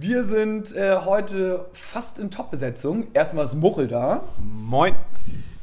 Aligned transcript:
Wir 0.00 0.22
sind 0.22 0.76
äh, 0.76 0.98
heute 1.04 1.64
fast 1.72 2.20
in 2.20 2.30
Top-Besetzung. 2.30 3.08
Erstmal 3.14 3.46
ist 3.46 3.56
Muchel 3.56 3.88
da. 3.88 4.22
Moin. 4.38 4.94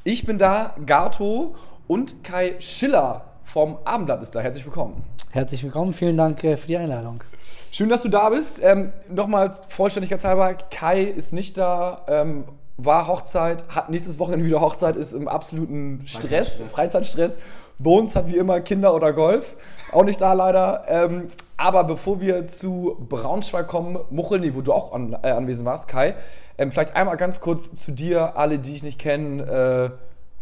Ich 0.03 0.25
bin 0.25 0.37
da, 0.37 0.75
Gato 0.85 1.55
und 1.87 2.21
Kai 2.21 2.55
Schiller 2.59 3.23
vom 3.45 3.77
Abendblatt 3.85 4.21
ist 4.21 4.35
da. 4.35 4.41
Herzlich 4.41 4.65
willkommen. 4.65 5.01
Herzlich 5.31 5.63
willkommen, 5.63 5.93
vielen 5.93 6.17
Dank 6.17 6.43
äh, 6.43 6.57
für 6.57 6.67
die 6.67 6.75
Einladung. 6.75 7.23
Schön, 7.71 7.87
dass 7.87 8.01
du 8.01 8.09
da 8.09 8.27
bist. 8.27 8.59
Ähm, 8.61 8.91
Nochmal 9.09 9.51
vollständigkeitshalber, 9.69 10.55
Kai 10.69 11.03
ist 11.03 11.31
nicht 11.31 11.57
da, 11.57 12.01
ähm, 12.09 12.43
war 12.75 13.07
Hochzeit, 13.07 13.63
hat 13.69 13.89
nächstes 13.89 14.19
Wochenende 14.19 14.45
wieder 14.45 14.59
Hochzeit, 14.59 14.97
ist 14.97 15.13
im 15.13 15.29
absoluten 15.29 16.03
Stress, 16.07 16.61
Freizeitstress. 16.71 17.39
Bones 17.79 18.17
hat 18.17 18.27
wie 18.27 18.35
immer 18.35 18.59
Kinder 18.59 18.93
oder 18.95 19.13
Golf, 19.13 19.55
auch 19.93 20.03
nicht 20.03 20.19
da 20.19 20.33
leider. 20.33 20.83
Ähm, 20.89 21.29
aber 21.57 21.83
bevor 21.83 22.19
wir 22.21 22.47
zu 22.47 22.97
Braunschweig 23.09 23.67
kommen, 23.67 23.97
Muchelny, 24.09 24.55
wo 24.55 24.61
du 24.61 24.73
auch 24.73 24.93
an, 24.93 25.15
äh, 25.23 25.29
anwesend 25.29 25.65
warst, 25.65 25.87
Kai, 25.87 26.15
ähm, 26.57 26.71
vielleicht 26.71 26.95
einmal 26.95 27.17
ganz 27.17 27.39
kurz 27.39 27.73
zu 27.75 27.91
dir, 27.91 28.37
alle, 28.37 28.59
die 28.59 28.75
ich 28.75 28.83
nicht 28.83 28.99
kenne. 28.99 29.91
Äh, 29.93 29.97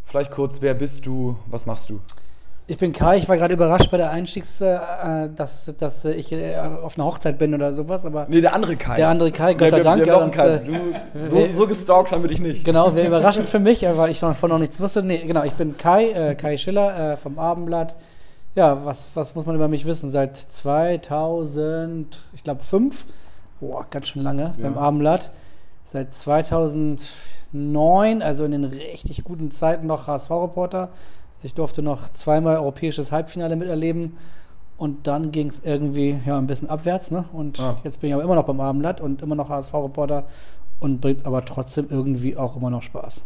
vielleicht 0.06 0.31
kurz, 0.31 0.61
wer 0.61 0.73
bist 0.73 1.06
du, 1.06 1.38
was 1.47 1.66
machst 1.66 1.89
du? 1.89 2.00
Ich 2.66 2.78
bin 2.78 2.94
Kai, 2.94 3.17
ich 3.17 3.28
war 3.28 3.36
gerade 3.36 3.53
überrascht 3.53 3.91
bei 3.91 3.97
der 3.97 4.09
Einstiegs, 4.09 4.61
äh, 4.61 4.80
dass, 5.36 5.73
dass 5.78 6.06
ich 6.06 6.31
äh, 6.31 6.56
auf 6.81 6.97
einer 6.97 7.06
Hochzeit 7.06 7.38
bin 7.38 7.53
oder 7.53 7.73
sowas, 7.73 8.06
aber 8.06 8.25
Nee, 8.30 8.39
der 8.39 8.53
andere 8.53 8.78
Kai. 8.78 8.95
der 8.95 9.09
andere 9.09 9.31
Kai, 9.31 9.53
Gott 9.53 9.72
sei 9.72 9.81
Dank. 9.81 10.06
wir 10.06 10.14
sonst, 10.14 10.38
äh, 10.38 10.61
Du, 10.64 11.52
so, 11.52 11.67
gestalkt 11.67 12.14
haben 12.14 12.22
wir 12.23 12.30
dich 12.30 12.39
nicht. 12.39 12.64
Genau, 12.64 12.95
wäre 12.95 13.08
überraschend 13.09 13.50
für 13.50 13.59
mich, 13.59 13.81
weil 13.84 14.11
ich 14.11 14.22
davon 14.22 14.50
noch 14.50 14.59
nichts 14.59 14.80
wusste. 14.80 15.03
Nee, 15.03 15.25
genau, 15.28 15.44
ich 15.44 15.53
bin 15.53 15.78
Kai, 15.78 16.11
äh, 16.11 16.36
Kai 16.36 16.56
Schiller 16.56 17.14
äh, 17.14 17.17
vom 17.17 17.38
Abendblatt. 17.38 17.97
Ja, 18.56 18.86
was, 18.86 19.12
was 19.16 19.34
muss 19.36 19.46
man 19.46 19.56
über 19.56 19.68
mich 19.68 19.86
wissen? 19.86 20.09
Seit 20.12 20.38
2000, 20.38 22.23
ich 22.34 22.44
glaube 22.44 22.62
5, 22.62 23.06
boah, 23.59 23.86
ganz 23.90 24.09
schön 24.09 24.22
lange 24.22 24.54
beim 24.62 24.78
Abendblatt. 24.78 25.32
Seit 25.86 26.14
2009, 26.14 28.22
also 28.22 28.46
in 28.46 28.52
den 28.52 28.64
richtig 28.66 29.24
guten 29.24 29.50
Zeiten 29.52 29.88
noch 29.88 30.08
HSV-Reporter. 30.08 30.90
Ich 31.42 31.54
durfte 31.56 31.81
noch 31.81 32.09
zweimal 32.09 32.58
europäisches 32.58 33.12
Halbfinale 33.12 33.56
miterleben. 33.56 34.18
Und 34.78 35.08
dann 35.08 35.31
ging 35.31 35.48
es 35.48 35.59
irgendwie 35.59 36.20
ja, 36.26 36.38
ein 36.38 36.48
bisschen 36.48 36.70
abwärts. 36.70 37.12
Ne? 37.12 37.26
Und 37.34 37.59
Ah. 37.59 37.78
jetzt 37.84 38.02
bin 38.02 38.09
ich 38.09 38.14
aber 38.14 38.24
immer 38.24 38.36
noch 38.36 38.46
beim 38.46 38.59
Abendblatt 38.59 39.02
und 39.02 39.22
immer 39.22 39.36
noch 39.36 39.50
HSV-Reporter 39.50 40.26
und 40.80 41.02
bringt 41.02 41.26
aber 41.26 41.44
trotzdem 41.46 41.88
irgendwie 41.90 42.38
auch 42.38 42.56
immer 42.56 42.70
noch 42.70 42.81
Spaß. 42.81 43.24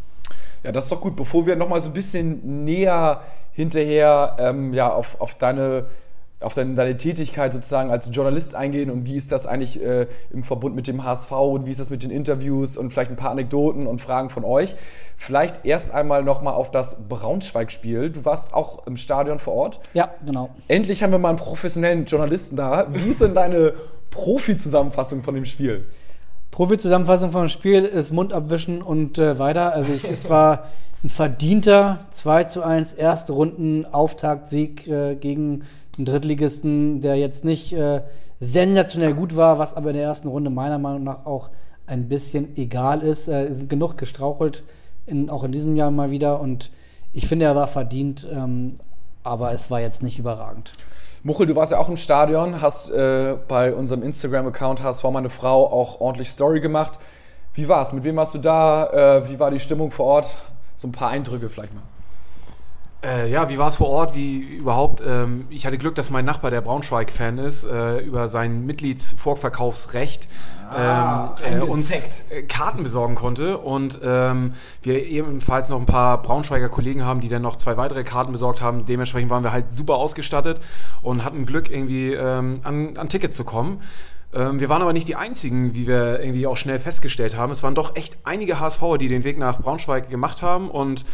Ja, 0.63 0.72
das 0.72 0.86
ist 0.86 0.91
doch 0.91 1.02
gut. 1.02 1.16
Bevor 1.16 1.45
wir 1.45 1.55
nochmal 1.55 1.81
so 1.81 1.89
ein 1.89 1.94
bisschen 1.94 2.63
näher 2.63 3.22
hinterher 3.52 4.36
ähm, 4.39 4.73
ja, 4.73 4.91
auf, 4.91 5.19
auf 5.19 5.36
deine 5.36 5.88
auf 6.39 6.53
deine, 6.53 6.75
deine 6.75 6.95
Tätigkeit 6.97 7.52
sozusagen 7.52 7.89
als 7.89 8.09
Journalist 8.14 8.53
eingehen 8.53 8.91
und 8.91 9.05
wie 9.05 9.16
ist 9.16 9.31
das 9.31 9.47
eigentlich 9.47 9.83
äh, 9.83 10.05
im 10.30 10.44
Verbund 10.44 10.75
mit 10.75 10.86
dem 10.86 11.03
HSV 11.03 11.31
und 11.31 11.66
wie 11.66 11.72
ist 11.72 11.80
das 11.80 11.89
mit 11.89 12.03
den 12.03 12.11
Interviews 12.11 12.77
und 12.77 12.91
vielleicht 12.91 13.09
ein 13.09 13.17
paar 13.17 13.31
Anekdoten 13.31 13.88
und 13.88 14.02
Fragen 14.02 14.30
von 14.30 14.44
euch. 14.44 14.75
Vielleicht 15.16 15.66
erst 15.66 15.89
einmal 15.89 16.23
nochmal 16.23 16.53
auf 16.53 16.69
das 16.69 17.08
Braunschweig-Spiel. 17.09 18.11
Du 18.11 18.23
warst 18.23 18.54
auch 18.54 18.86
im 18.86 18.98
Stadion 18.98 19.39
vor 19.39 19.54
Ort. 19.54 19.80
Ja, 19.93 20.11
genau. 20.23 20.49
Endlich 20.67 21.02
haben 21.02 21.11
wir 21.11 21.17
mal 21.17 21.30
einen 21.30 21.39
professionellen 21.39 22.05
Journalisten 22.05 22.55
da. 22.55 22.86
Wie 22.93 23.10
ist 23.10 23.21
denn 23.21 23.33
deine 23.33 23.73
Profi-Zusammenfassung 24.11 25.23
von 25.23 25.33
dem 25.33 25.45
Spiel? 25.45 25.87
Profi-Zusammenfassung 26.57 27.29
vom 27.29 27.49
Spiel 27.49 27.83
ist 27.83 28.11
Mund 28.11 28.33
abwischen 28.33 28.81
und 28.81 29.19
äh, 29.19 29.37
weiter. 29.37 29.73
Also 29.73 29.93
ich, 29.93 30.09
es 30.09 30.27
war 30.27 30.63
ein 31.03 31.09
verdienter 31.09 31.99
2 32.09 32.45
zu 32.45 32.63
1 32.63 32.93
erste 32.93 33.33
Runden 33.33 33.85
Auftaktsieg 33.85 34.87
äh, 34.87 35.13
gegen 35.13 35.65
einen 35.95 36.05
Drittligisten, 36.05 36.99
der 36.99 37.15
jetzt 37.15 37.45
nicht 37.45 37.73
äh, 37.73 38.01
sensationell 38.39 39.13
gut 39.13 39.35
war, 39.35 39.59
was 39.59 39.75
aber 39.75 39.91
in 39.91 39.97
der 39.97 40.05
ersten 40.05 40.29
Runde 40.29 40.49
meiner 40.49 40.79
Meinung 40.79 41.03
nach 41.03 41.27
auch 41.27 41.51
ein 41.85 42.09
bisschen 42.09 42.57
egal 42.57 43.03
ist. 43.03 43.27
Äh, 43.27 43.53
sind 43.53 43.69
genug 43.69 43.95
gestrauchelt, 43.95 44.63
in, 45.05 45.29
auch 45.29 45.43
in 45.43 45.51
diesem 45.51 45.75
Jahr 45.75 45.91
mal 45.91 46.09
wieder 46.09 46.39
und 46.41 46.71
ich 47.13 47.27
finde, 47.27 47.45
er 47.45 47.55
war 47.55 47.67
verdient, 47.67 48.27
ähm, 48.33 48.69
aber 49.23 49.51
es 49.51 49.69
war 49.69 49.79
jetzt 49.79 50.01
nicht 50.01 50.17
überragend. 50.17 50.71
Muchel, 51.27 51.45
du 51.45 51.58
warst 51.58 51.73
ja 51.73 51.77
auch 51.77 51.89
im 51.89 51.98
Stadion, 51.98 52.61
hast 52.61 52.89
äh, 52.89 53.36
bei 53.49 53.73
unserem 53.73 54.02
Instagram-Account 54.02 54.82
HSV 54.82 55.04
meine 55.11 55.30
Frau 55.30 55.70
auch 55.70 55.99
ordentlich 55.99 56.30
Story 56.30 56.61
gemacht. 56.61 56.99
Wie 57.54 57.67
war's? 57.67 57.92
Mit 57.92 58.05
wem 58.05 58.15
warst 58.15 58.33
du 58.33 58.38
da? 58.38 59.17
Äh, 59.17 59.30
wie 59.30 59.37
war 59.37 59.52
die 59.52 59.60
Stimmung 59.60 59.92
vor 59.92 60.05
Ort? 60.05 60.37
So 60.77 60.87
ein 60.87 60.93
paar 60.93 61.10
Eindrücke 61.10 61.49
vielleicht 61.49 61.73
mal. 61.73 61.83
Äh, 63.03 63.30
ja, 63.30 63.47
wie 63.49 63.58
war 63.58 63.67
es 63.67 63.75
vor 63.75 63.89
Ort? 63.89 64.15
Wie 64.15 64.39
überhaupt? 64.39 65.03
Ähm, 65.05 65.45
ich 65.49 65.65
hatte 65.65 65.77
Glück, 65.77 65.95
dass 65.95 66.09
mein 66.09 66.25
Nachbar, 66.25 66.49
der 66.52 66.61
Braunschweig-Fan 66.61 67.37
ist, 67.37 67.63
äh, 67.63 67.99
über 67.99 68.27
sein 68.27 68.65
Mitgliedsvorverkaufsrecht 68.65 70.27
Ah, 70.69 71.36
ähm, 71.43 71.61
äh, 71.61 71.63
uns 71.63 71.91
äh, 71.91 72.43
Karten 72.43 72.83
besorgen 72.83 73.15
konnte 73.15 73.57
und 73.57 73.99
ähm, 74.03 74.53
wir 74.81 75.05
ebenfalls 75.05 75.69
noch 75.69 75.80
ein 75.80 75.86
paar 75.86 76.21
Braunschweiger 76.21 76.67
Kollegen 76.67 77.05
haben, 77.05 77.21
die 77.21 77.30
dann 77.30 77.41
noch 77.41 77.55
zwei 77.55 77.77
weitere 77.77 78.03
Karten 78.03 78.33
besorgt 78.33 78.61
haben. 78.61 78.86
Dementsprechend 78.86 79.30
waren 79.30 79.43
wir 79.43 79.53
halt 79.53 79.71
super 79.71 79.95
ausgestattet 79.95 80.59
und 81.02 81.23
hatten 81.23 81.45
Glück, 81.45 81.69
irgendwie 81.69 82.13
ähm, 82.13 82.59
an, 82.63 82.97
an 82.97 83.07
Tickets 83.07 83.36
zu 83.36 83.45
kommen. 83.45 83.81
Ähm, 84.33 84.59
wir 84.59 84.67
waren 84.67 84.81
aber 84.81 84.91
nicht 84.91 85.07
die 85.07 85.15
einzigen, 85.15 85.73
wie 85.73 85.87
wir 85.87 86.19
irgendwie 86.19 86.47
auch 86.47 86.57
schnell 86.57 86.80
festgestellt 86.80 87.37
haben. 87.37 87.52
Es 87.52 87.63
waren 87.63 87.75
doch 87.75 87.95
echt 87.95 88.17
einige 88.25 88.59
HSVer, 88.59 88.97
die 88.97 89.07
den 89.07 89.23
Weg 89.23 89.37
nach 89.37 89.59
Braunschweig 89.59 90.09
gemacht 90.09 90.41
haben 90.41 90.69
und 90.69 91.05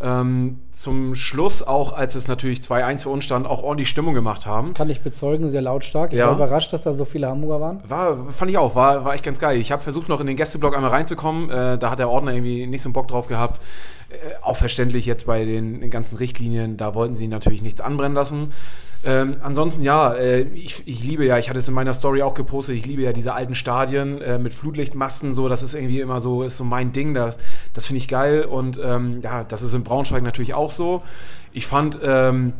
ähm, 0.00 0.60
zum 0.70 1.14
Schluss 1.14 1.62
auch, 1.62 1.92
als 1.92 2.14
es 2.14 2.28
natürlich 2.28 2.60
2-1 2.60 3.02
für 3.02 3.08
uns 3.10 3.24
stand, 3.24 3.46
auch 3.46 3.62
ordentlich 3.62 3.88
Stimmung 3.88 4.14
gemacht 4.14 4.46
haben. 4.46 4.74
Kann 4.74 4.90
ich 4.90 5.00
bezeugen, 5.00 5.50
sehr 5.50 5.62
lautstark. 5.62 6.12
Ich 6.12 6.18
Ja. 6.18 6.26
war 6.28 6.34
überrascht, 6.36 6.72
dass 6.72 6.82
da 6.82 6.94
so 6.94 7.04
viele 7.04 7.26
Hamburger 7.28 7.60
waren. 7.60 7.82
War, 7.88 8.30
fand 8.32 8.50
ich 8.50 8.58
auch, 8.58 8.74
war, 8.74 9.04
war 9.04 9.14
echt 9.14 9.24
ganz 9.24 9.38
geil. 9.38 9.58
Ich 9.58 9.72
habe 9.72 9.82
versucht, 9.82 10.08
noch 10.08 10.20
in 10.20 10.26
den 10.26 10.36
Gästeblock 10.36 10.76
einmal 10.76 10.90
reinzukommen. 10.90 11.50
Äh, 11.50 11.78
da 11.78 11.90
hat 11.90 11.98
der 11.98 12.08
Ordner 12.10 12.32
irgendwie 12.32 12.66
nicht 12.66 12.82
so 12.82 12.88
einen 12.88 12.92
Bock 12.94 13.08
drauf 13.08 13.26
gehabt. 13.28 13.60
Äh, 14.10 14.14
auch 14.42 14.56
verständlich 14.56 15.04
jetzt 15.06 15.26
bei 15.26 15.44
den, 15.44 15.80
den 15.80 15.90
ganzen 15.90 16.16
Richtlinien, 16.16 16.76
da 16.76 16.94
wollten 16.94 17.14
sie 17.16 17.28
natürlich 17.28 17.62
nichts 17.62 17.80
anbrennen 17.80 18.14
lassen. 18.14 18.52
Ähm, 19.04 19.36
ansonsten 19.42 19.84
ja, 19.84 20.12
äh, 20.14 20.40
ich, 20.40 20.82
ich 20.86 21.04
liebe 21.04 21.24
ja, 21.24 21.38
ich 21.38 21.48
hatte 21.48 21.60
es 21.60 21.68
in 21.68 21.74
meiner 21.74 21.94
Story 21.94 22.22
auch 22.22 22.34
gepostet, 22.34 22.74
ich 22.74 22.84
liebe 22.84 23.02
ja 23.02 23.12
diese 23.12 23.32
alten 23.32 23.54
Stadien 23.54 24.20
äh, 24.20 24.38
mit 24.38 24.52
Flutlichtmasten, 24.52 25.34
so, 25.34 25.48
das 25.48 25.62
ist 25.62 25.74
irgendwie 25.74 26.00
immer 26.00 26.20
so, 26.20 26.42
ist 26.42 26.56
so 26.56 26.64
mein 26.64 26.92
Ding, 26.92 27.14
das, 27.14 27.38
das 27.74 27.86
finde 27.86 27.98
ich 27.98 28.08
geil 28.08 28.42
und 28.44 28.80
ähm, 28.82 29.20
ja, 29.22 29.44
das 29.44 29.62
ist 29.62 29.72
in 29.72 29.84
Braunschweig 29.84 30.22
natürlich 30.22 30.54
auch 30.54 30.70
so. 30.70 31.02
Ich 31.52 31.66
fand, 31.66 31.98
ähm, 32.02 32.54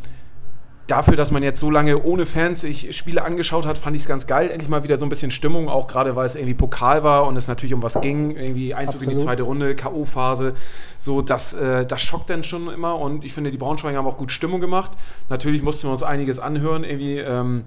dafür, 0.88 1.15
dass 1.15 1.31
man 1.31 1.43
jetzt 1.43 1.60
so 1.60 1.71
lange 1.71 2.03
ohne 2.03 2.26
Fans 2.26 2.62
sich 2.62 2.97
Spiele 2.97 3.22
angeschaut 3.22 3.66
hat, 3.66 3.78
fand 3.78 3.94
ich 3.94 4.03
es 4.03 4.09
ganz 4.09 4.26
geil. 4.26 4.50
Endlich 4.50 4.69
mal 4.69 4.82
wieder 4.82 4.97
so 4.97 5.06
ein 5.06 5.09
bisschen 5.09 5.31
Stimmung, 5.31 5.69
auch 5.69 5.87
gerade 5.87 6.16
weil 6.16 6.26
es 6.26 6.34
irgendwie 6.34 6.54
Pokal 6.54 7.04
war 7.04 7.26
und 7.26 7.37
es 7.37 7.47
natürlich 7.47 7.75
um 7.75 7.82
was 7.82 8.00
ging, 8.00 8.32
irgendwie 8.32 8.75
Einzug 8.75 9.03
in 9.03 9.10
die 9.10 9.15
Absolut. 9.15 9.28
zweite 9.28 9.43
Runde, 9.44 9.75
K.O.-Phase. 9.76 10.54
So, 10.99 11.22
das, 11.22 11.54
äh, 11.54 11.87
das 11.87 12.00
schockt 12.00 12.31
dann 12.31 12.43
schon 12.43 12.69
immer 12.69 12.99
und 12.99 13.25
ich 13.25 13.32
finde, 13.32 13.50
die 13.50 13.59
Braunschweiger 13.59 13.99
haben 13.99 14.06
auch 14.06 14.19
gut 14.19 14.32
Stimmung 14.32 14.60
gemacht. 14.60 14.91
Natürlich 15.28 15.62
mussten 15.62 15.87
wir 15.87 15.93
uns 15.93 16.03
einiges 16.03 16.38
anhören, 16.38 16.84
irgendwie. 16.84 17.19
Ähm, 17.19 17.65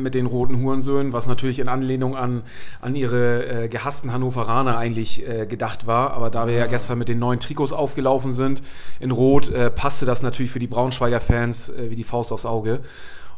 mit 0.00 0.14
den 0.14 0.26
roten 0.26 0.60
Hurensöhnen, 0.62 1.12
was 1.12 1.26
natürlich 1.26 1.58
in 1.58 1.68
Anlehnung 1.68 2.16
an, 2.16 2.42
an 2.80 2.94
ihre 2.94 3.64
äh, 3.64 3.68
gehassten 3.68 4.12
Hannoveraner 4.12 4.78
eigentlich 4.78 5.28
äh, 5.28 5.46
gedacht 5.46 5.86
war. 5.86 6.12
Aber 6.12 6.30
da 6.30 6.46
wir 6.46 6.54
ja 6.54 6.66
gestern 6.66 6.98
mit 6.98 7.08
den 7.08 7.18
neuen 7.18 7.40
Trikots 7.40 7.72
aufgelaufen 7.72 8.32
sind 8.32 8.62
in 9.00 9.10
Rot, 9.10 9.50
äh, 9.50 9.70
passte 9.70 10.06
das 10.06 10.22
natürlich 10.22 10.50
für 10.50 10.58
die 10.58 10.66
Braunschweiger 10.66 11.20
Fans 11.20 11.68
äh, 11.68 11.90
wie 11.90 11.96
die 11.96 12.04
Faust 12.04 12.32
aufs 12.32 12.46
Auge. 12.46 12.80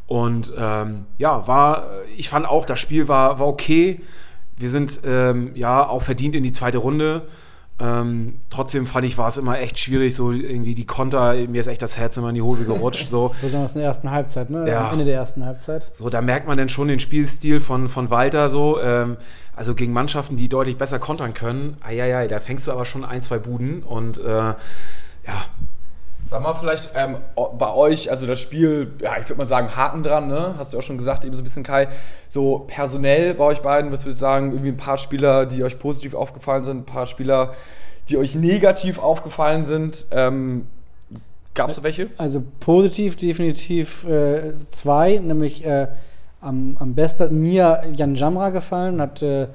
Und 0.07 0.53
ähm, 0.57 1.07
ja, 1.19 1.47
war, 1.49 1.87
ich 2.17 2.29
fand 2.29 2.47
auch, 2.47 2.67
das 2.67 2.79
Spiel 2.79 3.09
war, 3.09 3.39
war 3.39 3.47
okay. 3.47 4.01
Wir 4.57 4.69
sind 4.69 5.01
ähm, 5.05 5.53
ja 5.55 5.87
auch 5.87 6.03
verdient 6.03 6.35
in 6.35 6.43
die 6.43 6.53
zweite 6.53 6.79
Runde. 6.79 7.27
Ähm, 7.81 8.39
trotzdem 8.51 8.87
fand 8.87 9.05
ich, 9.05 9.19
war 9.19 9.27
es 9.27 9.37
immer 9.37 9.59
echt 9.59 9.79
schwierig, 9.79 10.15
so 10.15 10.31
irgendwie 10.31 10.77
die 10.77 10.87
Konter, 10.87 11.35
mir 11.49 11.61
ist 11.61 11.67
echt 11.67 11.83
das 11.83 11.97
Herz 11.97 12.17
immer 12.17 12.29
in 12.29 12.37
die 12.37 12.43
Hose 12.43 12.65
gerutscht. 12.65 13.09
So. 13.09 13.35
Besonders 13.43 13.73
in 13.75 13.81
der 13.81 13.89
ersten 13.89 14.11
Halbzeit, 14.13 14.49
ne? 14.49 14.69
Ja. 14.69 14.87
Am 14.87 14.93
Ende 14.93 15.05
der 15.05 15.17
ersten 15.17 15.45
Halbzeit. 15.45 15.89
So, 15.91 16.09
da 16.09 16.21
merkt 16.21 16.47
man 16.47 16.57
dann 16.57 16.69
schon 16.69 16.87
den 16.87 17.01
Spielstil 17.01 17.59
von, 17.59 17.89
von 17.89 18.11
Walter 18.11 18.49
so. 18.49 18.81
Ähm, 18.81 19.17
also 19.57 19.75
gegen 19.75 19.93
Mannschaften, 19.93 20.37
die 20.37 20.49
deutlich 20.49 20.77
besser 20.77 20.99
kontern 20.99 21.35
können. 21.35 21.77
Eieiei, 21.83 22.29
da 22.29 22.39
fängst 22.39 22.67
du 22.67 22.73
aber 22.73 22.85
schon 22.85 23.05
ein, 23.05 23.23
zwei 23.23 23.39
Buden 23.39 23.83
und 23.83 24.19
äh, 24.19 24.29
ja, 24.29 24.57
Sag 26.27 26.43
mal 26.43 26.55
vielleicht 26.55 26.91
ähm, 26.95 27.19
bei 27.59 27.73
euch, 27.73 28.11
also 28.11 28.27
das 28.27 28.41
Spiel, 28.41 28.93
ja, 29.01 29.19
ich 29.21 29.29
würde 29.29 29.39
mal 29.39 29.45
sagen, 29.45 29.77
Haken 29.77 30.03
dran, 30.03 30.27
ne? 30.27 30.55
Hast 30.57 30.73
du 30.73 30.79
auch 30.79 30.83
schon 30.83 30.97
gesagt, 30.97 31.25
eben 31.25 31.35
so 31.35 31.43
ein 31.43 31.45
bisschen 31.45 31.63
Kai. 31.63 31.89
So 32.29 32.65
personell 32.67 33.35
bei 33.35 33.45
euch 33.45 33.61
beiden, 33.61 33.93
was 33.93 34.05
würdest 34.05 34.23
du 34.23 34.27
sagen, 34.27 34.53
irgendwie 34.53 34.71
ein 34.71 34.77
paar 34.77 34.97
Spieler, 34.97 35.45
die 35.45 35.63
euch 35.63 35.79
positiv 35.79 36.15
aufgefallen 36.15 36.65
sind, 36.65 36.79
ein 36.79 36.87
paar 36.87 37.07
Spieler, 37.07 37.53
die 38.09 38.17
euch 38.17 38.35
negativ 38.35 38.99
aufgefallen 38.99 39.65
sind. 39.65 40.07
Ähm, 40.11 40.67
Gab 41.55 41.71
es 41.71 41.83
welche? 41.83 42.09
Also 42.17 42.43
positiv 42.59 43.17
definitiv 43.17 44.05
äh, 44.07 44.55
zwei, 44.71 45.19
nämlich 45.19 45.65
äh, 45.65 45.89
am, 46.41 46.77
am 46.81 46.95
besten 46.95 47.25
hat 47.25 47.33
mir 47.33 47.83
Jan 47.93 48.17
Jamra 48.17 48.51
gefallen, 48.51 49.01
hat 49.01 49.23
äh, 49.23 49.49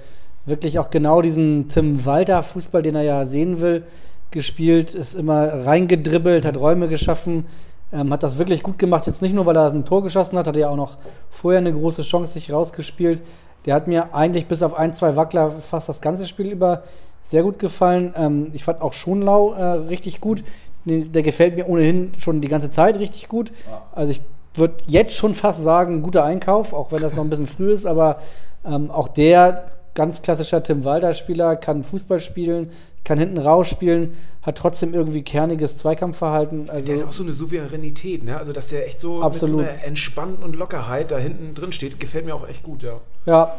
wirklich 0.45 0.79
auch 0.79 0.89
genau 0.89 1.21
diesen 1.21 1.67
Tim 1.67 2.05
Walter 2.05 2.41
Fußball, 2.41 2.81
den 2.81 2.95
er 2.95 3.03
ja 3.03 3.25
sehen 3.25 3.59
will, 3.59 3.83
gespielt, 4.31 4.93
ist 4.93 5.15
immer 5.15 5.65
reingedribbelt, 5.65 6.45
hat 6.45 6.57
Räume 6.57 6.87
geschaffen, 6.87 7.45
ähm, 7.91 8.11
hat 8.11 8.23
das 8.23 8.37
wirklich 8.37 8.63
gut 8.63 8.77
gemacht. 8.77 9.07
Jetzt 9.07 9.21
nicht 9.21 9.33
nur, 9.33 9.45
weil 9.45 9.57
er 9.57 9.71
ein 9.71 9.85
Tor 9.85 10.03
geschossen 10.03 10.37
hat, 10.37 10.47
hat 10.47 10.55
er 10.55 10.61
ja 10.61 10.69
auch 10.69 10.75
noch 10.75 10.97
vorher 11.29 11.59
eine 11.59 11.73
große 11.73 12.03
Chance 12.03 12.33
sich 12.33 12.51
rausgespielt. 12.51 13.21
Der 13.65 13.75
hat 13.75 13.87
mir 13.87 14.13
eigentlich 14.13 14.47
bis 14.47 14.63
auf 14.63 14.73
ein, 14.73 14.93
zwei 14.93 15.15
Wackler 15.15 15.51
fast 15.51 15.89
das 15.89 16.01
ganze 16.01 16.25
Spiel 16.27 16.51
über 16.51 16.83
sehr 17.23 17.43
gut 17.43 17.59
gefallen. 17.59 18.13
Ähm, 18.15 18.47
ich 18.53 18.63
fand 18.63 18.81
auch 18.81 18.93
Schonlau 18.93 19.53
äh, 19.53 19.63
richtig 19.63 20.21
gut. 20.21 20.43
Der 20.85 21.23
gefällt 21.23 21.55
mir 21.55 21.67
ohnehin 21.67 22.13
schon 22.19 22.41
die 22.41 22.47
ganze 22.47 22.69
Zeit 22.69 22.97
richtig 22.97 23.27
gut. 23.27 23.51
Also 23.93 24.11
ich 24.11 24.21
würde 24.55 24.75
jetzt 24.87 25.13
schon 25.13 25.35
fast 25.35 25.61
sagen, 25.61 26.01
guter 26.01 26.23
Einkauf, 26.23 26.73
auch 26.73 26.91
wenn 26.91 27.01
das 27.01 27.15
noch 27.15 27.23
ein 27.23 27.29
bisschen 27.29 27.47
früh 27.47 27.71
ist, 27.71 27.85
aber 27.85 28.19
ähm, 28.65 28.89
auch 28.89 29.09
der 29.09 29.65
ganz 29.93 30.21
klassischer 30.21 30.63
Tim 30.63 30.85
Walder-Spieler, 30.85 31.57
kann 31.57 31.83
Fußball 31.83 32.19
spielen, 32.19 32.71
kann 33.03 33.17
hinten 33.17 33.37
rausspielen, 33.37 34.13
hat 34.41 34.57
trotzdem 34.57 34.93
irgendwie 34.93 35.21
kerniges 35.21 35.77
Zweikampfverhalten. 35.77 36.69
Also 36.69 36.87
der 36.87 36.99
hat 36.99 37.09
auch 37.09 37.13
so 37.13 37.23
eine 37.23 37.33
Souveränität, 37.33 38.23
ne? 38.23 38.37
Also 38.37 38.53
dass 38.53 38.69
der 38.69 38.87
echt 38.87 38.99
so 38.99 39.21
absolut. 39.21 39.57
mit 39.57 39.65
so 39.65 39.71
einer 39.71 39.83
Entspannung 39.83 40.37
und 40.43 40.55
Lockerheit 40.55 41.11
da 41.11 41.17
hinten 41.17 41.53
drin 41.53 41.71
steht, 41.71 41.99
gefällt 41.99 42.25
mir 42.25 42.35
auch 42.35 42.47
echt 42.47 42.63
gut, 42.63 42.81
ja. 42.83 43.01
Ja, 43.25 43.55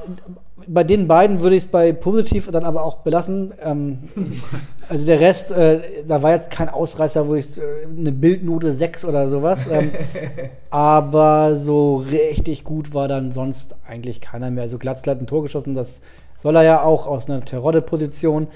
bei 0.67 0.85
den 0.85 1.07
beiden 1.07 1.41
würde 1.41 1.57
ich 1.57 1.65
es 1.65 1.69
bei 1.69 1.93
positiv 1.93 2.51
dann 2.51 2.65
aber 2.65 2.85
auch 2.85 2.99
belassen. 2.99 3.53
Ähm, 3.63 3.99
also 4.89 5.05
der 5.05 5.21
Rest, 5.21 5.53
äh, 5.53 5.81
da 6.07 6.23
war 6.23 6.33
jetzt 6.33 6.51
kein 6.51 6.69
Ausreißer, 6.69 7.29
wo 7.29 7.35
ich 7.35 7.59
äh, 7.59 7.63
eine 7.87 8.13
Bildnote 8.13 8.73
6 8.73 9.05
oder 9.05 9.29
sowas. 9.29 9.69
Ähm, 9.71 9.91
aber 10.71 11.57
so 11.57 11.97
richtig 11.97 12.65
gut 12.65 12.95
war 12.95 13.09
dann 13.09 13.33
sonst 13.33 13.77
eigentlich 13.87 14.21
keiner 14.21 14.51
mehr. 14.51 14.63
Also 14.63 14.79
Glatzl 14.79 15.11
hat 15.11 15.21
ein 15.21 15.27
Tor 15.27 15.43
geschossen, 15.43 15.75
das 15.75 16.01
soll 16.43 16.57
er 16.57 16.63
ja 16.63 16.83
auch 16.83 17.07
aus 17.07 17.29
einer 17.29 17.45
Terodde-Position. 17.45 18.49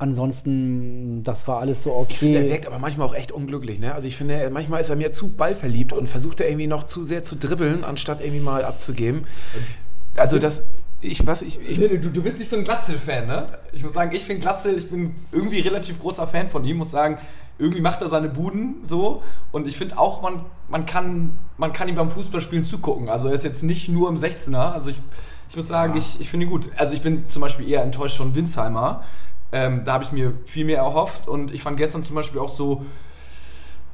Ansonsten, 0.00 1.22
das 1.24 1.46
war 1.46 1.60
alles 1.60 1.82
so 1.82 1.94
okay. 1.94 2.32
Der 2.32 2.48
wirkt 2.48 2.66
aber 2.66 2.78
manchmal 2.78 3.06
auch 3.06 3.14
echt 3.14 3.32
unglücklich, 3.32 3.80
ne? 3.80 3.92
Also 3.92 4.08
ich 4.08 4.16
finde, 4.16 4.48
manchmal 4.48 4.80
ist 4.80 4.88
er 4.88 4.96
mir 4.96 5.12
zu 5.12 5.28
ballverliebt 5.28 5.92
und 5.92 6.08
versucht 6.08 6.40
er 6.40 6.48
irgendwie 6.48 6.68
noch 6.68 6.84
zu 6.84 7.02
sehr 7.02 7.22
zu 7.22 7.36
dribbeln, 7.36 7.84
anstatt 7.84 8.22
irgendwie 8.22 8.40
mal 8.40 8.64
abzugeben. 8.64 9.26
Also 10.16 10.38
das, 10.38 10.62
ich 11.02 11.26
was 11.26 11.42
ich, 11.42 11.60
ich 11.60 11.78
du, 11.78 11.98
du 11.98 12.22
bist 12.22 12.38
nicht 12.38 12.48
so 12.48 12.56
ein 12.56 12.64
Glatzel-Fan, 12.64 13.26
ne? 13.26 13.58
Ich 13.74 13.82
muss 13.82 13.92
sagen, 13.92 14.16
ich 14.16 14.24
finde 14.24 14.40
Glatzel, 14.40 14.74
ich 14.78 14.88
bin 14.88 15.16
irgendwie 15.32 15.60
relativ 15.60 16.00
großer 16.00 16.26
Fan 16.26 16.48
von 16.48 16.64
ihm, 16.64 16.78
muss 16.78 16.92
sagen, 16.92 17.18
irgendwie 17.58 17.82
macht 17.82 18.00
er 18.00 18.08
seine 18.08 18.30
Buden 18.30 18.76
so 18.82 19.22
und 19.52 19.68
ich 19.68 19.76
finde 19.76 19.98
auch, 19.98 20.22
man, 20.22 20.46
man, 20.68 20.86
kann, 20.86 21.36
man 21.58 21.74
kann 21.74 21.88
ihm 21.88 21.96
beim 21.96 22.10
Fußballspielen 22.10 22.64
zugucken. 22.64 23.10
Also 23.10 23.28
er 23.28 23.34
ist 23.34 23.44
jetzt 23.44 23.62
nicht 23.62 23.90
nur 23.90 24.08
im 24.08 24.16
16er, 24.16 24.72
also 24.72 24.88
ich, 24.88 24.96
ich 25.50 25.56
muss 25.56 25.68
sagen, 25.68 25.92
ja. 25.92 25.98
ich, 25.98 26.20
ich 26.20 26.30
finde 26.30 26.46
ihn 26.46 26.50
gut. 26.50 26.70
Also 26.78 26.94
ich 26.94 27.02
bin 27.02 27.28
zum 27.28 27.42
Beispiel 27.42 27.68
eher 27.68 27.82
enttäuscht 27.82 28.16
von 28.16 28.34
Winsheimer, 28.34 29.04
ähm, 29.52 29.84
da 29.84 29.94
habe 29.94 30.04
ich 30.04 30.12
mir 30.12 30.34
viel 30.44 30.64
mehr 30.64 30.78
erhofft 30.78 31.28
und 31.28 31.52
ich 31.52 31.62
fand 31.62 31.76
gestern 31.76 32.04
zum 32.04 32.16
Beispiel 32.16 32.40
auch 32.40 32.48
so, 32.48 32.84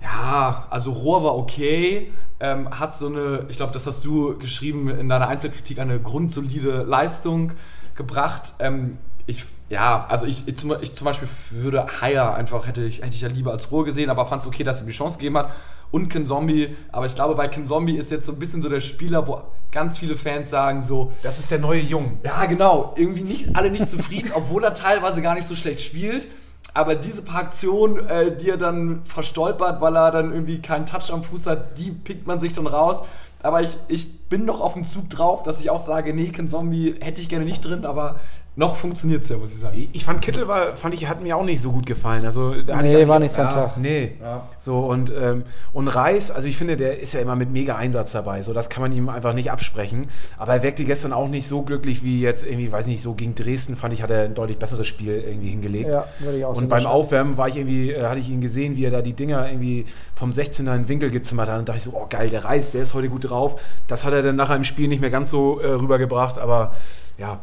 ja, 0.02 0.66
also 0.70 0.92
Rohr 0.92 1.24
war 1.24 1.36
okay, 1.36 2.12
ähm, 2.40 2.68
hat 2.78 2.96
so 2.96 3.06
eine, 3.06 3.46
ich 3.48 3.56
glaube, 3.56 3.72
das 3.72 3.86
hast 3.86 4.04
du 4.04 4.36
geschrieben 4.38 4.88
in 4.88 5.08
deiner 5.08 5.28
Einzelkritik, 5.28 5.78
eine 5.78 5.98
grundsolide 5.98 6.82
Leistung 6.82 7.52
gebracht. 7.94 8.54
Ähm, 8.58 8.98
ich, 9.26 9.44
ja, 9.68 10.06
also 10.08 10.26
ich, 10.26 10.46
ich, 10.46 10.56
zum, 10.56 10.76
ich 10.80 10.94
zum 10.94 11.04
Beispiel 11.04 11.28
würde 11.50 11.86
Haier 12.00 12.34
einfach, 12.34 12.66
hätte 12.66 12.84
ich, 12.84 12.98
hätte 12.98 13.14
ich 13.14 13.20
ja 13.20 13.28
lieber 13.28 13.50
als 13.50 13.70
Rohr 13.72 13.84
gesehen, 13.84 14.10
aber 14.10 14.26
fand 14.26 14.42
es 14.42 14.48
okay, 14.48 14.62
dass 14.62 14.78
er 14.78 14.84
ihm 14.84 14.88
die 14.88 14.92
Chance 14.92 15.18
gegeben 15.18 15.38
hat. 15.38 15.50
Und 15.90 16.08
Ken 16.08 16.26
Zombie, 16.26 16.76
aber 16.92 17.06
ich 17.06 17.14
glaube, 17.14 17.34
bei 17.34 17.48
Ken 17.48 17.66
Zombie 17.66 17.96
ist 17.96 18.10
jetzt 18.10 18.26
so 18.26 18.32
ein 18.32 18.38
bisschen 18.38 18.62
so 18.62 18.68
der 18.68 18.80
Spieler, 18.80 19.26
wo 19.26 19.40
ganz 19.72 19.98
viele 19.98 20.16
Fans 20.16 20.50
sagen 20.50 20.80
so, 20.80 21.12
das 21.22 21.38
ist 21.38 21.50
der 21.50 21.58
neue 21.58 21.80
Jung. 21.80 22.18
Ja, 22.24 22.44
genau. 22.46 22.94
Irgendwie 22.96 23.22
nicht 23.22 23.56
alle 23.56 23.70
nicht 23.70 23.88
zufrieden, 23.88 24.30
obwohl 24.34 24.62
er 24.62 24.74
teilweise 24.74 25.20
gar 25.20 25.34
nicht 25.34 25.46
so 25.46 25.56
schlecht 25.56 25.80
spielt. 25.80 26.28
Aber 26.74 26.94
diese 26.94 27.22
paar 27.22 27.40
Aktionen, 27.40 28.06
äh, 28.06 28.36
die 28.36 28.50
er 28.50 28.58
dann 28.58 29.02
verstolpert, 29.04 29.80
weil 29.80 29.96
er 29.96 30.10
dann 30.10 30.32
irgendwie 30.32 30.60
keinen 30.60 30.86
Touch 30.86 31.12
am 31.12 31.24
Fuß 31.24 31.46
hat, 31.46 31.78
die 31.78 31.90
pickt 31.90 32.26
man 32.26 32.38
sich 32.38 32.52
dann 32.52 32.66
raus. 32.66 33.02
Aber 33.42 33.62
ich, 33.62 33.76
ich 33.88 34.25
bin 34.28 34.44
noch 34.44 34.60
auf 34.60 34.74
dem 34.74 34.84
Zug 34.84 35.08
drauf, 35.10 35.42
dass 35.42 35.60
ich 35.60 35.70
auch 35.70 35.80
sage, 35.80 36.12
nee, 36.14 36.28
Ken 36.28 36.48
Zombie 36.48 36.94
hätte 37.00 37.20
ich 37.20 37.28
gerne 37.28 37.44
nicht 37.44 37.64
drin, 37.64 37.84
aber 37.84 38.20
noch 38.58 38.76
funktioniert 38.76 39.22
es 39.22 39.28
ja, 39.28 39.36
muss 39.36 39.52
ich 39.52 39.60
sagen. 39.60 39.88
Ich 39.92 40.06
fand 40.06 40.22
Kittel 40.22 40.48
war, 40.48 40.76
fand 40.76 40.94
ich, 40.94 41.06
hat 41.08 41.20
mir 41.20 41.36
auch 41.36 41.44
nicht 41.44 41.60
so 41.60 41.72
gut 41.72 41.84
gefallen. 41.84 42.24
Also, 42.24 42.54
da 42.62 42.80
nee, 42.80 43.06
war 43.06 43.18
nicht 43.18 43.34
sein 43.34 43.48
ja, 43.48 43.52
Tag. 43.52 43.76
Nee. 43.76 44.12
Ja. 44.18 44.48
So, 44.56 44.78
und, 44.78 45.12
ähm, 45.14 45.44
und 45.74 45.88
Reis, 45.88 46.30
also 46.30 46.48
ich 46.48 46.56
finde, 46.56 46.78
der 46.78 46.98
ist 47.00 47.12
ja 47.12 47.20
immer 47.20 47.36
mit 47.36 47.50
mega 47.50 47.76
Einsatz 47.76 48.12
dabei. 48.12 48.40
So, 48.40 48.54
das 48.54 48.70
kann 48.70 48.80
man 48.80 48.92
ihm 48.92 49.10
einfach 49.10 49.34
nicht 49.34 49.50
absprechen. 49.50 50.06
Aber 50.38 50.54
er 50.54 50.62
wirkte 50.62 50.84
gestern 50.84 51.12
auch 51.12 51.28
nicht 51.28 51.46
so 51.46 51.62
glücklich 51.62 52.02
wie 52.02 52.22
jetzt 52.22 52.46
irgendwie, 52.46 52.72
weiß 52.72 52.86
nicht, 52.86 53.02
so 53.02 53.12
gegen 53.12 53.34
Dresden, 53.34 53.76
fand 53.76 53.92
ich, 53.92 54.02
hat 54.02 54.10
er 54.10 54.22
ein 54.22 54.34
deutlich 54.34 54.58
besseres 54.58 54.86
Spiel 54.86 55.22
irgendwie 55.26 55.50
hingelegt. 55.50 55.90
Ja, 55.90 56.06
würde 56.20 56.38
ich 56.38 56.44
auch 56.46 56.56
Und 56.56 56.70
beim 56.70 56.86
Aufwärmen 56.86 57.36
war 57.36 57.48
ich 57.48 57.56
irgendwie, 57.56 57.90
äh, 57.92 58.06
hatte 58.06 58.20
ich 58.20 58.30
ihn 58.30 58.40
gesehen, 58.40 58.78
wie 58.78 58.86
er 58.86 58.90
da 58.90 59.02
die 59.02 59.12
Dinger 59.12 59.50
irgendwie 59.50 59.84
vom 60.14 60.30
16er 60.30 60.60
in 60.60 60.66
den 60.66 60.88
Winkel 60.88 61.10
gezimmert 61.10 61.50
hat. 61.50 61.58
Und 61.58 61.68
dachte 61.68 61.76
ich 61.76 61.84
so, 61.84 61.92
oh 61.94 62.06
geil, 62.08 62.30
der 62.30 62.46
Reis, 62.46 62.72
der 62.72 62.80
ist 62.80 62.94
heute 62.94 63.10
gut 63.10 63.28
drauf. 63.28 63.60
Das 63.86 64.06
hat 64.06 64.14
er 64.14 64.15
dann 64.22 64.36
nachher 64.36 64.56
im 64.56 64.64
Spiel 64.64 64.88
nicht 64.88 65.00
mehr 65.00 65.10
ganz 65.10 65.30
so 65.30 65.60
äh, 65.60 65.66
rübergebracht, 65.68 66.38
aber 66.38 66.72
ja, 67.18 67.40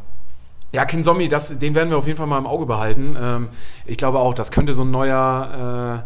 ja, 0.74 0.84
Ken 0.84 1.04
Zombie, 1.04 1.28
das, 1.28 1.56
den 1.56 1.76
werden 1.76 1.90
wir 1.90 1.96
auf 1.98 2.06
jeden 2.08 2.18
Fall 2.18 2.26
mal 2.26 2.38
im 2.38 2.48
Auge 2.48 2.66
behalten. 2.66 3.16
Ähm, 3.20 3.48
ich 3.86 3.96
glaube 3.96 4.18
auch, 4.18 4.34
das 4.34 4.50
könnte 4.50 4.74
so 4.74 4.82
ein 4.82 4.90
neuer, 4.90 6.02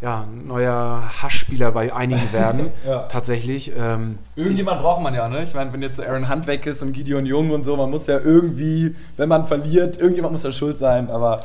äh, 0.00 0.04
ja, 0.04 0.24
neuer 0.46 1.02
Hassspieler 1.22 1.72
bei 1.72 1.92
einigen 1.92 2.32
werden. 2.32 2.70
ja. 2.86 3.00
Tatsächlich. 3.00 3.70
Ähm, 3.76 4.18
Irgendjemand 4.34 4.80
braucht 4.80 5.02
man 5.02 5.14
ja, 5.14 5.28
ne? 5.28 5.42
Ich 5.42 5.52
meine, 5.52 5.74
wenn 5.74 5.82
jetzt 5.82 5.96
so 5.96 6.02
Aaron 6.02 6.30
Hunt 6.30 6.46
weg 6.46 6.64
ist 6.64 6.82
und 6.82 6.94
Gideon 6.94 7.26
Jung 7.26 7.50
und 7.50 7.64
so, 7.64 7.76
man 7.76 7.90
muss 7.90 8.06
ja 8.06 8.18
irgendwie, 8.18 8.96
wenn 9.18 9.28
man 9.28 9.46
verliert, 9.46 9.98
irgendjemand 9.98 10.32
muss 10.32 10.42
ja 10.42 10.52
schuld 10.52 10.78
sein, 10.78 11.10
aber 11.10 11.40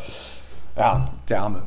ja, 0.77 1.09
der 1.27 1.41
Arme. 1.41 1.63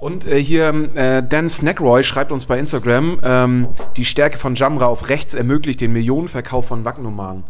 Und 0.00 0.26
äh, 0.26 0.42
hier 0.42 0.72
äh, 0.94 1.22
Dan 1.22 1.50
Snackroy 1.50 2.02
schreibt 2.02 2.32
uns 2.32 2.46
bei 2.46 2.58
Instagram, 2.58 3.20
ähm, 3.22 3.68
die 3.96 4.06
Stärke 4.06 4.38
von 4.38 4.54
Jamra 4.54 4.86
auf 4.86 5.10
rechts 5.10 5.34
ermöglicht 5.34 5.80
den 5.80 5.92
Millionenverkauf 5.92 6.66
von 6.66 6.86
Wagnumann. 6.86 7.44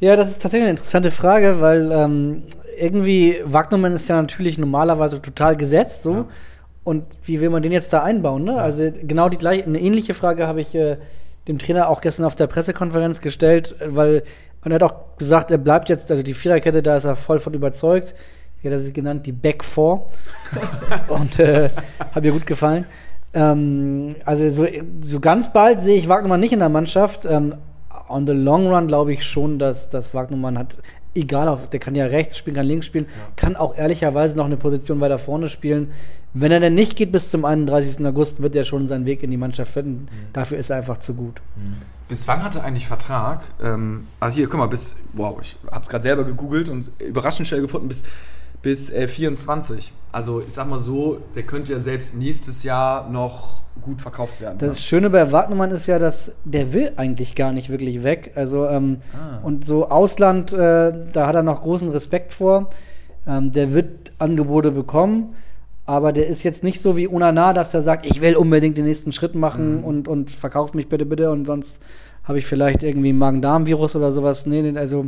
Ja, 0.00 0.16
das 0.16 0.30
ist 0.30 0.40
tatsächlich 0.40 0.64
eine 0.64 0.70
interessante 0.70 1.10
Frage, 1.10 1.60
weil 1.60 1.92
ähm, 1.92 2.42
irgendwie 2.80 3.36
Wagnermann 3.44 3.92
ist 3.92 4.08
ja 4.08 4.20
natürlich 4.20 4.56
normalerweise 4.56 5.20
total 5.20 5.56
gesetzt, 5.56 6.04
so. 6.04 6.12
Ja. 6.12 6.24
Und 6.84 7.04
wie 7.24 7.40
will 7.42 7.50
man 7.50 7.62
den 7.62 7.72
jetzt 7.72 7.92
da 7.92 8.02
einbauen? 8.02 8.44
Ne? 8.44 8.52
Ja. 8.52 8.58
Also 8.58 8.90
genau 9.02 9.28
die 9.28 9.36
gleiche, 9.36 9.64
eine 9.64 9.78
ähnliche 9.78 10.14
Frage 10.14 10.46
habe 10.46 10.62
ich 10.62 10.74
äh, 10.74 10.96
dem 11.48 11.58
Trainer 11.58 11.90
auch 11.90 12.00
gestern 12.00 12.24
auf 12.24 12.34
der 12.34 12.46
Pressekonferenz 12.46 13.20
gestellt, 13.20 13.76
weil 13.84 14.22
und 14.64 14.72
er 14.72 14.76
hat 14.76 14.82
auch 14.82 15.16
gesagt, 15.18 15.50
er 15.50 15.58
bleibt 15.58 15.88
jetzt, 15.88 16.10
also 16.10 16.22
die 16.22 16.34
Viererkette, 16.34 16.82
da 16.82 16.96
ist 16.96 17.04
er 17.04 17.14
voll 17.14 17.38
von 17.38 17.54
überzeugt. 17.54 18.14
Wie 18.60 18.68
hat 18.68 18.72
er 18.72 18.80
sie 18.80 18.92
genannt? 18.92 19.26
Die 19.26 19.32
Back 19.32 19.64
Four. 19.64 20.10
und 21.08 21.38
äh, 21.38 21.70
hat 22.12 22.22
mir 22.22 22.32
gut 22.32 22.46
gefallen. 22.46 22.86
Ähm, 23.34 24.16
also 24.24 24.50
so, 24.50 24.66
so 25.04 25.20
ganz 25.20 25.52
bald 25.52 25.80
sehe 25.80 25.96
ich 25.96 26.08
Wagnermann 26.08 26.40
nicht 26.40 26.52
in 26.52 26.60
der 26.60 26.68
Mannschaft. 26.68 27.26
Ähm, 27.26 27.54
on 28.08 28.26
the 28.26 28.32
long 28.32 28.66
run 28.68 28.88
glaube 28.88 29.12
ich 29.12 29.24
schon, 29.24 29.58
dass, 29.58 29.90
dass 29.90 30.14
Wagnermann 30.14 30.58
hat, 30.58 30.78
egal, 31.14 31.48
auf, 31.48 31.68
der 31.68 31.80
kann 31.80 31.94
ja 31.94 32.06
rechts 32.06 32.38
spielen, 32.38 32.56
kann 32.56 32.66
links 32.66 32.86
spielen, 32.86 33.06
ja. 33.06 33.28
kann 33.36 33.56
auch 33.56 33.76
ehrlicherweise 33.76 34.36
noch 34.36 34.46
eine 34.46 34.56
Position 34.56 35.00
weiter 35.00 35.18
vorne 35.18 35.48
spielen. 35.48 35.92
Wenn 36.34 36.52
er 36.52 36.60
denn 36.60 36.74
nicht 36.74 36.96
geht 36.96 37.10
bis 37.10 37.30
zum 37.30 37.44
31. 37.44 38.04
August, 38.06 38.42
wird 38.42 38.54
er 38.54 38.64
schon 38.64 38.86
seinen 38.86 39.06
Weg 39.06 39.22
in 39.22 39.30
die 39.30 39.36
Mannschaft 39.36 39.72
finden. 39.72 40.04
Mhm. 40.10 40.32
Dafür 40.32 40.58
ist 40.58 40.70
er 40.70 40.76
einfach 40.76 40.98
zu 40.98 41.14
gut. 41.14 41.40
Mhm. 41.56 41.76
Bis 42.08 42.26
wann 42.28 42.42
hat 42.42 42.54
er 42.54 42.64
eigentlich 42.64 42.86
Vertrag? 42.86 43.44
Ähm, 43.62 44.06
also 44.20 44.36
hier, 44.36 44.48
guck 44.48 44.58
mal, 44.58 44.66
bis, 44.66 44.94
wow, 45.12 45.38
ich 45.40 45.56
habe 45.70 45.82
es 45.82 45.88
gerade 45.88 46.02
selber 46.02 46.24
gegoogelt 46.24 46.68
und 46.68 46.90
überraschend 47.00 47.48
schnell 47.48 47.62
gefunden, 47.62 47.88
bis 47.88 48.04
bis 48.62 48.90
äh, 48.90 49.08
24. 49.08 49.92
Also 50.10 50.40
ich 50.40 50.52
sag 50.52 50.68
mal 50.68 50.78
so, 50.78 51.20
der 51.34 51.42
könnte 51.42 51.72
ja 51.72 51.78
selbst 51.78 52.14
nächstes 52.14 52.62
Jahr 52.62 53.08
noch 53.10 53.62
gut 53.82 54.02
verkauft 54.02 54.40
werden. 54.40 54.58
Das 54.58 54.76
ne? 54.76 54.80
Schöne 54.80 55.10
bei 55.10 55.30
Wagnermann 55.30 55.70
ist 55.70 55.86
ja, 55.86 55.98
dass 55.98 56.32
der 56.44 56.72
will 56.72 56.92
eigentlich 56.96 57.34
gar 57.34 57.52
nicht 57.52 57.70
wirklich 57.70 58.02
weg. 58.02 58.32
Also 58.34 58.66
ähm, 58.66 58.98
ah. 59.14 59.38
und 59.44 59.64
so 59.66 59.88
Ausland, 59.88 60.52
äh, 60.52 60.92
da 61.12 61.26
hat 61.26 61.34
er 61.34 61.42
noch 61.42 61.62
großen 61.62 61.90
Respekt 61.90 62.32
vor. 62.32 62.70
Ähm, 63.26 63.52
der 63.52 63.74
wird 63.74 64.12
Angebote 64.18 64.70
bekommen, 64.70 65.34
aber 65.84 66.12
der 66.12 66.26
ist 66.26 66.42
jetzt 66.42 66.64
nicht 66.64 66.80
so 66.80 66.96
wie 66.96 67.06
Unana, 67.06 67.52
dass 67.52 67.74
er 67.74 67.82
sagt, 67.82 68.06
ich 68.06 68.20
will 68.20 68.36
unbedingt 68.36 68.78
den 68.78 68.86
nächsten 68.86 69.12
Schritt 69.12 69.34
machen 69.34 69.78
mhm. 69.78 69.84
und, 69.84 70.08
und 70.08 70.30
verkauft 70.30 70.74
mich 70.74 70.88
bitte, 70.88 71.06
bitte 71.06 71.30
und 71.30 71.46
sonst 71.46 71.80
habe 72.28 72.38
ich 72.38 72.46
vielleicht 72.46 72.82
irgendwie 72.82 73.12
ein 73.12 73.18
Magen-Darm-Virus 73.18 73.96
oder 73.96 74.12
sowas. 74.12 74.44
Nee, 74.44 74.60
nee, 74.60 74.78
also 74.78 75.06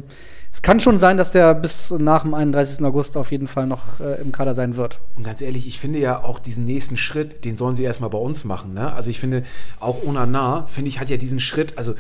es 0.53 0.63
kann 0.63 0.81
schon 0.81 0.99
sein, 0.99 1.19
dass 1.19 1.31
der 1.31 1.55
bis 1.55 1.91
nach 1.91 2.23
dem 2.23 2.33
31. 2.33 2.83
August 2.85 3.17
auf 3.19 3.31
jeden 3.31 3.47
Fall 3.47 3.67
noch 3.67 4.01
äh, 4.01 4.21
im 4.23 4.33
Kader 4.33 4.55
sein 4.55 4.77
wird. 4.77 5.01
Und 5.17 5.25
ganz 5.25 5.43
ehrlich, 5.43 5.69
ich 5.69 5.79
finde 5.79 5.99
ja 5.99 6.25
auch 6.25 6.39
diesen 6.39 6.65
nächsten 6.65 6.97
Schritt, 6.97 7.45
den 7.45 7.59
sollen 7.59 7.77
sie 7.77 7.85
erstmal 7.85 8.11
bei 8.11 8.19
uns 8.19 8.45
machen. 8.45 8.73
Ne? 8.73 8.93
Also 8.93 9.11
ich 9.11 9.21
finde, 9.21 9.43
auch 9.79 10.03
Onana, 10.05 10.67
finde 10.67 10.89
ich, 10.89 10.99
hat 10.99 11.11
ja 11.11 11.19
diesen 11.19 11.41
Schritt, 11.41 11.77
also 11.77 11.95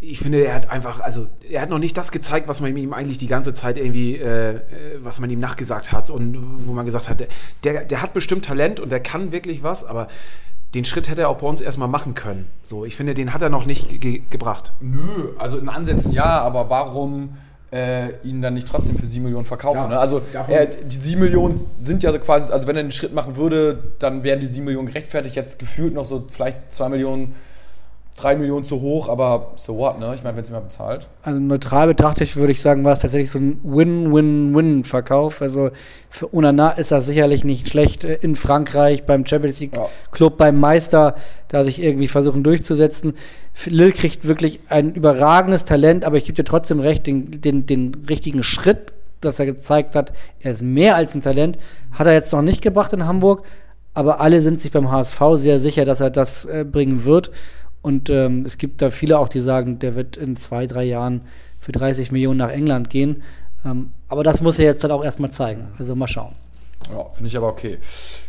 ich 0.00 0.18
finde, 0.18 0.44
er 0.44 0.56
hat 0.56 0.68
einfach, 0.68 0.98
also 0.98 1.28
er 1.48 1.62
hat 1.62 1.70
noch 1.70 1.78
nicht 1.78 1.96
das 1.96 2.10
gezeigt, 2.10 2.48
was 2.48 2.60
man 2.60 2.76
ihm 2.76 2.92
eigentlich 2.92 3.18
die 3.18 3.28
ganze 3.28 3.52
Zeit 3.52 3.78
irgendwie, 3.78 4.16
äh, 4.16 4.60
was 5.00 5.20
man 5.20 5.30
ihm 5.30 5.38
nachgesagt 5.38 5.92
hat 5.92 6.10
und 6.10 6.66
wo 6.66 6.72
man 6.72 6.84
gesagt 6.84 7.08
hat, 7.08 7.24
der, 7.62 7.84
der 7.84 8.02
hat 8.02 8.12
bestimmt 8.12 8.44
Talent 8.44 8.80
und 8.80 8.90
der 8.90 8.98
kann 8.98 9.30
wirklich 9.30 9.62
was, 9.62 9.84
aber 9.84 10.08
den 10.74 10.84
Schritt 10.84 11.08
hätte 11.08 11.22
er 11.22 11.28
auch 11.28 11.38
bei 11.38 11.46
uns 11.46 11.60
erstmal 11.60 11.88
machen 11.88 12.14
können. 12.14 12.48
So, 12.62 12.84
ich 12.84 12.96
finde, 12.96 13.14
den 13.14 13.34
hat 13.34 13.42
er 13.42 13.50
noch 13.50 13.66
nicht 13.66 14.00
ge 14.00 14.22
gebracht. 14.30 14.72
Nö, 14.80 15.30
also 15.38 15.58
in 15.58 15.68
Ansätzen 15.68 16.12
ja, 16.12 16.40
aber 16.40 16.70
warum 16.70 17.36
äh, 17.72 18.10
ihn 18.22 18.40
dann 18.40 18.54
nicht 18.54 18.68
trotzdem 18.68 18.96
für 18.96 19.06
7 19.06 19.22
Millionen 19.22 19.44
verkaufen? 19.44 19.78
Ja, 19.78 19.88
ne? 19.88 19.98
Also 19.98 20.22
er, 20.48 20.66
die 20.66 20.96
7 20.96 21.20
Millionen 21.20 21.56
sind 21.76 22.02
ja 22.02 22.12
so 22.12 22.18
quasi, 22.18 22.52
also 22.52 22.66
wenn 22.66 22.76
er 22.76 22.80
einen 22.80 22.92
Schritt 22.92 23.12
machen 23.12 23.36
würde, 23.36 23.92
dann 23.98 24.22
wären 24.22 24.40
die 24.40 24.46
7 24.46 24.64
Millionen 24.64 24.86
gerechtfertigt. 24.86 25.36
Jetzt 25.36 25.58
gefühlt 25.58 25.92
noch 25.92 26.06
so 26.06 26.26
vielleicht 26.28 26.72
2 26.72 26.88
Millionen 26.88 27.34
3 28.16 28.36
Millionen 28.36 28.62
zu 28.62 28.82
hoch, 28.82 29.08
aber 29.08 29.52
so 29.56 29.78
what, 29.78 29.98
ne? 29.98 30.14
Ich 30.14 30.22
meine, 30.22 30.36
wenn 30.36 30.42
es 30.42 30.50
jemand 30.50 30.68
bezahlt. 30.68 31.08
Also 31.22 31.40
neutral 31.40 31.86
betrachtet 31.86 32.36
würde 32.36 32.52
ich 32.52 32.60
sagen, 32.60 32.84
war 32.84 32.92
es 32.92 32.98
tatsächlich 32.98 33.30
so 33.30 33.38
ein 33.38 33.58
Win-Win-Win-Verkauf. 33.62 35.40
Also 35.40 35.70
für 36.10 36.34
Onana 36.34 36.72
ist 36.72 36.92
das 36.92 37.06
sicherlich 37.06 37.44
nicht 37.44 37.68
schlecht. 37.68 38.04
In 38.04 38.36
Frankreich 38.36 39.04
beim 39.04 39.26
Champions 39.26 39.60
League 39.60 39.76
ja. 39.76 39.88
Club, 40.10 40.36
beim 40.36 40.60
Meister, 40.60 41.14
da 41.48 41.64
sich 41.64 41.82
irgendwie 41.82 42.08
versuchen 42.08 42.44
durchzusetzen. 42.44 43.14
Lil 43.64 43.92
kriegt 43.92 44.28
wirklich 44.28 44.60
ein 44.68 44.92
überragendes 44.92 45.64
Talent, 45.64 46.04
aber 46.04 46.18
ich 46.18 46.24
gebe 46.24 46.36
dir 46.36 46.44
trotzdem 46.44 46.80
recht, 46.80 47.06
den, 47.06 47.40
den, 47.40 47.64
den 47.64 48.04
richtigen 48.08 48.42
Schritt, 48.42 48.92
dass 49.22 49.38
er 49.38 49.46
gezeigt 49.46 49.96
hat, 49.96 50.12
er 50.40 50.52
ist 50.52 50.62
mehr 50.62 50.96
als 50.96 51.14
ein 51.14 51.22
Talent, 51.22 51.56
hat 51.92 52.06
er 52.06 52.12
jetzt 52.12 52.32
noch 52.32 52.42
nicht 52.42 52.60
gebracht 52.60 52.92
in 52.92 53.06
Hamburg, 53.06 53.44
aber 53.94 54.20
alle 54.20 54.40
sind 54.40 54.60
sich 54.60 54.70
beim 54.72 54.90
HSV 54.90 55.20
sehr 55.36 55.60
sicher, 55.60 55.84
dass 55.84 56.00
er 56.00 56.10
das 56.10 56.44
äh, 56.44 56.64
bringen 56.64 57.04
wird. 57.04 57.30
Und 57.82 58.10
ähm, 58.10 58.44
es 58.46 58.58
gibt 58.58 58.80
da 58.80 58.90
viele 58.90 59.18
auch, 59.18 59.28
die 59.28 59.40
sagen, 59.40 59.78
der 59.80 59.94
wird 59.96 60.16
in 60.16 60.36
zwei, 60.36 60.66
drei 60.66 60.84
Jahren 60.84 61.22
für 61.60 61.72
30 61.72 62.12
Millionen 62.12 62.38
nach 62.38 62.50
England 62.50 62.90
gehen. 62.90 63.22
Ähm, 63.64 63.90
aber 64.08 64.22
das 64.22 64.40
muss 64.40 64.58
er 64.58 64.66
jetzt 64.66 64.84
dann 64.84 64.92
auch 64.92 65.04
erstmal 65.04 65.30
zeigen. 65.30 65.68
Also 65.78 65.94
mal 65.94 66.06
schauen. 66.08 66.34
Ja, 66.90 67.04
finde 67.14 67.28
ich 67.28 67.36
aber 67.36 67.48
okay. 67.48 67.78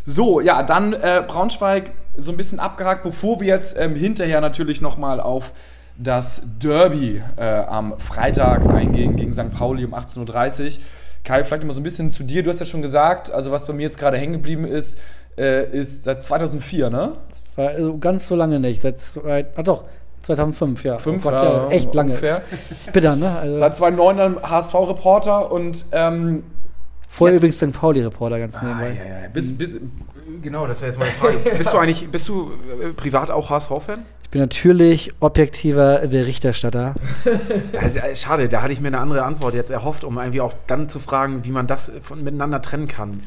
So, 0.06 0.40
ja, 0.40 0.64
dann 0.64 0.94
äh, 0.94 1.24
Braunschweig 1.28 1.92
so 2.18 2.32
ein 2.32 2.38
bisschen 2.38 2.60
abgehakt, 2.60 3.04
bevor 3.04 3.40
wir 3.40 3.48
jetzt 3.48 3.76
ähm, 3.78 3.96
hinterher 3.96 4.42
natürlich 4.42 4.82
nochmal 4.82 5.20
auf 5.20 5.52
das 5.98 6.44
Derby 6.60 7.22
äh, 7.38 7.44
am 7.44 8.00
Freitag 8.00 8.66
eingehen 8.68 9.16
gegen 9.16 9.34
St. 9.34 9.52
Pauli 9.52 9.86
um 9.86 9.94
18.30 9.94 10.78
Uhr. 10.78 10.84
Kai, 11.24 11.44
vielleicht 11.44 11.64
mal 11.64 11.74
so 11.74 11.80
ein 11.80 11.84
bisschen 11.84 12.10
zu 12.10 12.24
dir. 12.24 12.44
Du 12.44 12.50
hast 12.50 12.60
ja 12.60 12.66
schon 12.66 12.82
gesagt, 12.82 13.32
also 13.32 13.52
was 13.52 13.66
bei 13.66 13.74
mir 13.74 13.84
jetzt 13.84 13.98
gerade 13.98 14.18
hängen 14.18 14.34
geblieben 14.34 14.66
ist, 14.66 15.00
äh, 15.38 15.70
ist 15.72 16.04
seit 16.04 16.24
2004, 16.24 16.90
ne? 16.90 17.14
War 17.56 17.70
also 17.70 17.98
ganz 17.98 18.28
so 18.28 18.36
lange 18.36 18.60
nicht. 18.60 18.82
Seit 18.82 19.00
zwei, 19.00 19.46
ah 19.56 19.64
doch, 19.64 19.86
2005, 20.24 20.84
ja. 20.84 20.98
Fünf, 20.98 21.26
oh 21.26 21.30
Gott, 21.30 21.44
ja, 21.44 21.70
echt 21.70 21.94
lange. 21.94 22.12
Ungefähr. 22.12 22.42
Bitter, 22.92 23.16
ne? 23.16 23.30
Also 23.30 23.58
Seit 23.58 23.76
2009 23.76 24.18
dann 24.18 24.42
HSV-Reporter 24.42 25.52
und 25.52 25.86
ähm, 25.92 26.44
Vorher 27.14 27.38
übrigens 27.38 27.58
St. 27.58 27.72
Pauli-Reporter 27.74 28.40
ganz 28.40 28.58
ah, 28.58 28.64
nebenbei. 28.64 28.98
Ja, 28.98 29.22
ja. 29.22 29.28
Bis, 29.32 29.56
bis, 29.56 29.76
genau, 30.42 30.66
das 30.66 30.82
ja 30.82 30.88
jetzt 30.88 30.98
meine 30.98 31.12
Frage. 31.12 31.38
bist 31.58 31.72
du 31.72 31.78
eigentlich, 31.78 32.10
bist 32.10 32.28
du 32.28 32.52
äh, 32.82 32.90
privat 32.94 33.30
auch 33.30 33.52
HSV-Fan? 33.52 34.00
Ich 34.24 34.30
bin 34.32 34.42
natürlich 34.42 35.14
objektiver 35.20 36.08
Berichterstatter. 36.08 36.96
schade, 38.16 38.48
da 38.48 38.64
hatte 38.64 38.74
ich 38.74 38.82
mir 38.82 38.88
eine 38.88 38.98
andere 38.98 39.26
Antwort 39.26 39.54
jetzt 39.54 39.70
erhofft, 39.70 40.04
um 40.04 40.18
irgendwie 40.18 40.42
auch 40.42 40.54
dann 40.66 40.90
zu 40.90 40.98
fragen, 40.98 41.44
wie 41.44 41.52
man 41.52 41.68
das 41.68 41.92
von, 42.02 42.24
miteinander 42.24 42.64
trennen 42.64 42.88
kann. 42.88 43.22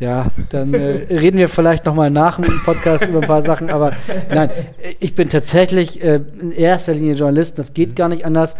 Ja, 0.00 0.28
dann 0.48 0.72
äh, 0.72 1.06
reden 1.10 1.36
wir 1.36 1.50
vielleicht 1.50 1.84
nochmal 1.84 2.10
nach 2.10 2.40
dem 2.40 2.58
Podcast 2.64 3.06
über 3.06 3.20
ein 3.20 3.26
paar 3.26 3.42
Sachen. 3.42 3.68
Aber 3.68 3.92
nein, 4.30 4.48
ich 4.98 5.14
bin 5.14 5.28
tatsächlich 5.28 6.02
äh, 6.02 6.22
in 6.40 6.52
erster 6.52 6.94
Linie 6.94 7.14
Journalist. 7.14 7.58
Das 7.58 7.74
geht 7.74 7.96
gar 7.96 8.08
nicht 8.08 8.24
anders. 8.24 8.54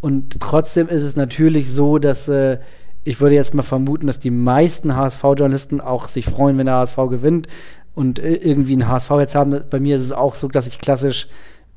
Und 0.00 0.38
trotzdem 0.38 0.88
ist 0.88 1.02
es 1.02 1.16
natürlich 1.16 1.72
so, 1.72 1.98
dass 1.98 2.28
äh, 2.28 2.58
ich 3.02 3.20
würde 3.20 3.34
jetzt 3.34 3.54
mal 3.54 3.64
vermuten, 3.64 4.06
dass 4.06 4.20
die 4.20 4.30
meisten 4.30 4.94
HSV-Journalisten 4.94 5.80
auch 5.80 6.08
sich 6.08 6.26
freuen, 6.26 6.58
wenn 6.58 6.66
der 6.66 6.76
HSV 6.76 6.96
gewinnt 7.10 7.48
und 7.96 8.20
äh, 8.20 8.34
irgendwie 8.34 8.76
ein 8.76 8.86
HSV 8.86 9.10
jetzt 9.18 9.34
haben. 9.34 9.62
Bei 9.68 9.80
mir 9.80 9.96
ist 9.96 10.02
es 10.02 10.12
auch 10.12 10.36
so, 10.36 10.46
dass 10.46 10.68
ich 10.68 10.78
klassisch 10.78 11.26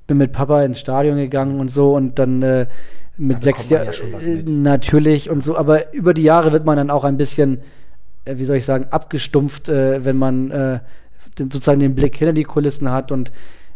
bin 0.06 0.18
mit 0.18 0.32
Papa 0.32 0.62
ins 0.62 0.80
Stadion 0.80 1.18
gegangen 1.18 1.60
und 1.60 1.70
so 1.72 1.96
und 1.96 2.20
dann 2.20 2.44
äh, 2.44 2.68
mit 3.18 3.42
sechs 3.42 3.68
Jahren 3.70 3.88
ja 3.88 4.44
natürlich 4.46 5.32
und 5.32 5.42
so. 5.42 5.58
Aber 5.58 5.92
über 5.92 6.14
die 6.14 6.22
Jahre 6.22 6.52
wird 6.52 6.68
man 6.68 6.78
dann 6.78 6.92
auch 6.92 7.04
ein 7.04 7.18
bisschen 7.18 7.58
äh, 7.58 7.62
wie 8.36 8.46
soll 8.46 8.58
ich 8.58 8.66
sagen, 8.66 8.88
abgestumpft, 8.90 9.70
äh, 9.70 10.04
wenn 10.04 10.18
man 10.18 10.52
äh, 10.52 10.80
den, 11.38 11.52
sozusagen 11.52 11.80
den 11.80 11.96
Blick 11.96 12.16
hinter 12.16 12.34
die 12.34 12.44
Kulissen 12.44 12.92
hat. 12.92 13.12
Und 13.12 13.32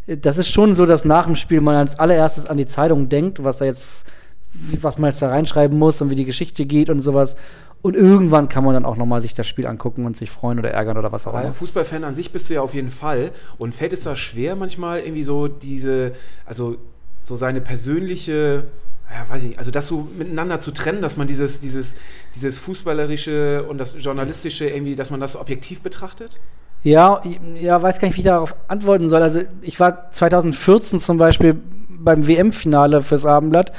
äh, 0.07 0.17
das 0.17 0.37
ist 0.37 0.49
schon 0.49 0.75
so, 0.75 0.85
dass 0.85 1.05
nach 1.05 1.25
dem 1.25 1.35
Spiel 1.35 1.61
man 1.61 1.75
als 1.75 1.99
allererstes 1.99 2.45
an 2.45 2.57
die 2.57 2.65
Zeitung 2.65 3.09
denkt, 3.09 3.43
was 3.43 3.57
da 3.57 3.65
jetzt, 3.65 4.05
was 4.53 4.97
man 4.97 5.09
jetzt 5.09 5.21
da 5.21 5.29
reinschreiben 5.29 5.77
muss 5.77 6.01
und 6.01 6.09
wie 6.09 6.15
die 6.15 6.25
Geschichte 6.25 6.65
geht 6.65 6.89
und 6.89 6.99
sowas. 6.99 7.35
Und 7.81 7.95
irgendwann 7.95 8.47
kann 8.47 8.63
man 8.63 8.75
dann 8.75 8.85
auch 8.85 8.95
nochmal 8.95 9.21
sich 9.21 9.33
das 9.33 9.47
Spiel 9.47 9.65
angucken 9.65 10.05
und 10.05 10.15
sich 10.15 10.29
freuen 10.29 10.59
oder 10.59 10.69
ärgern 10.69 10.97
oder 10.97 11.11
was 11.11 11.25
auch 11.25 11.33
immer. 11.33 11.53
Fußballfan 11.53 12.03
an 12.03 12.13
sich 12.13 12.31
bist 12.31 12.49
du 12.49 12.53
ja 12.53 12.61
auf 12.61 12.75
jeden 12.75 12.91
Fall. 12.91 13.31
Und 13.57 13.73
fällt 13.73 13.93
es 13.93 14.03
da 14.03 14.15
schwer 14.15 14.55
manchmal 14.55 14.99
irgendwie 14.99 15.23
so 15.23 15.47
diese, 15.47 16.11
also 16.45 16.77
so 17.23 17.35
seine 17.35 17.59
persönliche 17.59 18.65
ja, 19.13 19.29
weiß 19.29 19.43
ich 19.43 19.49
nicht, 19.49 19.59
also 19.59 19.71
das 19.71 19.87
so 19.87 20.07
miteinander 20.17 20.59
zu 20.59 20.71
trennen, 20.71 21.01
dass 21.01 21.17
man 21.17 21.27
dieses, 21.27 21.59
dieses, 21.59 21.95
dieses 22.35 22.59
Fußballerische 22.59 23.63
und 23.63 23.77
das 23.77 23.95
Journalistische 23.99 24.69
irgendwie, 24.69 24.95
dass 24.95 25.09
man 25.09 25.19
das 25.19 25.35
objektiv 25.35 25.81
betrachtet? 25.81 26.39
Ja, 26.83 27.21
ja, 27.55 27.81
weiß 27.81 27.99
gar 27.99 28.07
nicht, 28.07 28.15
wie 28.17 28.21
ich 28.21 28.27
darauf 28.27 28.55
antworten 28.67 29.09
soll. 29.09 29.21
Also 29.21 29.41
ich 29.61 29.79
war 29.79 30.09
2014 30.09 30.99
zum 30.99 31.17
Beispiel 31.17 31.57
beim 31.89 32.25
WM-Finale 32.25 33.01
fürs 33.01 33.25
Abendblatt 33.25 33.73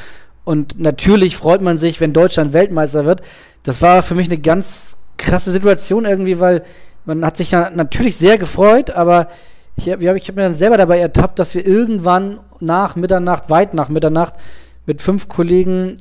und 0.44 0.78
natürlich 0.78 1.36
freut 1.36 1.62
man 1.62 1.78
sich, 1.78 2.00
wenn 2.00 2.12
Deutschland 2.12 2.52
Weltmeister 2.52 3.04
wird. 3.04 3.22
Das 3.64 3.80
war 3.80 4.02
für 4.02 4.14
mich 4.14 4.26
eine 4.26 4.38
ganz 4.38 4.96
krasse 5.16 5.50
Situation 5.50 6.04
irgendwie, 6.04 6.40
weil 6.40 6.62
man 7.04 7.24
hat 7.24 7.36
sich 7.36 7.52
natürlich 7.52 8.16
sehr 8.16 8.38
gefreut, 8.38 8.90
aber 8.90 9.28
ich 9.76 9.90
habe 9.90 10.16
ich 10.16 10.28
hab 10.28 10.36
mir 10.36 10.42
dann 10.42 10.54
selber 10.54 10.76
dabei 10.76 10.98
ertappt, 10.98 11.38
dass 11.38 11.54
wir 11.54 11.66
irgendwann 11.66 12.38
nach 12.60 12.96
Mitternacht, 12.96 13.50
weit 13.50 13.74
nach 13.74 13.88
Mitternacht, 13.88 14.34
mit 14.86 15.02
fünf 15.02 15.28
Kollegen 15.28 15.96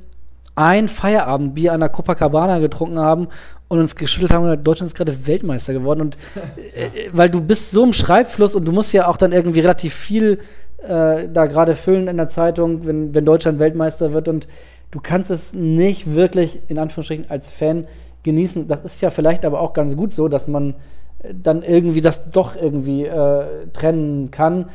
ein 0.56 0.88
Feierabendbier 0.88 1.74
an 1.74 1.80
der 1.80 1.90
Copacabana 1.90 2.60
getrunken 2.60 3.00
haben 3.00 3.28
und 3.68 3.80
uns 3.80 3.96
geschüttelt 3.96 4.32
haben, 4.32 4.64
Deutschland 4.64 4.92
ist 4.92 4.98
gerade 4.98 5.26
Weltmeister 5.26 5.74
geworden. 5.74 6.02
Und 6.02 6.18
äh, 6.76 6.90
weil 7.14 7.30
du 7.30 7.42
bist 7.42 7.72
so 7.72 7.84
im 7.84 7.94
Schreibfluss 7.94 8.56
und 8.56 8.66
du 8.66 8.72
musst 8.72 8.94
ja 8.94 9.08
auch 9.08 9.18
dann 9.18 9.32
irgendwie 9.32 9.62
relativ 9.62 9.94
viel 9.94 10.40
äh, 10.84 11.30
da 11.30 11.46
gerade 11.46 11.76
füllen 11.76 12.08
in 12.08 12.18
der 12.18 12.28
Zeitung, 12.28 12.86
wenn, 12.86 13.14
wenn 13.14 13.26
Deutschland 13.26 13.60
Weltmeister 13.60 14.14
wird 14.14 14.28
und 14.28 14.48
du 14.92 15.00
kannst 15.00 15.32
es 15.32 15.54
nicht 15.54 16.14
wirklich 16.14 16.60
in 16.68 16.78
Anführungsstrichen 16.78 17.30
als 17.30 17.50
Fan 17.50 17.88
genießen. 18.24 18.68
Das 18.68 18.84
ist 18.84 19.02
ja 19.02 19.10
vielleicht 19.10 19.46
aber 19.46 19.62
auch 19.62 19.74
ganz 19.74 19.96
gut 19.96 20.12
so, 20.12 20.28
dass 20.28 20.48
man 20.48 20.76
äh, 21.24 21.34
dann 21.34 21.64
irgendwie 21.64 22.02
das 22.02 22.30
doch 22.30 22.56
irgendwie 22.56 23.06
äh, 23.06 23.46
trennen 23.74 24.32
kann. 24.32 24.70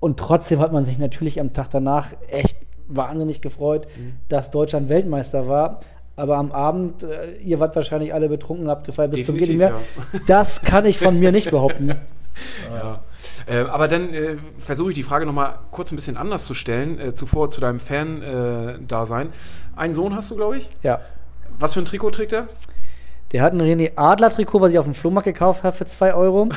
Und 0.00 0.18
trotzdem 0.18 0.60
hat 0.60 0.72
man 0.72 0.84
sich 0.84 0.98
natürlich 0.98 1.40
am 1.40 1.52
Tag 1.52 1.70
danach 1.70 2.08
echt 2.28 2.56
wahnsinnig 2.88 3.40
gefreut, 3.40 3.86
mhm. 3.96 4.14
dass 4.28 4.50
Deutschland 4.50 4.88
Weltmeister 4.88 5.48
war. 5.48 5.80
Aber 6.16 6.36
am 6.36 6.52
Abend, 6.52 7.02
äh, 7.02 7.36
ihr 7.42 7.58
wart 7.58 7.74
wahrscheinlich 7.74 8.14
alle 8.14 8.28
betrunken, 8.28 8.68
habt 8.68 8.86
gefeiert 8.86 9.10
bis 9.10 9.26
zum 9.26 9.36
Geht 9.36 9.56
mehr. 9.56 9.70
Ja. 10.12 10.20
Das 10.26 10.62
kann 10.62 10.86
ich 10.86 10.98
von 10.98 11.18
mir 11.18 11.32
nicht 11.32 11.50
behaupten. 11.50 11.94
Ja. 12.68 13.00
Äh, 13.46 13.60
aber 13.68 13.86
dann 13.86 14.12
äh, 14.12 14.36
versuche 14.58 14.90
ich 14.90 14.96
die 14.96 15.02
Frage 15.04 15.26
nochmal 15.26 15.58
kurz 15.70 15.92
ein 15.92 15.96
bisschen 15.96 16.16
anders 16.16 16.46
zu 16.46 16.54
stellen, 16.54 16.98
äh, 16.98 17.14
zuvor 17.14 17.50
zu 17.50 17.60
deinem 17.60 17.78
Fan-Dasein. 17.78 19.28
Einen 19.76 19.94
Sohn 19.94 20.16
hast 20.16 20.30
du, 20.30 20.36
glaube 20.36 20.56
ich? 20.56 20.68
Ja. 20.82 21.00
Was 21.58 21.74
für 21.74 21.80
ein 21.80 21.84
Trikot 21.84 22.10
trägt 22.10 22.32
er? 22.32 22.48
Der 23.32 23.42
hat 23.42 23.52
ein 23.52 23.60
René 23.60 23.92
Adler-Trikot, 23.96 24.60
was 24.60 24.70
ich 24.70 24.78
auf 24.78 24.84
dem 24.84 24.94
Flohmarkt 24.94 25.26
gekauft 25.26 25.64
habe 25.64 25.76
für 25.76 25.84
2 25.84 26.14
Euro. 26.14 26.48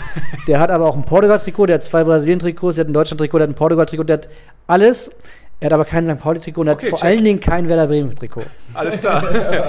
der 0.47 0.59
hat 0.59 0.69
aber 0.69 0.85
auch 0.85 0.95
ein 0.95 1.05
Portugal-Trikot, 1.05 1.65
der 1.65 1.75
hat 1.75 1.83
zwei 1.83 2.03
Brasilien-Trikots, 2.03 2.75
der 2.75 2.85
hat 2.85 2.89
ein 2.89 2.93
Deutschland-Trikot, 2.93 3.39
der 3.39 3.47
hat 3.47 3.51
ein 3.51 3.57
Portugal-Trikot, 3.57 4.03
der 4.03 4.17
hat 4.17 4.29
alles. 4.67 5.09
Er 5.59 5.67
hat 5.67 5.73
aber 5.73 5.85
kein 5.85 6.07
St. 6.07 6.21
Pauli-Trikot 6.21 6.61
und 6.61 6.69
okay, 6.69 6.85
hat 6.85 6.89
vor 6.89 6.99
check. 6.99 7.07
allen 7.07 7.23
Dingen 7.23 7.39
kein 7.39 7.67
Werder 7.67 7.87
Bremen-Trikot. 7.87 8.43
Alles 8.73 8.99
klar. 8.99 9.23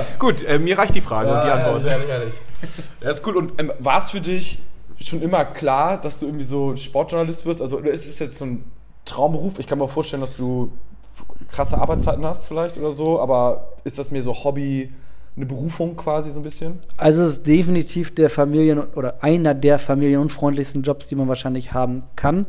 Gut, 0.18 0.44
äh, 0.44 0.58
mir 0.58 0.78
reicht 0.78 0.94
die 0.94 1.00
Frage 1.00 1.30
ja, 1.30 1.36
und 1.36 1.46
die 1.46 1.50
Antwort. 1.50 1.84
Ehrlich, 1.86 2.08
ehrlich. 2.08 2.34
Ja, 3.02 3.10
ist 3.10 3.26
cool. 3.26 3.36
Und 3.36 3.58
ähm, 3.58 3.72
war 3.78 3.98
es 3.98 4.10
für 4.10 4.20
dich 4.20 4.58
schon 5.00 5.22
immer 5.22 5.44
klar, 5.46 5.98
dass 5.98 6.20
du 6.20 6.26
irgendwie 6.26 6.44
so 6.44 6.76
Sportjournalist 6.76 7.46
wirst? 7.46 7.62
Also 7.62 7.78
ist 7.78 8.06
es 8.06 8.18
jetzt 8.18 8.36
so 8.36 8.44
ein 8.44 8.64
Traumberuf? 9.06 9.58
Ich 9.58 9.66
kann 9.66 9.78
mir 9.78 9.84
auch 9.84 9.90
vorstellen, 9.90 10.20
dass 10.20 10.36
du 10.36 10.72
krasse 11.50 11.78
Arbeitszeiten 11.78 12.24
hast 12.24 12.46
vielleicht 12.46 12.76
oder 12.76 12.92
so, 12.92 13.20
aber 13.20 13.72
ist 13.84 13.98
das 13.98 14.10
mehr 14.10 14.22
so 14.22 14.34
Hobby, 14.44 14.92
eine 15.36 15.46
Berufung 15.46 15.96
quasi 15.96 16.30
so 16.30 16.40
ein 16.40 16.42
bisschen? 16.42 16.80
Also 16.96 17.22
es 17.22 17.30
ist 17.30 17.46
definitiv 17.46 18.14
der 18.14 18.28
Familien- 18.28 18.80
oder 18.94 19.22
einer 19.22 19.54
der 19.54 19.78
familienunfreundlichsten 19.78 20.82
Jobs, 20.82 21.06
die 21.06 21.14
man 21.14 21.28
wahrscheinlich 21.28 21.72
haben 21.72 22.02
kann. 22.16 22.46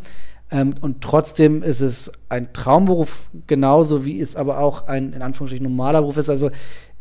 Ähm, 0.51 0.75
und 0.81 1.01
trotzdem 1.01 1.61
ist 1.61 1.81
es 1.81 2.11
ein 2.27 2.51
Traumberuf, 2.53 3.29
genauso 3.47 4.05
wie 4.05 4.19
es 4.19 4.35
aber 4.35 4.59
auch 4.59 4.87
ein 4.87 5.13
in 5.13 5.21
Anführungsstrichen 5.21 5.65
normaler 5.65 6.01
Beruf 6.01 6.17
ist. 6.17 6.29
Also 6.29 6.49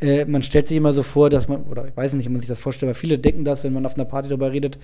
äh, 0.00 0.24
man 0.26 0.42
stellt 0.42 0.68
sich 0.68 0.76
immer 0.76 0.92
so 0.92 1.02
vor, 1.02 1.30
dass 1.30 1.48
man, 1.48 1.62
oder 1.62 1.86
ich 1.86 1.96
weiß 1.96 2.12
nicht, 2.14 2.26
wie 2.26 2.32
man 2.32 2.40
sich 2.40 2.48
das 2.48 2.60
vorstellt, 2.60 2.90
aber 2.90 2.98
viele 2.98 3.18
denken 3.18 3.44
das, 3.44 3.64
wenn 3.64 3.72
man 3.72 3.86
auf 3.86 3.94
einer 3.94 4.04
Party 4.04 4.28
darüber 4.28 4.52
redet, 4.52 4.78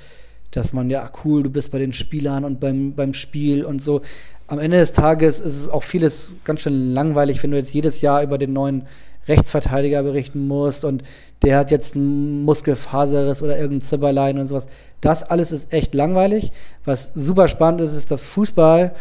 dass 0.50 0.72
man, 0.72 0.88
ja, 0.88 1.10
cool, 1.24 1.42
du 1.42 1.50
bist 1.50 1.72
bei 1.72 1.78
den 1.78 1.92
Spielern 1.92 2.44
und 2.44 2.60
beim, 2.60 2.94
beim 2.94 3.12
Spiel 3.12 3.64
und 3.64 3.82
so. 3.82 4.02
Am 4.46 4.58
Ende 4.58 4.78
des 4.78 4.92
Tages 4.92 5.40
ist 5.40 5.56
es 5.56 5.68
auch 5.68 5.82
vieles 5.82 6.36
ganz 6.44 6.60
schön 6.60 6.92
langweilig, 6.92 7.42
wenn 7.42 7.50
du 7.50 7.56
jetzt 7.56 7.74
jedes 7.74 8.00
Jahr 8.00 8.22
über 8.22 8.38
den 8.38 8.52
neuen 8.52 8.84
Rechtsverteidiger 9.28 10.02
berichten 10.02 10.46
musst 10.46 10.84
und 10.84 11.02
der 11.42 11.58
hat 11.58 11.70
jetzt 11.70 11.96
einen 11.96 12.42
Muskelfaserriss 12.44 13.42
oder 13.42 13.56
irgendein 13.58 13.82
Zipperlein 13.82 14.38
und 14.38 14.46
sowas. 14.46 14.66
Das 15.00 15.22
alles 15.22 15.52
ist 15.52 15.72
echt 15.72 15.94
langweilig. 15.94 16.52
Was 16.84 17.12
super 17.14 17.48
spannend 17.48 17.80
ist, 17.80 17.94
ist, 17.94 18.10
dass 18.10 18.24
Fußball 18.24 18.94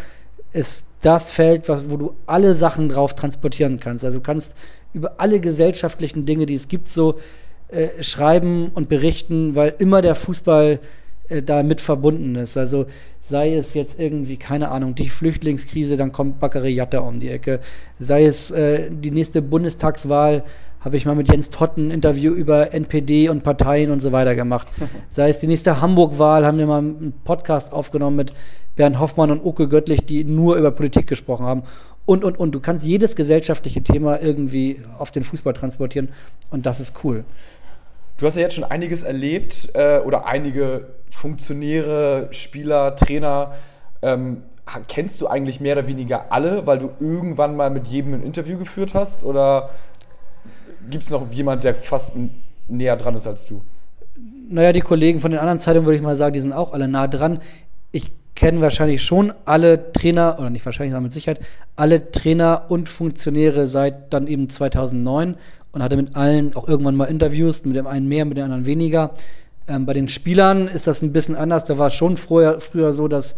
ist 0.52 0.86
das 1.02 1.32
Feld, 1.32 1.68
wo 1.68 1.98
du 1.98 2.16
alle 2.26 2.54
Sachen 2.54 2.90
drauf 2.90 3.14
transportieren 3.16 3.80
kannst. 3.80 4.06
Also 4.06 4.20
du 4.20 4.24
kannst 4.24 4.56
über 4.94 5.14
alle 5.18 5.40
gesellschaftlichen 5.40 6.26
Dinge, 6.26 6.46
die 6.46 6.56
es 6.56 6.68
gibt, 6.68 6.88
so 6.88 7.20
äh, 7.70 8.04
schreiben 8.04 8.70
und 8.74 8.88
berichten, 8.88 9.56
weil 9.56 9.74
immer 9.80 10.02
der 10.02 10.16
Fußball 10.16 10.80
äh, 11.30 11.42
da 11.42 11.64
mit 11.64 11.82
verbunden 11.82 12.36
ist. 12.36 12.58
Also 12.58 12.86
sei 13.30 13.56
es 13.56 13.74
jetzt 13.74 14.00
irgendwie, 14.00 14.38
keine 14.38 14.70
Ahnung, 14.70 14.96
die 14.96 15.10
Flüchtlingskrise, 15.10 15.98
dann 15.98 16.12
kommt 16.12 16.40
Bakary 16.40 16.74
Jatta 16.74 17.00
um 17.00 17.20
die 17.20 17.30
Ecke. 17.30 17.60
Sei 18.00 18.26
es 18.26 18.52
äh, 18.52 18.90
die 18.92 19.12
nächste 19.12 19.42
Bundestagswahl, 19.42 20.44
habe 20.82 20.98
ich 20.98 21.06
mal 21.06 21.16
mit 21.16 21.30
Jens 21.32 21.50
Totten 21.50 21.88
ein 21.88 21.92
Interview 21.92 22.34
über 22.34 22.74
NPD 22.74 23.30
und 23.30 23.44
Parteien 23.44 23.92
und 23.92 24.02
so 24.02 24.12
weiter 24.12 24.36
gemacht. 24.36 24.68
Sei 25.10 25.30
es 25.30 25.40
die 25.40 25.48
nächste 25.48 25.80
Hamburg-Wahl, 25.80 26.46
haben 26.46 26.58
wir 26.58 26.68
mal 26.68 26.80
einen 26.80 27.14
Podcast 27.24 27.72
aufgenommen 27.72 28.18
mit 28.18 28.34
Bernd 28.76 29.00
Hoffmann 29.00 29.32
und 29.32 29.46
Uke 29.46 29.70
Göttlich, 29.70 30.06
die 30.06 30.26
nur 30.26 30.58
über 30.58 30.72
Politik 30.72 31.08
gesprochen 31.08 31.46
haben. 31.46 31.64
Und, 32.06 32.26
und, 32.26 32.38
und. 32.38 32.54
Du 32.54 32.60
kannst 32.60 32.84
jedes 32.84 33.16
gesellschaftliche 33.16 33.82
Thema 33.82 34.22
irgendwie 34.22 34.82
auf 35.00 35.12
den 35.12 35.24
Fußball 35.24 35.54
transportieren 35.54 36.10
und 36.52 36.66
das 36.66 36.82
ist 36.82 36.96
cool. 37.06 37.24
Du 38.18 38.26
hast 38.26 38.36
ja 38.36 38.42
jetzt 38.42 38.56
schon 38.56 38.66
einiges 38.66 39.04
erlebt 39.04 39.70
äh, 39.74 40.00
oder 40.00 40.26
einige 40.26 40.88
Funktionäre, 41.14 42.28
Spieler, 42.32 42.96
Trainer. 42.96 43.54
Ähm, 44.02 44.44
kennst 44.88 45.22
du 45.22 45.28
eigentlich 45.28 45.60
mehr 45.60 45.78
oder 45.78 45.88
weniger 45.88 46.32
alle, 46.32 46.66
weil 46.66 46.80
du 46.80 46.90
irgendwann 47.00 47.56
mal 47.56 47.70
mit 47.70 47.88
jedem 47.88 48.14
ein 48.16 48.24
Interview 48.24 48.58
geführt 48.58 48.94
hast? 48.94 49.24
Oder 49.24 49.70
gibt 50.90 51.04
es 51.04 51.10
noch 51.10 51.32
jemand, 51.32 51.64
der 51.64 51.76
fast 51.76 52.16
näher 52.68 52.98
dran 52.98 53.16
ist 53.16 53.28
als 53.28 53.46
du? 53.46 53.62
Naja, 54.50 54.74
die 54.74 54.82
Kollegen 54.82 55.20
von 55.20 55.32
den 55.32 55.40
anderen 55.40 55.60
Zeitungen 55.60 55.86
würde 55.86 55.98
ich 55.98 56.04
mal 56.04 56.16
sagen, 56.16 56.34
die 56.34 56.40
sind 56.40 56.54
auch 56.54 56.74
alle 56.74 56.88
nah 56.88 57.08
dran. 57.08 57.40
Ich 57.92 58.12
kenne 58.36 58.62
wahrscheinlich 58.62 59.04
schon 59.04 59.34
alle 59.46 59.94
Trainer, 59.94 60.38
oder 60.40 60.50
nicht 60.50 60.66
wahrscheinlich, 60.66 60.92
sondern 60.92 61.04
mit 61.04 61.14
Sicherheit, 61.14 61.40
alle 61.76 62.12
Trainer 62.12 62.66
und 62.70 62.90
Funktionäre 62.90 63.68
seit 63.68 64.14
dann 64.14 64.28
eben 64.28 64.50
2009 64.50 65.38
und 65.72 65.84
hatte 65.84 65.96
mit 65.96 66.16
allen 66.16 66.56
auch 66.56 66.68
irgendwann 66.68 66.96
mal 66.96 67.06
Interviews, 67.06 67.64
mit 67.66 67.76
dem 67.76 67.88
einen 67.88 68.08
mehr, 68.08 68.26
mit 68.26 68.38
dem 68.38 68.46
anderen 68.46 68.66
weniger. 68.66 69.12
Ähm, 69.68 69.86
bei 69.86 69.94
den 69.94 70.10
Spielern 70.10 70.68
ist 70.68 70.88
das 70.88 71.02
ein 71.02 71.14
bisschen 71.14 71.36
anders. 71.36 71.66
Da 71.66 71.78
war 71.78 71.90
schon 71.90 72.18
früher, 72.18 72.60
früher 72.60 72.94
so, 72.94 73.08
dass 73.08 73.36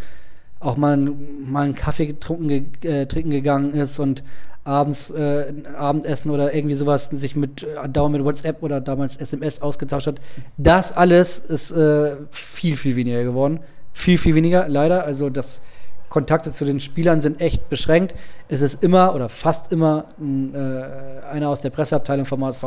auch 0.60 0.78
mal, 0.78 0.98
mal 0.98 1.64
einen 1.64 1.76
Kaffee 1.76 2.08
getrunken, 2.08 2.72
äh, 2.84 3.06
trinken 3.06 3.30
gegangen 3.30 3.74
ist 3.74 4.00
und 4.00 4.24
abends 4.64 5.12
äh, 5.12 5.54
Abendessen 5.78 6.32
oder 6.32 6.54
irgendwie 6.54 6.76
sowas 6.76 7.10
sich 7.12 7.36
mit 7.36 7.64
äh, 7.64 7.88
dauernd 7.88 8.16
mit 8.16 8.26
WhatsApp 8.26 8.64
oder 8.64 8.82
damals 8.82 9.16
SMS 9.18 9.62
ausgetauscht 9.62 10.08
hat. 10.08 10.20
Das 10.58 10.92
alles 10.92 11.38
ist 11.40 11.72
äh, 11.72 12.16
viel, 12.32 12.76
viel 12.76 12.96
weniger 12.96 13.24
geworden. 13.24 13.60
Viel, 13.94 14.18
viel 14.18 14.34
weniger, 14.34 14.68
leider. 14.68 15.06
Also 15.06 15.30
das 15.30 15.62
Kontakte 16.10 16.52
zu 16.52 16.66
den 16.66 16.80
Spielern 16.80 17.22
sind 17.22 17.42
echt 17.42 17.70
beschränkt. 17.70 18.16
Es 18.50 18.62
ist 18.62 18.84
immer 18.84 19.14
oder 19.14 19.30
fast 19.30 19.72
immer 19.72 20.06
äh, 20.20 21.26
einer 21.28 21.50
aus 21.50 21.62
der 21.62 21.70
Presseabteilung 21.70 22.26
vom 22.26 22.44
HSV 22.44 22.64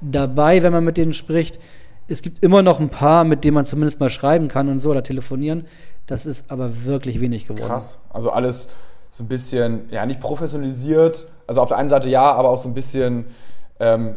dabei, 0.00 0.62
wenn 0.62 0.72
man 0.72 0.84
mit 0.84 0.96
denen 0.96 1.14
spricht. 1.14 1.60
Es 2.08 2.22
gibt 2.22 2.42
immer 2.42 2.62
noch 2.62 2.78
ein 2.78 2.88
paar, 2.88 3.24
mit 3.24 3.44
denen 3.44 3.54
man 3.54 3.64
zumindest 3.64 4.00
mal 4.00 4.10
schreiben 4.10 4.48
kann 4.48 4.68
und 4.68 4.78
so 4.78 4.90
oder 4.90 5.02
telefonieren. 5.02 5.66
Das 6.06 6.24
ist 6.24 6.50
aber 6.50 6.84
wirklich 6.84 7.20
wenig 7.20 7.46
geworden. 7.46 7.66
Krass. 7.66 7.98
Also 8.10 8.30
alles 8.30 8.68
so 9.10 9.24
ein 9.24 9.28
bisschen, 9.28 9.88
ja, 9.90 10.06
nicht 10.06 10.20
professionalisiert. 10.20 11.26
Also 11.46 11.60
auf 11.62 11.68
der 11.68 11.78
einen 11.78 11.88
Seite 11.88 12.08
ja, 12.08 12.32
aber 12.32 12.50
auch 12.50 12.58
so 12.58 12.68
ein 12.68 12.74
bisschen 12.74 13.26
ähm, 13.80 14.16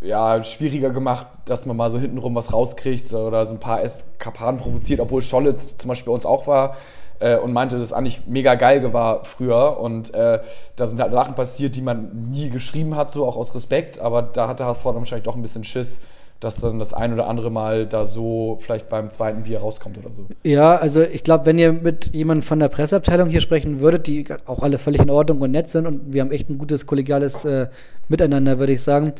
ja, 0.00 0.44
schwieriger 0.44 0.90
gemacht, 0.90 1.26
dass 1.46 1.66
man 1.66 1.76
mal 1.76 1.90
so 1.90 1.98
hintenrum 1.98 2.34
was 2.34 2.52
rauskriegt 2.52 3.12
oder 3.12 3.46
so 3.46 3.54
ein 3.54 3.60
paar 3.60 3.82
Eskapaden 3.82 4.60
provoziert, 4.60 5.00
obwohl 5.00 5.22
Schollitz 5.22 5.76
zum 5.76 5.88
Beispiel 5.88 6.10
bei 6.10 6.14
uns 6.14 6.26
auch 6.26 6.46
war 6.46 6.76
äh, 7.20 7.38
und 7.38 7.52
meinte, 7.52 7.76
dass 7.76 7.84
es 7.84 7.92
eigentlich 7.92 8.26
mega 8.26 8.54
geil 8.54 8.92
war 8.92 9.24
früher 9.24 9.80
und 9.80 10.12
äh, 10.12 10.40
da 10.76 10.86
sind 10.86 11.00
halt 11.00 11.12
Sachen 11.12 11.34
passiert, 11.34 11.74
die 11.74 11.80
man 11.80 12.28
nie 12.30 12.50
geschrieben 12.50 12.96
hat, 12.96 13.10
so 13.10 13.26
auch 13.26 13.36
aus 13.36 13.54
Respekt, 13.54 13.98
aber 13.98 14.22
da 14.22 14.46
hatte 14.46 14.66
HSV 14.66 14.84
wahrscheinlich 14.84 15.24
doch 15.24 15.36
ein 15.36 15.42
bisschen 15.42 15.64
Schiss, 15.64 16.02
dass 16.44 16.56
dann 16.56 16.78
das 16.78 16.92
ein 16.92 17.12
oder 17.12 17.26
andere 17.26 17.50
Mal 17.50 17.86
da 17.86 18.04
so 18.04 18.58
vielleicht 18.60 18.88
beim 18.88 19.10
zweiten 19.10 19.44
Bier 19.44 19.60
rauskommt 19.60 19.98
oder 19.98 20.12
so. 20.12 20.26
Ja, 20.44 20.76
also 20.76 21.02
ich 21.02 21.24
glaube, 21.24 21.46
wenn 21.46 21.58
ihr 21.58 21.72
mit 21.72 22.14
jemandem 22.14 22.42
von 22.42 22.60
der 22.60 22.68
Presseabteilung 22.68 23.28
hier 23.28 23.40
sprechen 23.40 23.80
würdet, 23.80 24.06
die 24.06 24.26
auch 24.46 24.62
alle 24.62 24.78
völlig 24.78 25.00
in 25.00 25.10
Ordnung 25.10 25.40
und 25.40 25.50
nett 25.50 25.68
sind 25.68 25.86
und 25.86 26.12
wir 26.12 26.20
haben 26.20 26.30
echt 26.30 26.50
ein 26.50 26.58
gutes 26.58 26.86
kollegiales 26.86 27.44
äh, 27.44 27.68
Miteinander, 28.08 28.58
würde 28.58 28.74
ich 28.74 28.82
sagen, 28.82 29.14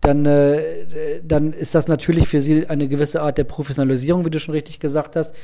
dann, 0.00 0.26
äh, 0.26 0.60
dann 1.24 1.52
ist 1.52 1.74
das 1.74 1.88
natürlich 1.88 2.28
für 2.28 2.40
sie 2.40 2.68
eine 2.68 2.88
gewisse 2.88 3.22
Art 3.22 3.38
der 3.38 3.44
Professionalisierung, 3.44 4.24
wie 4.24 4.30
du 4.30 4.38
schon 4.38 4.54
richtig 4.54 4.78
gesagt 4.78 5.16
hast. 5.16 5.34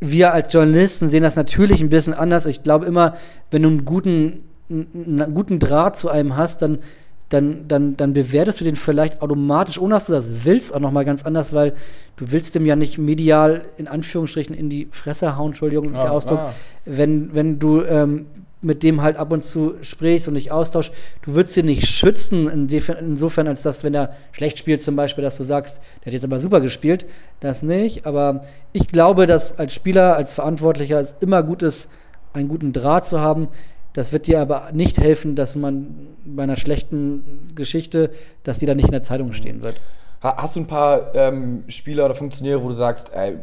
Wir 0.00 0.34
als 0.34 0.52
Journalisten 0.52 1.08
sehen 1.08 1.22
das 1.22 1.36
natürlich 1.36 1.80
ein 1.80 1.88
bisschen 1.88 2.12
anders. 2.12 2.44
Ich 2.44 2.62
glaube 2.62 2.84
immer, 2.86 3.14
wenn 3.50 3.62
du 3.62 3.68
einen 3.68 3.84
guten, 3.84 4.44
einen 4.68 5.32
guten 5.34 5.58
Draht 5.58 5.96
zu 5.96 6.10
einem 6.10 6.36
hast, 6.36 6.60
dann 6.60 6.80
dann, 7.28 7.66
dann, 7.66 7.96
dann 7.96 8.12
bewertest 8.12 8.60
du 8.60 8.64
den 8.64 8.76
vielleicht 8.76 9.20
automatisch, 9.20 9.80
ohne 9.80 9.94
dass 9.94 10.06
du 10.06 10.12
das 10.12 10.44
willst, 10.44 10.72
auch 10.74 10.80
nochmal 10.80 11.04
ganz 11.04 11.24
anders, 11.24 11.52
weil 11.52 11.72
du 12.16 12.30
willst 12.30 12.54
dem 12.54 12.66
ja 12.66 12.76
nicht 12.76 12.98
medial 12.98 13.64
in 13.76 13.88
Anführungsstrichen 13.88 14.54
in 14.54 14.70
die 14.70 14.88
Fresse 14.92 15.36
hauen, 15.36 15.48
Entschuldigung, 15.48 15.92
ja, 15.92 16.04
der 16.04 16.12
Ausdruck, 16.12 16.38
ah. 16.38 16.54
wenn, 16.84 17.34
wenn 17.34 17.58
du 17.58 17.82
ähm, 17.82 18.26
mit 18.62 18.82
dem 18.82 19.02
halt 19.02 19.16
ab 19.16 19.32
und 19.32 19.44
zu 19.44 19.74
sprichst 19.82 20.28
und 20.28 20.34
dich 20.34 20.50
austauschst, 20.50 20.92
du 21.22 21.34
würdest 21.34 21.56
ihn 21.56 21.66
nicht 21.66 21.86
schützen, 21.86 22.48
insofern, 22.48 23.48
als 23.48 23.62
dass, 23.62 23.84
wenn 23.84 23.94
er 23.94 24.12
schlecht 24.32 24.58
spielt 24.58 24.82
zum 24.82 24.96
Beispiel, 24.96 25.22
dass 25.22 25.36
du 25.36 25.42
sagst, 25.42 25.80
der 26.00 26.06
hat 26.06 26.12
jetzt 26.14 26.24
aber 26.24 26.40
super 26.40 26.60
gespielt, 26.60 27.06
das 27.40 27.62
nicht, 27.62 28.06
aber 28.06 28.40
ich 28.72 28.88
glaube, 28.88 29.26
dass 29.26 29.58
als 29.58 29.74
Spieler, 29.74 30.16
als 30.16 30.32
Verantwortlicher 30.32 31.00
es 31.00 31.16
immer 31.20 31.42
gut 31.42 31.62
ist, 31.62 31.88
einen 32.32 32.48
guten 32.48 32.72
Draht 32.72 33.06
zu 33.06 33.20
haben, 33.20 33.48
das 33.96 34.12
wird 34.12 34.26
dir 34.26 34.42
aber 34.42 34.72
nicht 34.72 34.98
helfen, 35.00 35.36
dass 35.36 35.56
man 35.56 36.08
bei 36.26 36.42
einer 36.42 36.58
schlechten 36.58 37.48
Geschichte, 37.54 38.10
dass 38.42 38.58
die 38.58 38.66
da 38.66 38.74
nicht 38.74 38.84
in 38.84 38.92
der 38.92 39.02
Zeitung 39.02 39.32
stehen 39.32 39.64
wird. 39.64 39.80
Hast 40.20 40.54
du 40.54 40.60
ein 40.60 40.66
paar 40.66 41.14
ähm, 41.14 41.64
Spieler 41.68 42.04
oder 42.04 42.14
Funktionäre, 42.14 42.62
wo 42.62 42.68
du 42.68 42.74
sagst, 42.74 43.10
ey, 43.14 43.38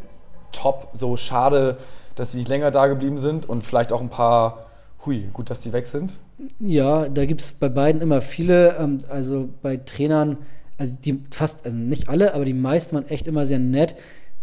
top, 0.51 0.89
so 0.93 1.17
schade, 1.17 1.77
dass 2.15 2.33
sie 2.33 2.37
nicht 2.37 2.49
länger 2.49 2.69
da 2.69 2.85
geblieben 2.85 3.17
sind 3.17 3.49
und 3.49 3.63
vielleicht 3.63 3.91
auch 3.91 3.99
ein 3.99 4.09
paar, 4.09 4.67
hui, 5.07 5.27
gut, 5.33 5.49
dass 5.49 5.61
die 5.61 5.73
weg 5.73 5.87
sind? 5.87 6.17
Ja, 6.59 7.09
da 7.09 7.25
gibt 7.25 7.41
es 7.41 7.53
bei 7.53 7.69
beiden 7.69 7.99
immer 8.01 8.21
viele. 8.21 8.77
Ähm, 8.77 8.99
also 9.09 9.49
bei 9.63 9.77
Trainern, 9.77 10.37
also 10.77 10.95
die 11.03 11.23
fast, 11.31 11.65
also 11.65 11.75
nicht 11.75 12.09
alle, 12.09 12.35
aber 12.35 12.45
die 12.45 12.53
meisten 12.53 12.95
waren 12.95 13.07
echt 13.07 13.25
immer 13.25 13.47
sehr 13.47 13.59
nett. 13.59 13.95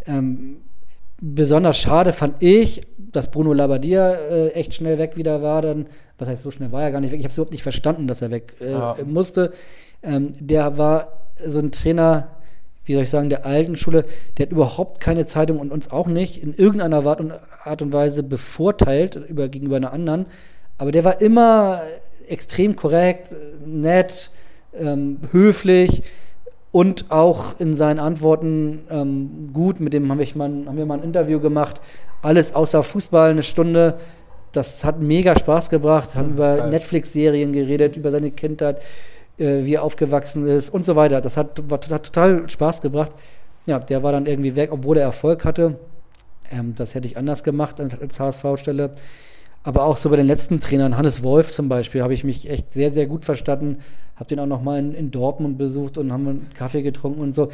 Ähm, 0.07 0.57
besonders 1.20 1.78
schade 1.78 2.12
fand 2.12 2.42
ich, 2.42 2.83
dass 2.96 3.30
Bruno 3.30 3.52
Labbadia 3.52 4.12
äh, 4.12 4.48
echt 4.50 4.74
schnell 4.74 4.98
weg 4.98 5.16
wieder 5.16 5.42
war. 5.42 5.62
Dann, 5.62 5.87
was 6.18 6.28
heißt, 6.28 6.42
so 6.42 6.50
schnell 6.50 6.72
war 6.72 6.83
er 6.83 6.92
gar 6.92 7.00
nicht 7.00 7.12
weg. 7.12 7.18
Ich 7.18 7.24
habe 7.24 7.30
es 7.30 7.37
überhaupt 7.37 7.52
nicht 7.52 7.62
verstanden, 7.62 8.06
dass 8.06 8.22
er 8.22 8.30
weg 8.30 8.56
äh, 8.61 8.72
ja. 8.72 8.96
musste. 9.04 9.52
Ähm, 10.02 10.33
der 10.38 10.78
war 10.78 11.26
so 11.44 11.59
ein 11.59 11.72
Trainer, 11.72 12.28
wie 12.85 12.94
soll 12.94 13.02
ich 13.02 13.11
sagen, 13.11 13.30
der 13.30 13.46
alten 13.46 13.76
Schule, 13.76 14.04
der 14.37 14.46
hat 14.46 14.52
überhaupt 14.52 15.00
keine 15.00 15.26
Zeitung 15.26 15.59
und 15.59 15.72
uns 15.72 15.90
auch 15.90 16.06
nicht 16.06 16.42
in 16.42 16.54
irgendeiner 16.54 17.04
Art 17.64 17.83
und 17.83 17.92
Weise 17.92 18.22
bevorteilt 18.22 19.16
über, 19.16 19.48
gegenüber 19.48 19.76
einer 19.76 19.92
anderen. 19.92 20.26
Aber 20.78 20.92
der 20.92 21.04
war 21.04 21.20
immer 21.20 21.83
extrem 22.28 22.76
korrekt, 22.76 23.35
nett, 23.66 24.30
ähm, 24.78 25.18
höflich 25.33 26.02
und 26.72 27.11
auch 27.11 27.59
in 27.59 27.74
seinen 27.74 27.98
Antworten 27.98 28.80
ähm, 28.90 29.50
gut. 29.52 29.80
Mit 29.80 29.92
dem 29.92 30.11
haben 30.11 30.18
wir, 30.18 30.26
mal, 30.37 30.66
haben 30.66 30.76
wir 30.76 30.87
mal 30.87 30.98
ein 30.98 31.04
Interview 31.04 31.40
gemacht. 31.40 31.80
Alles 32.22 32.54
außer 32.54 32.83
Fußball, 32.83 33.30
eine 33.30 33.42
Stunde. 33.42 33.94
Das 34.52 34.85
hat 34.85 35.00
mega 35.00 35.37
Spaß 35.38 35.70
gebracht. 35.70 36.14
Haben 36.14 36.30
über 36.30 36.66
Netflix-Serien 36.66 37.52
geredet, 37.52 37.96
über 37.96 38.11
seine 38.11 38.30
Kindheit, 38.30 38.83
äh, 39.38 39.64
wie 39.64 39.74
er 39.74 39.83
aufgewachsen 39.83 40.46
ist 40.46 40.70
und 40.70 40.85
so 40.85 40.94
weiter. 40.96 41.20
Das 41.20 41.37
hat, 41.37 41.70
war, 41.70 41.80
hat 41.90 42.06
total 42.06 42.48
Spaß 42.48 42.80
gebracht. 42.80 43.12
Ja, 43.66 43.78
der 43.78 44.02
war 44.02 44.12
dann 44.12 44.26
irgendwie 44.26 44.54
weg, 44.56 44.70
obwohl 44.72 44.96
er 44.96 45.04
Erfolg 45.04 45.44
hatte. 45.44 45.78
Ähm, 46.52 46.74
das 46.76 46.94
hätte 46.94 47.09
ich 47.09 47.16
anders 47.16 47.42
gemacht 47.42 47.80
als 47.80 48.20
HSV-Stelle. 48.20 48.92
Aber 49.62 49.85
auch 49.85 49.98
so 49.98 50.09
bei 50.09 50.16
den 50.16 50.26
letzten 50.26 50.61
Trainern, 50.61 50.96
Hannes 50.96 51.22
Wolf 51.22 51.52
zum 51.52 51.68
Beispiel, 51.68 52.02
habe 52.02 52.14
ich 52.14 52.24
mich 52.24 52.48
echt 52.48 52.72
sehr, 52.72 52.90
sehr 52.90 53.06
gut 53.06 53.24
verstanden. 53.24 53.78
Habe 54.20 54.28
den 54.28 54.38
auch 54.38 54.46
noch 54.46 54.62
mal 54.62 54.78
in, 54.78 54.94
in, 54.94 55.11
Dortmund 55.11 55.59
besucht 55.59 55.98
und 55.98 56.12
haben 56.12 56.28
einen 56.28 56.50
Kaffee 56.54 56.83
getrunken 56.83 57.20
und 57.20 57.35
so. 57.35 57.50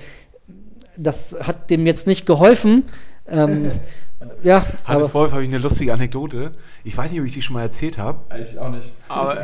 Das 0.98 1.36
hat 1.40 1.70
dem 1.70 1.86
jetzt 1.86 2.06
nicht 2.06 2.26
geholfen. 2.26 2.84
Ähm, 3.28 3.70
Ja, 4.42 4.64
Hannes 4.84 5.12
Wolf 5.12 5.32
habe 5.32 5.42
ich 5.42 5.48
eine 5.48 5.58
lustige 5.58 5.92
Anekdote. 5.92 6.52
Ich 6.86 6.96
weiß 6.96 7.10
nicht, 7.10 7.20
ob 7.20 7.26
ich 7.26 7.32
die 7.32 7.42
schon 7.42 7.54
mal 7.54 7.62
erzählt 7.62 7.98
habe. 7.98 8.20
Ich 8.40 8.56
auch 8.60 8.70
nicht. 8.70 8.92
Aber 9.08 9.36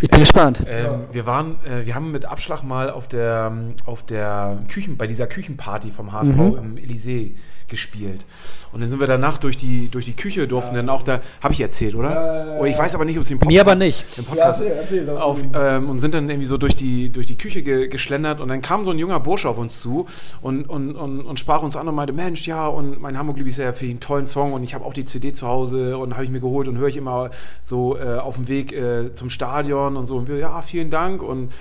ich 0.00 0.10
bin 0.10 0.18
gespannt. 0.18 0.58
ähm, 0.66 1.04
wir 1.12 1.24
waren, 1.24 1.56
äh, 1.64 1.86
wir 1.86 1.94
haben 1.94 2.10
mit 2.10 2.24
Abschlag 2.24 2.64
mal 2.64 2.90
auf 2.90 3.06
der, 3.06 3.52
ähm, 3.52 3.74
auf 3.86 4.02
der 4.04 4.58
Küchen, 4.68 4.96
bei 4.96 5.06
dieser 5.06 5.28
Küchenparty 5.28 5.92
vom 5.92 6.10
HSV 6.12 6.32
Mhm. 6.34 6.58
im 6.58 6.76
Elysée 6.78 7.34
gespielt. 7.68 8.26
Und 8.72 8.82
dann 8.82 8.90
sind 8.90 9.00
wir 9.00 9.06
danach 9.06 9.38
durch 9.38 9.56
die, 9.56 9.88
durch 9.88 10.04
die 10.04 10.12
Küche, 10.14 10.46
durften 10.46 10.74
dann 10.74 10.90
auch 10.90 11.02
da, 11.02 11.20
habe 11.40 11.54
ich 11.54 11.60
erzählt, 11.60 11.94
oder? 11.94 12.10
Ja, 12.10 12.26
ja, 12.26 12.46
ja, 12.54 12.58
Oder 12.58 12.68
ich 12.68 12.76
ja. 12.76 12.82
weiß 12.82 12.94
aber 12.94 13.06
nicht, 13.06 13.16
ob 13.16 13.22
es 13.22 13.30
im 13.30 13.38
Mir 13.46 13.62
aber 13.62 13.76
nicht. 13.76 14.04
Im 14.18 14.24
Podcast 14.24 14.60
Ja, 14.60 14.66
erzähl, 14.66 14.98
erzähl, 15.08 15.16
auf, 15.16 15.38
ähm, 15.54 15.88
und 15.88 16.00
sind 16.00 16.12
dann 16.12 16.28
irgendwie 16.28 16.46
so 16.46 16.58
durch 16.58 16.74
die, 16.74 17.08
durch 17.08 17.26
die 17.26 17.38
Küche 17.38 17.62
ge 17.62 17.88
geschlendert 17.88 18.40
und 18.40 18.48
dann 18.48 18.60
kam 18.60 18.84
so 18.84 18.90
ein 18.90 18.98
junger 18.98 19.20
Bursche 19.20 19.48
auf 19.48 19.56
uns 19.56 19.80
zu 19.80 20.06
und, 20.42 20.68
und, 20.68 20.96
und, 20.96 21.20
und 21.22 21.40
sprach 21.40 21.62
uns 21.62 21.74
an 21.76 21.88
und 21.88 21.94
meinte, 21.94 22.12
Mensch, 22.12 22.46
ja, 22.46 22.66
und 22.66 23.00
mein 23.00 23.16
Hamburg 23.16 23.38
liebe 23.38 23.48
ich 23.48 23.56
sehr 23.56 23.72
für 23.72 23.86
einen 23.86 24.00
tollen 24.00 24.26
Song 24.26 24.52
und 24.52 24.62
ich 24.64 24.74
habe 24.74 24.84
auch 24.84 24.92
die 24.92 25.06
CD 25.06 25.32
zu 25.32 25.46
Hause 25.46 25.96
und 25.96 26.12
habe 26.14 26.24
ich 26.24 26.30
mir 26.32 26.40
geholt 26.40 26.68
und 26.68 26.78
höre 26.78 26.88
ich 26.88 26.96
immer 26.96 27.30
so 27.60 27.96
äh, 27.96 28.18
auf 28.18 28.36
dem 28.36 28.48
Weg 28.48 28.72
äh, 28.72 29.14
zum 29.14 29.30
Stadion 29.30 29.96
und 29.96 30.06
so 30.06 30.16
und 30.16 30.28
wir, 30.28 30.38
ja, 30.38 30.62
vielen 30.62 30.90
Dank 30.90 31.22
und 31.22 31.52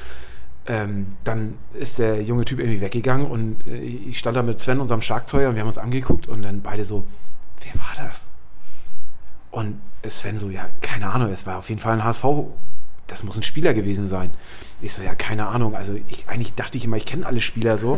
ähm, 0.68 1.18
dann 1.24 1.58
ist 1.74 2.00
der 2.00 2.22
junge 2.22 2.46
Typ 2.46 2.60
irgendwie 2.60 2.82
weggegangen 2.82 3.26
und 3.26 3.66
äh, 3.68 3.78
ich 3.78 4.20
stand 4.20 4.38
da 4.38 4.44
mit 4.44 4.60
Sven, 4.60 4.80
unserem 4.80 5.02
Schlagzeuger, 5.02 5.50
und 5.50 5.56
wir 5.56 5.62
haben 5.62 5.68
uns 5.68 5.78
angeguckt 5.78 6.28
und 6.28 6.44
dann 6.44 6.62
beide 6.62 6.86
so, 6.86 7.04
wer 7.62 7.74
war 7.82 8.08
das? 8.08 8.30
Und 9.50 9.82
Sven 10.08 10.38
so, 10.38 10.50
ja, 10.50 10.68
keine 10.82 11.12
Ahnung, 11.12 11.32
es 11.32 11.46
war 11.46 11.58
auf 11.58 11.70
jeden 11.70 11.82
Fall 11.82 11.94
ein 11.94 12.04
HSV, 12.04 12.26
das 13.08 13.24
muss 13.24 13.38
ein 13.38 13.44
Spieler 13.44 13.74
gewesen 13.74 14.08
sein. 14.08 14.32
Ich 14.82 14.94
so, 14.94 15.04
ja, 15.04 15.14
keine 15.16 15.48
Ahnung, 15.48 15.76
also 15.76 15.94
ich, 16.10 16.26
eigentlich 16.28 16.54
dachte 16.56 16.78
ich 16.78 16.86
immer, 16.86 16.98
ich 16.98 17.06
kenne 17.06 17.26
alle 17.26 17.42
Spieler 17.42 17.78
so. 17.78 17.98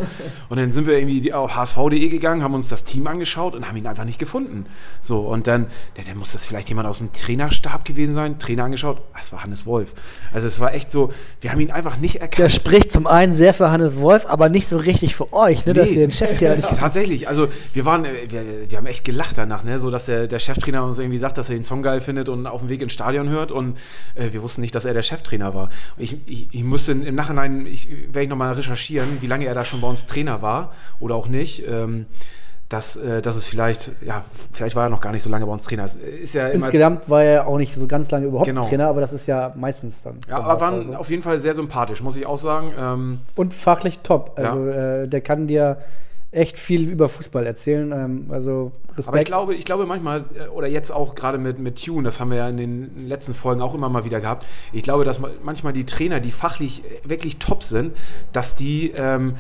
Und 0.50 0.58
dann 0.58 0.72
sind 0.72 0.88
wir 0.88 0.98
irgendwie 0.98 1.32
auf 1.34 1.56
hsv.de 1.56 2.10
gegangen, 2.10 2.44
haben 2.44 2.54
uns 2.54 2.68
das 2.70 2.84
Team 2.84 3.08
angeschaut 3.08 3.56
und 3.56 3.68
haben 3.68 3.78
ihn 3.78 3.88
einfach 3.88 4.06
nicht 4.06 4.20
gefunden. 4.20 4.66
So, 5.02 5.22
und 5.22 5.48
dann, 5.48 5.68
der, 5.98 6.04
der 6.04 6.16
muss 6.16 6.34
das 6.34 6.46
vielleicht 6.46 6.70
jemand 6.70 6.88
aus 6.88 6.98
dem 6.98 7.12
Trainerstab 7.14 7.86
gewesen 7.86 8.14
sein, 8.14 8.40
Trainer 8.40 8.66
angeschaut, 8.66 9.02
ah, 9.14 9.20
es 9.22 9.32
war 9.32 9.44
Hannes 9.44 9.66
Wolf. 9.66 9.94
Also 10.34 10.48
es 10.48 10.60
war 10.60 10.74
echt 10.74 10.92
so, 10.92 11.14
wir 11.42 11.52
haben 11.52 11.60
ihn 11.62 11.72
einfach 11.72 11.98
nicht 11.98 12.16
erkannt. 12.18 12.40
Der 12.40 12.50
spricht 12.50 12.92
zum 12.92 13.08
einen 13.08 13.34
sehr 13.34 13.54
für 13.54 13.72
Hannes 13.72 14.00
Wolf, 14.00 14.26
aber 14.26 14.50
nicht 14.50 14.68
so 14.68 14.78
richtig 14.78 15.16
für 15.16 15.32
euch, 15.34 15.66
ne, 15.66 15.74
dass 15.74 15.88
Nee. 15.90 15.96
ihr 15.96 16.08
den 16.08 16.12
Cheftrainer 16.12 16.56
nicht 16.56 16.70
Tatsächlich, 16.70 17.28
also 17.28 17.48
wir 17.74 17.86
waren, 17.86 18.06
äh, 18.06 18.10
wir, 18.30 18.70
wir 18.70 18.78
haben 18.78 18.88
echt 18.88 19.04
gelacht 19.06 19.38
danach, 19.38 19.64
ne? 19.64 19.80
so 19.80 19.90
dass 19.90 20.06
der, 20.06 20.28
der 20.28 20.40
Cheftrainer 20.40 20.84
uns 20.84 21.00
irgendwie 21.00 21.20
sagt, 21.20 21.38
dass 21.38 21.50
er 21.50 21.56
den 21.56 21.64
Song 21.64 21.82
geil 21.82 22.02
findet 22.02 22.30
und 22.30 22.46
auf 22.48 22.62
dem 22.62 22.70
Weg 22.70 22.82
ins 22.82 22.94
Stadion 22.94 23.30
hört 23.30 23.52
und 23.52 23.78
äh, 24.16 24.32
wir 24.32 24.42
wussten 24.42 24.62
nicht, 24.62 24.76
dass 24.76 24.86
er 24.86 24.94
der 24.94 25.04
Cheftrainer 25.04 25.54
war. 25.54 25.70
Ich, 25.98 26.18
ich, 26.26 26.48
ich 26.52 26.64
musste 26.74 26.92
im 26.92 27.16
Nachhinein, 27.16 27.66
ich 27.66 27.90
werde 28.08 28.24
ich 28.24 28.30
nochmal 28.30 28.54
recherchieren, 28.54 29.22
wie 29.22 29.28
lange 29.28 29.46
er 29.46 29.54
da 29.54 29.64
schon 29.64 29.80
bei 29.80 29.88
uns 29.88 30.06
Trainer 30.08 30.42
war 30.42 30.74
oder 31.00 31.16
auch 31.16 31.28
nicht. 31.28 31.64
Ähm, 31.68 32.08
dass, 32.70 32.96
äh, 32.96 33.22
dass 33.22 33.36
es 33.36 33.46
vielleicht, 33.46 33.92
ja, 34.04 34.24
vielleicht 34.52 34.76
war 34.76 34.86
er 34.86 34.90
noch 34.90 35.00
gar 35.00 35.12
nicht 35.12 35.22
so 35.22 35.30
lange 35.30 35.46
bei 35.46 35.52
uns 35.52 35.64
Trainer. 35.66 35.86
Ist 35.86 36.34
ja 36.34 36.48
Insgesamt 36.48 37.08
war 37.08 37.24
er 37.24 37.46
auch 37.48 37.58
nicht 37.58 37.76
so 37.76 37.86
ganz 37.86 38.10
lange 38.10 38.26
überhaupt 38.26 38.48
Genau. 38.48 38.64
Trainer, 38.64 38.88
aber 38.88 39.00
das 39.00 39.14
ist 39.14 39.28
ja 39.28 39.52
meistens 39.56 40.02
dann. 40.02 40.18
ja, 40.28 40.38
aber 40.40 40.60
waren 40.60 40.88
so. 40.88 40.96
auf 40.96 41.10
jeden 41.12 41.22
Fall 41.22 41.38
sehr 41.38 41.54
sympathisch, 41.54 42.02
muss 42.02 42.16
ich 42.16 42.26
auch 42.26 42.40
sagen. 42.40 42.72
Ähm, 42.76 43.20
Und 43.36 43.54
fachlich 43.54 44.00
top. 44.00 44.32
Also 44.38 44.68
äh, 44.70 45.08
der 45.08 45.22
kann 45.22 45.46
dir 45.46 45.78
echt 46.34 46.58
viel 46.58 46.90
über 46.90 47.08
Fußball 47.10 47.46
erzählen. 47.46 47.92
Ähm, 47.92 48.26
also 48.30 48.72
Respekt. 48.90 49.08
Aber 49.08 49.20
ich 49.20 49.26
glaube, 49.26 49.56
ich 49.56 49.66
glaube 49.66 49.86
manchmal, 49.86 50.26
äh, 50.38 50.48
oder 50.50 50.68
jetzt 50.68 50.92
auch 50.92 51.16
gerade 51.16 51.38
mit, 51.38 51.60
mit 51.60 51.84
Tune, 51.84 52.04
das 52.04 52.20
haben 52.20 52.32
wir 52.32 52.38
ja 52.38 52.50
in 52.50 52.58
den 52.58 53.08
letzten 53.08 53.34
Folgen 53.34 53.62
auch 53.62 53.74
immer 53.76 53.90
mal 53.90 54.04
wieder 54.06 54.20
gehabt, 54.20 54.46
ich 54.72 54.84
glaube, 54.84 55.06
dass 55.06 55.20
ma- 55.20 55.30
manchmal 55.44 55.74
die 55.74 55.86
Trainer, 55.86 56.20
die 56.20 56.32
fachlich 56.32 56.84
äh, 56.84 57.10
wirklich 57.10 57.38
top 57.38 57.64
sind, 57.64 57.96
dass 58.34 58.56
die 58.56 58.92
ähm, 58.96 59.36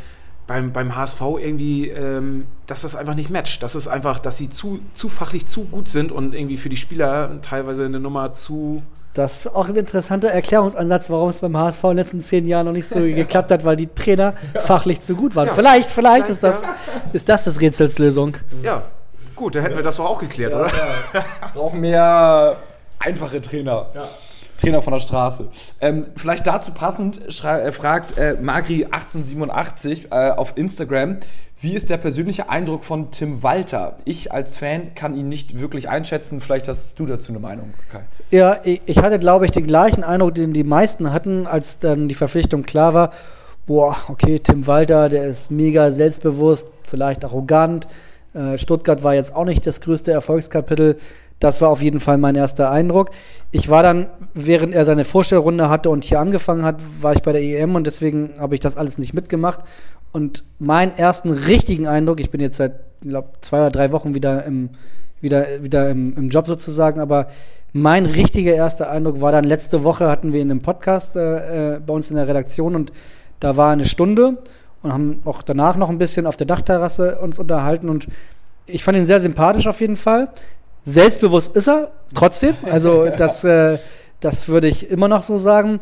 beim, 0.46 0.72
beim 0.74 0.96
HSV 0.96 1.22
irgendwie, 1.40 1.88
ähm, 1.90 2.46
dass 2.68 2.82
das 2.82 2.96
einfach 2.96 3.16
nicht 3.16 3.30
matcht. 3.30 3.64
Dass 3.64 3.76
es 3.76 3.88
einfach, 3.88 4.20
dass 4.20 4.38
sie 4.38 4.50
zu, 4.50 4.80
zu 4.94 5.10
fachlich 5.10 5.48
zu 5.48 5.66
gut 5.66 5.88
sind 5.88 6.12
und 6.12 6.34
irgendwie 6.36 6.58
für 6.58 6.70
die 6.70 6.78
Spieler 6.78 7.42
teilweise 7.42 7.86
eine 7.86 8.00
Nummer 8.00 8.34
zu. 8.34 8.84
Das 9.14 9.38
ist 9.38 9.56
auch 9.56 9.70
ein 9.70 9.76
interessanter 9.76 10.30
Erklärungsansatz, 10.30 11.10
warum 11.10 11.30
es 11.30 11.38
beim 11.38 11.56
HSV 11.56 11.84
in 11.84 11.90
den 11.90 11.98
letzten 11.98 12.24
zehn 12.24 12.48
Jahren 12.48 12.66
noch 12.66 12.74
nicht 12.74 12.90
so 12.90 13.00
geklappt 13.00 13.52
hat, 13.52 13.64
weil 13.64 13.76
die 13.76 13.88
Trainer 13.88 14.34
fachlich 14.66 15.02
zu 15.02 15.16
gut 15.16 15.36
waren. 15.36 15.48
Ja. 15.48 15.54
Vielleicht, 15.54 15.92
vielleicht, 15.92 16.26
Vielleicht, 16.26 16.30
ist, 16.30 16.44
das, 16.44 16.64
ist 17.14 17.30
das 17.30 17.44
das 17.44 17.62
Rätselslösung. 17.62 18.38
Ja, 18.64 18.82
gut, 19.36 19.56
da 19.56 19.60
hätten 19.60 19.76
wir 19.76 19.84
das 19.84 19.98
doch 19.98 20.06
auch 20.06 20.20
geklärt, 20.20 20.54
oder? 20.54 20.72
brauchen 21.54 21.80
mehr 21.80 22.58
einfache 23.00 23.40
Trainer. 23.42 23.88
Trainer 24.60 24.82
von 24.82 24.94
der 24.94 25.00
Straße. 25.02 25.50
Ähm, 25.82 26.08
vielleicht 26.16 26.48
dazu 26.48 26.72
passend 26.72 27.22
äh, 27.44 27.72
fragt 27.72 28.18
äh, 28.18 28.38
Magri1887 28.42 30.08
äh, 30.10 30.32
auf 30.32 30.54
Instagram, 30.56 31.18
wie 31.64 31.76
ist 31.76 31.90
der 31.90 31.96
persönliche 31.96 32.50
Eindruck 32.50 32.84
von 32.84 33.10
Tim 33.12 33.42
Walter? 33.42 33.96
Ich 34.04 34.34
als 34.34 34.58
Fan 34.58 34.94
kann 34.96 35.16
ihn 35.16 35.30
nicht 35.30 35.62
wirklich 35.62 35.88
einschätzen. 35.88 36.42
Vielleicht 36.42 36.68
hast 36.68 37.00
du 37.00 37.06
dazu 37.06 37.32
eine 37.32 37.40
Meinung, 37.40 37.74
Kai. 37.90 38.02
Ja, 38.32 38.58
ich, 38.66 38.98
hatte, 38.98 39.18
glaube 39.18 39.46
ich, 39.46 39.52
den 39.52 39.66
gleichen 39.66 40.04
Eindruck, 40.04 40.36
den 40.36 40.52
die 40.52 40.66
meisten 40.66 41.14
hatten, 41.14 41.48
als 41.48 41.80
dann 41.80 42.10
die 42.10 42.16
Verpflichtung 42.16 42.64
klar 42.64 42.94
war. 42.94 43.12
Boah, 43.66 43.96
okay, 44.10 44.40
Tim 44.40 44.68
Walter, 44.68 45.08
der 45.08 45.26
ist 45.26 45.52
mega 45.52 45.94
selbstbewusst, 45.94 46.68
vielleicht 46.86 47.24
arrogant. 47.24 47.88
Äh, 48.34 48.58
Stuttgart 48.58 49.02
war 49.02 49.16
jetzt 49.16 49.34
auch 49.34 49.46
nicht 49.46 49.66
das 49.66 49.80
größte 49.80 50.12
Erfolgskapitel. 50.12 50.98
Das 51.40 51.62
war 51.62 51.70
auf 51.70 51.82
jeden 51.82 52.02
Fall 52.02 52.18
mein 52.18 52.36
erster 52.36 52.72
Eindruck. 52.72 53.12
Ich 53.52 53.70
war 53.70 53.84
dann, 53.84 54.08
während 54.34 54.74
er 54.74 54.84
seine 54.84 55.06
Vorstellrunde 55.06 55.70
hatte 55.70 55.90
und 55.90 56.04
hier 56.04 56.20
angefangen 56.20 56.64
hat, 56.64 56.82
war 57.02 57.14
ich 57.14 57.22
bei 57.22 57.32
der 57.32 57.42
EM 57.42 57.76
und 57.76 57.88
deswegen 57.88 58.32
habe 58.38 58.56
ich 58.56 58.62
das 58.62 58.76
alles 58.76 58.98
nicht 58.98 59.14
mitgemacht. 59.14 59.62
Und 60.14 60.44
meinen 60.60 60.94
ersten 60.94 61.32
richtigen 61.32 61.88
Eindruck, 61.88 62.20
ich 62.20 62.30
bin 62.30 62.40
jetzt 62.40 62.58
seit, 62.58 62.74
glaube 63.02 63.30
zwei 63.42 63.58
oder 63.58 63.72
drei 63.72 63.92
Wochen 63.92 64.16
wieder 64.16 64.46
im, 64.46 64.70
wieder, 65.20 65.64
wieder 65.64 65.90
im, 65.90 66.16
im 66.16 66.30
Job 66.30 66.46
sozusagen, 66.48 67.02
aber 67.02 67.28
mein 67.74 68.06
richtiger 68.06 68.54
erster 68.54 68.92
Eindruck 68.92 69.20
war 69.20 69.32
dann 69.32 69.44
letzte 69.44 69.84
Woche 69.84 70.08
hatten 70.08 70.32
wir 70.32 70.42
ihn 70.42 70.52
im 70.52 70.62
Podcast 70.62 71.16
äh, 71.16 71.76
äh, 71.76 71.80
bei 71.80 71.94
uns 71.94 72.12
in 72.12 72.16
der 72.16 72.28
Redaktion 72.28 72.76
und 72.76 72.94
da 73.40 73.58
war 73.58 73.72
eine 73.72 73.86
Stunde 73.86 74.38
und 74.84 74.94
haben 74.94 75.22
auch 75.26 75.42
danach 75.42 75.76
noch 75.76 75.90
ein 75.90 75.98
bisschen 75.98 76.28
auf 76.28 76.38
der 76.38 76.46
Dachterrasse 76.46 77.18
uns 77.18 77.40
unterhalten 77.40 77.90
und 77.90 78.08
ich 78.68 78.84
fand 78.84 78.98
ihn 78.98 79.08
sehr 79.08 79.20
sympathisch 79.20 79.66
auf 79.66 79.82
jeden 79.82 79.96
Fall. 79.96 80.30
Selbstbewusst 80.86 81.56
ist 81.56 81.68
er 81.68 81.92
trotzdem, 82.14 82.56
also 82.72 83.08
das, 83.18 83.44
äh, 83.44 83.80
das 84.20 84.48
würde 84.48 84.68
ich 84.68 84.90
immer 84.92 85.08
noch 85.08 85.24
so 85.24 85.40
sagen, 85.40 85.80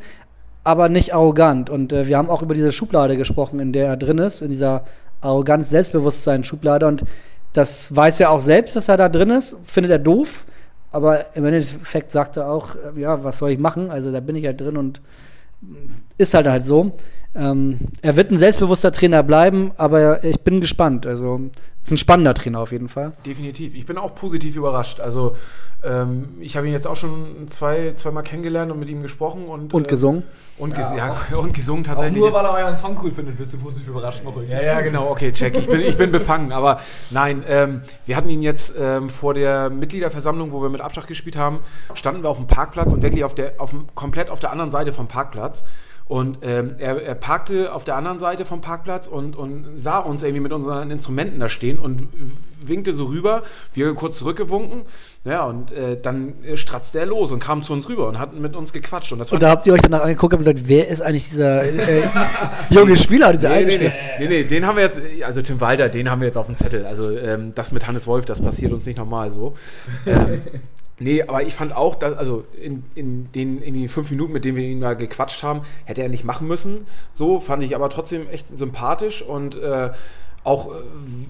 aber 0.63 0.89
nicht 0.89 1.13
arrogant. 1.13 1.69
Und 1.69 1.93
äh, 1.93 2.07
wir 2.07 2.17
haben 2.17 2.29
auch 2.29 2.41
über 2.41 2.53
diese 2.53 2.71
Schublade 2.71 3.17
gesprochen, 3.17 3.59
in 3.59 3.73
der 3.73 3.87
er 3.87 3.97
drin 3.97 4.17
ist, 4.17 4.41
in 4.41 4.49
dieser 4.49 4.83
Arroganz-Selbstbewusstsein-Schublade. 5.21 6.87
Und 6.87 7.03
das 7.53 7.95
weiß 7.95 8.19
er 8.19 8.31
auch 8.31 8.41
selbst, 8.41 8.75
dass 8.75 8.87
er 8.87 8.97
da 8.97 9.09
drin 9.09 9.29
ist, 9.29 9.57
findet 9.63 9.91
er 9.91 9.99
doof. 9.99 10.45
Aber 10.91 11.35
im 11.35 11.45
Endeffekt 11.45 12.11
sagt 12.11 12.37
er 12.37 12.49
auch, 12.49 12.75
äh, 12.75 12.99
ja, 12.99 13.23
was 13.23 13.37
soll 13.37 13.51
ich 13.51 13.59
machen? 13.59 13.89
Also 13.89 14.11
da 14.11 14.19
bin 14.19 14.35
ich 14.35 14.45
halt 14.45 14.59
drin 14.59 14.77
und 14.77 15.01
ist 16.17 16.33
halt 16.33 16.47
halt 16.47 16.63
so. 16.63 16.93
Ähm, 17.33 17.79
er 18.01 18.17
wird 18.17 18.31
ein 18.31 18.37
selbstbewusster 18.37 18.91
Trainer 18.91 19.23
bleiben, 19.23 19.71
aber 19.77 20.23
ich 20.23 20.41
bin 20.41 20.59
gespannt. 20.59 21.07
Also 21.07 21.39
ist 21.83 21.91
ein 21.91 21.97
spannender 21.97 22.33
Trainer 22.33 22.59
auf 22.59 22.73
jeden 22.73 22.89
Fall. 22.89 23.13
Definitiv. 23.25 23.73
Ich 23.73 23.85
bin 23.85 23.97
auch 23.97 24.13
positiv 24.15 24.57
überrascht. 24.57 24.99
Also 24.99 25.37
ähm, 25.81 26.35
ich 26.41 26.57
habe 26.57 26.67
ihn 26.67 26.73
jetzt 26.73 26.87
auch 26.87 26.97
schon 26.97 27.47
zwei, 27.47 27.93
zweimal 27.95 28.23
kennengelernt 28.23 28.71
und 28.71 28.79
mit 28.79 28.89
ihm 28.89 29.01
gesprochen 29.01 29.45
und, 29.45 29.73
Und 29.73 29.87
äh, 29.87 29.89
gesungen. 29.89 30.23
Und, 30.57 30.75
ges 30.75 30.89
Ja, 30.89 31.15
ja, 31.31 31.37
und 31.37 31.53
gesungen 31.53 31.85
tatsächlich. 31.85 32.21
er 32.21 32.53
euren 32.53 32.75
Song 32.75 32.99
cool 33.01 33.11
findet, 33.11 33.37
bist 33.37 33.53
du 33.53 33.57
positiv 33.57 33.87
überrascht. 33.87 34.23
Noch 34.23 34.35
Ja, 34.43 34.61
ja, 34.61 34.81
genau, 34.81 35.09
okay, 35.09 35.31
check. 35.31 35.57
Ich 35.57 35.67
bin, 35.67 35.81
ich 35.81 35.97
bin 35.97 36.11
befangen. 36.11 36.51
Aber 36.51 36.81
nein, 37.09 37.43
ähm, 37.47 37.81
wir 38.05 38.17
hatten 38.17 38.29
ihn 38.29 38.43
jetzt 38.43 38.75
ähm, 38.77 39.09
vor 39.09 39.33
der 39.33 39.69
Mitgliederversammlung, 39.69 40.51
wo 40.51 40.61
wir 40.61 40.69
mit 40.69 40.81
Abschlag 40.81 41.07
gespielt 41.07 41.37
haben, 41.37 41.59
standen 41.95 42.23
wir 42.23 42.29
auf 42.29 42.37
dem 42.37 42.47
Parkplatz 42.47 42.91
und 42.91 43.01
wirklich 43.01 43.23
auf 43.23 43.33
der, 43.33 43.53
auf 43.57 43.71
dem, 43.71 43.87
komplett 43.95 44.29
auf 44.29 44.41
der 44.41 44.51
anderen 44.51 44.69
Seite 44.69 44.91
vom 44.91 45.07
Parkplatz. 45.07 45.63
Und 46.11 46.39
ähm, 46.41 46.75
er, 46.77 47.01
er 47.01 47.15
parkte 47.15 47.73
auf 47.73 47.85
der 47.85 47.95
anderen 47.95 48.19
Seite 48.19 48.43
vom 48.43 48.59
Parkplatz 48.59 49.07
und, 49.07 49.37
und 49.37 49.63
sah 49.77 49.97
uns 49.97 50.23
irgendwie 50.23 50.41
mit 50.41 50.51
unseren 50.51 50.91
Instrumenten 50.91 51.39
da 51.39 51.47
stehen 51.47 51.79
und 51.79 52.03
winkte 52.59 52.93
so 52.93 53.05
rüber. 53.05 53.43
Wir 53.73 53.93
kurz 53.93 54.17
zurückgewunken. 54.17 54.81
Ja, 55.23 55.45
und 55.45 55.71
äh, 55.71 55.97
dann 56.01 56.33
stratzte 56.55 56.99
er 56.99 57.05
los 57.05 57.31
und 57.31 57.39
kam 57.39 57.63
zu 57.63 57.71
uns 57.71 57.87
rüber 57.87 58.09
und 58.09 58.19
hat 58.19 58.37
mit 58.37 58.57
uns 58.57 58.73
gequatscht. 58.73 59.13
Und 59.13 59.19
das 59.19 59.31
Und 59.31 59.41
da 59.41 59.51
habt 59.51 59.65
ihr 59.67 59.71
euch 59.71 59.79
danach 59.79 60.01
angeguckt 60.01 60.33
und 60.33 60.39
gesagt, 60.39 60.59
wer 60.65 60.89
ist 60.89 61.01
eigentlich 61.01 61.29
dieser 61.29 61.63
äh, 61.63 62.03
junge 62.69 62.97
Spieler, 62.97 63.31
dieser 63.31 63.47
Nee, 63.47 63.55
alte 63.55 63.67
nee, 63.69 63.75
Spieler? 63.75 63.93
nee, 64.19 64.27
nee, 64.27 64.43
den 64.43 64.67
haben 64.67 64.75
wir 64.75 64.83
jetzt, 64.83 64.99
also 65.25 65.41
Tim 65.41 65.61
Walter, 65.61 65.87
den 65.87 66.11
haben 66.11 66.19
wir 66.19 66.25
jetzt 66.27 66.37
auf 66.37 66.47
dem 66.47 66.57
Zettel. 66.57 66.85
Also 66.87 67.17
ähm, 67.17 67.53
das 67.55 67.71
mit 67.71 67.87
Hannes 67.87 68.05
Wolf, 68.05 68.25
das 68.25 68.41
passiert 68.41 68.73
uns 68.73 68.85
nicht 68.85 68.97
nochmal 68.97 69.31
so. 69.31 69.55
Ähm, 70.05 70.41
nee, 71.01 71.23
aber 71.23 71.43
ich 71.43 71.53
fand 71.53 71.75
auch, 71.75 71.95
dass, 71.95 72.15
also 72.17 72.45
in, 72.61 72.83
in 72.95 73.31
den 73.33 73.61
irgendwie 73.61 73.87
fünf 73.87 74.11
Minuten, 74.11 74.33
mit 74.33 74.45
denen 74.45 74.57
wir 74.57 74.63
ihn 74.63 74.81
da 74.81 74.93
gequatscht 74.93 75.43
haben, 75.43 75.61
hätte 75.85 76.03
er 76.03 76.09
nicht 76.09 76.23
machen 76.23 76.47
müssen. 76.47 76.85
So 77.11 77.39
fand 77.39 77.63
ich 77.63 77.75
aber 77.75 77.89
trotzdem 77.89 78.29
echt 78.29 78.57
sympathisch 78.57 79.21
und 79.21 79.55
äh, 79.55 79.91
auch 80.43 80.71
äh, 80.71 80.79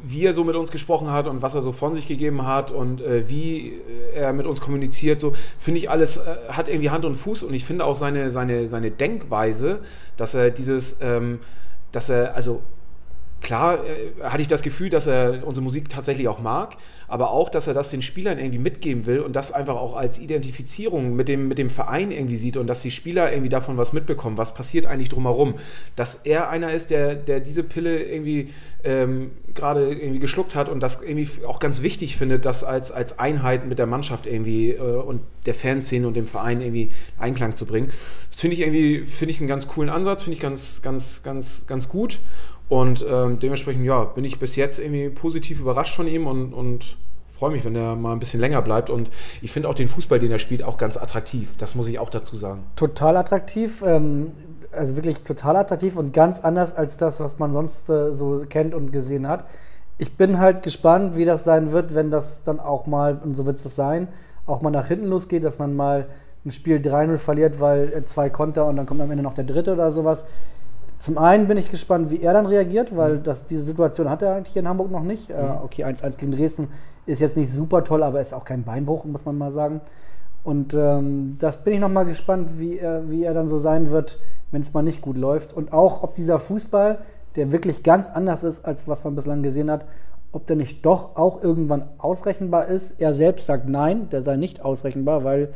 wie 0.03 0.25
er 0.25 0.33
so 0.33 0.43
mit 0.43 0.55
uns 0.55 0.71
gesprochen 0.71 1.11
hat 1.11 1.27
und 1.27 1.41
was 1.41 1.55
er 1.55 1.61
so 1.61 1.71
von 1.71 1.93
sich 1.93 2.07
gegeben 2.07 2.45
hat 2.45 2.71
und 2.71 3.01
äh, 3.01 3.27
wie 3.27 3.73
äh, 4.13 4.15
er 4.15 4.33
mit 4.33 4.45
uns 4.45 4.61
kommuniziert, 4.61 5.19
so 5.19 5.33
finde 5.57 5.79
ich 5.79 5.89
alles 5.89 6.17
äh, 6.17 6.35
hat 6.49 6.67
irgendwie 6.67 6.89
Hand 6.89 7.05
und 7.05 7.15
Fuß 7.15 7.43
und 7.43 7.53
ich 7.53 7.65
finde 7.65 7.85
auch 7.85 7.95
seine, 7.95 8.31
seine, 8.31 8.67
seine 8.67 8.91
Denkweise, 8.91 9.79
dass 10.17 10.33
er 10.33 10.51
dieses, 10.51 10.97
ähm, 11.01 11.39
dass 11.91 12.09
er, 12.09 12.35
also 12.35 12.61
klar 13.41 13.83
äh, 13.85 14.23
hatte 14.23 14.41
ich 14.41 14.47
das 14.47 14.61
Gefühl, 14.61 14.89
dass 14.89 15.07
er 15.07 15.45
unsere 15.45 15.63
Musik 15.63 15.89
tatsächlich 15.89 16.27
auch 16.27 16.39
mag, 16.39 16.77
aber 17.07 17.31
auch, 17.31 17.49
dass 17.49 17.67
er 17.67 17.73
das 17.73 17.89
den 17.89 18.01
Spielern 18.01 18.39
irgendwie 18.39 18.59
mitgeben 18.59 19.05
will 19.05 19.19
und 19.19 19.35
das 19.35 19.51
einfach 19.51 19.75
auch 19.75 19.95
als 19.95 20.19
Identifizierung 20.19 21.15
mit 21.15 21.27
dem, 21.27 21.47
mit 21.47 21.57
dem 21.57 21.69
Verein 21.69 22.11
irgendwie 22.11 22.37
sieht 22.37 22.55
und 22.55 22.67
dass 22.67 22.81
die 22.81 22.91
Spieler 22.91 23.31
irgendwie 23.31 23.49
davon 23.49 23.77
was 23.77 23.91
mitbekommen, 23.91 24.37
was 24.37 24.53
passiert 24.53 24.85
eigentlich 24.85 25.09
drumherum. 25.09 25.55
Dass 25.95 26.15
er 26.23 26.49
einer 26.49 26.71
ist, 26.71 26.91
der, 26.91 27.15
der 27.15 27.39
diese 27.39 27.63
Pille 27.63 28.01
irgendwie 28.01 28.49
ähm, 28.83 29.31
gerade 29.53 29.91
irgendwie 29.91 30.19
geschluckt 30.19 30.55
hat 30.55 30.69
und 30.69 30.81
das 30.81 31.01
irgendwie 31.01 31.27
auch 31.45 31.59
ganz 31.59 31.81
wichtig 31.81 32.17
findet, 32.17 32.45
das 32.45 32.63
als, 32.63 32.91
als 32.91 33.19
Einheit 33.19 33.67
mit 33.67 33.79
der 33.79 33.87
Mannschaft 33.87 34.25
irgendwie 34.25 34.71
äh, 34.71 34.79
und 34.79 35.21
der 35.45 35.53
Fanszene 35.53 36.07
und 36.07 36.15
dem 36.15 36.27
Verein 36.27 36.61
irgendwie 36.61 36.91
Einklang 37.19 37.55
zu 37.55 37.65
bringen. 37.65 37.91
Das 38.29 38.41
finde 38.41 38.55
ich 38.55 38.61
irgendwie, 38.61 39.05
finde 39.05 39.31
ich 39.31 39.39
einen 39.39 39.47
ganz 39.47 39.67
coolen 39.67 39.89
Ansatz, 39.89 40.23
finde 40.23 40.35
ich 40.35 40.41
ganz, 40.41 40.81
ganz, 40.81 41.23
ganz, 41.23 41.65
ganz 41.67 41.89
gut. 41.89 42.19
Und 42.71 43.05
ähm, 43.05 43.37
dementsprechend, 43.37 43.83
ja, 43.83 44.05
bin 44.05 44.23
ich 44.23 44.39
bis 44.39 44.55
jetzt 44.55 44.79
irgendwie 44.79 45.09
positiv 45.09 45.59
überrascht 45.59 45.93
von 45.93 46.07
ihm 46.07 46.25
und, 46.25 46.53
und 46.53 46.95
freue 47.37 47.51
mich, 47.51 47.65
wenn 47.65 47.75
er 47.75 47.97
mal 47.97 48.13
ein 48.13 48.19
bisschen 48.19 48.39
länger 48.39 48.61
bleibt. 48.61 48.89
Und 48.89 49.11
ich 49.41 49.51
finde 49.51 49.67
auch 49.67 49.73
den 49.73 49.89
Fußball, 49.89 50.19
den 50.19 50.31
er 50.31 50.39
spielt, 50.39 50.63
auch 50.63 50.77
ganz 50.77 50.95
attraktiv. 50.95 51.49
Das 51.57 51.75
muss 51.75 51.89
ich 51.89 51.99
auch 51.99 52.09
dazu 52.09 52.37
sagen. 52.37 52.63
Total 52.77 53.17
attraktiv. 53.17 53.83
Ähm, 53.85 54.31
also 54.71 54.95
wirklich 54.95 55.23
total 55.23 55.57
attraktiv 55.57 55.97
und 55.97 56.13
ganz 56.13 56.39
anders 56.39 56.73
als 56.73 56.95
das, 56.95 57.19
was 57.19 57.39
man 57.39 57.51
sonst 57.51 57.89
äh, 57.89 58.13
so 58.13 58.43
kennt 58.47 58.73
und 58.73 58.93
gesehen 58.93 59.27
hat. 59.27 59.43
Ich 59.97 60.15
bin 60.15 60.39
halt 60.39 60.63
gespannt, 60.63 61.17
wie 61.17 61.25
das 61.25 61.43
sein 61.43 61.73
wird, 61.73 61.93
wenn 61.93 62.09
das 62.09 62.45
dann 62.45 62.61
auch 62.61 62.85
mal, 62.85 63.19
und 63.21 63.35
so 63.35 63.45
wird 63.45 63.57
es 63.57 63.75
sein, 63.75 64.07
auch 64.45 64.61
mal 64.61 64.71
nach 64.71 64.87
hinten 64.87 65.07
losgeht, 65.07 65.43
dass 65.43 65.59
man 65.59 65.75
mal 65.75 66.07
ein 66.45 66.51
Spiel 66.51 66.77
3-0 66.77 67.17
verliert, 67.17 67.59
weil 67.59 67.91
äh, 67.91 68.05
zwei 68.05 68.29
Konter 68.29 68.65
und 68.65 68.77
dann 68.77 68.85
kommt 68.85 69.01
am 69.01 69.11
Ende 69.11 69.23
noch 69.23 69.33
der 69.33 69.43
dritte 69.43 69.73
oder 69.73 69.91
sowas. 69.91 70.25
Zum 71.01 71.17
einen 71.17 71.47
bin 71.47 71.57
ich 71.57 71.71
gespannt, 71.71 72.11
wie 72.11 72.21
er 72.21 72.33
dann 72.33 72.45
reagiert, 72.45 72.95
weil 72.95 73.15
mhm. 73.15 73.23
das, 73.23 73.45
diese 73.47 73.63
Situation 73.63 74.07
hat 74.07 74.21
er 74.21 74.35
eigentlich 74.35 74.53
hier 74.53 74.61
in 74.61 74.67
Hamburg 74.67 74.91
noch 74.91 75.01
nicht. 75.01 75.31
Äh, 75.31 75.33
mhm. 75.33 75.49
Äh, 75.49 75.63
okay, 75.63 75.83
1-1 75.83 76.17
gegen 76.17 76.31
Dresden 76.31 76.67
ist 77.07 77.19
jetzt 77.19 77.35
nicht 77.37 77.51
super 77.51 77.83
toll, 77.83 78.03
aber 78.03 78.21
ist 78.21 78.33
auch 78.33 78.45
kein 78.45 78.63
Beinbruch, 78.63 79.03
muss 79.05 79.25
man 79.25 79.35
mal 79.35 79.51
sagen. 79.51 79.81
Und 80.43 80.75
ähm, 80.75 81.37
das 81.39 81.63
bin 81.63 81.73
ich 81.73 81.79
nochmal 81.79 82.05
gespannt, 82.05 82.59
wie 82.59 82.77
er, 82.77 83.09
wie 83.09 83.23
er 83.23 83.33
dann 83.33 83.49
so 83.49 83.57
sein 83.57 83.89
wird, 83.89 84.19
wenn 84.51 84.61
es 84.61 84.73
mal 84.73 84.83
nicht 84.83 85.01
gut 85.01 85.17
läuft. 85.17 85.53
Und 85.53 85.73
auch, 85.73 86.03
ob 86.03 86.13
dieser 86.13 86.37
Fußball, 86.37 86.99
der 87.35 87.51
wirklich 87.51 87.81
ganz 87.81 88.07
anders 88.07 88.43
ist, 88.43 88.63
als 88.65 88.87
was 88.87 89.03
man 89.03 89.15
bislang 89.15 89.41
gesehen 89.41 89.71
hat, 89.71 89.85
ob 90.31 90.45
der 90.45 90.55
nicht 90.55 90.85
doch 90.85 91.15
auch 91.15 91.41
irgendwann 91.43 91.89
ausrechenbar 91.97 92.67
ist. 92.67 93.01
Er 93.01 93.15
selbst 93.15 93.47
sagt 93.47 93.67
nein, 93.67 94.09
der 94.09 94.21
sei 94.21 94.37
nicht 94.37 94.63
ausrechenbar, 94.63 95.23
weil 95.23 95.49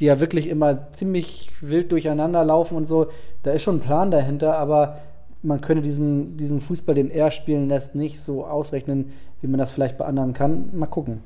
die 0.00 0.06
ja 0.06 0.20
wirklich 0.20 0.48
immer 0.48 0.92
ziemlich 0.92 1.50
wild 1.60 1.92
durcheinander 1.92 2.44
laufen 2.44 2.76
und 2.76 2.86
so. 2.86 3.08
Da 3.42 3.52
ist 3.52 3.62
schon 3.62 3.76
ein 3.76 3.80
Plan 3.80 4.10
dahinter, 4.10 4.58
aber 4.58 4.98
man 5.42 5.60
könnte 5.60 5.82
diesen, 5.82 6.36
diesen 6.36 6.60
Fußball, 6.60 6.94
den 6.94 7.10
er 7.10 7.30
spielen 7.30 7.68
lässt, 7.68 7.94
nicht 7.94 8.20
so 8.20 8.44
ausrechnen, 8.44 9.12
wie 9.40 9.46
man 9.46 9.58
das 9.58 9.70
vielleicht 9.70 9.98
bei 9.98 10.04
anderen 10.04 10.32
kann. 10.32 10.70
Mal 10.72 10.86
gucken. 10.86 11.20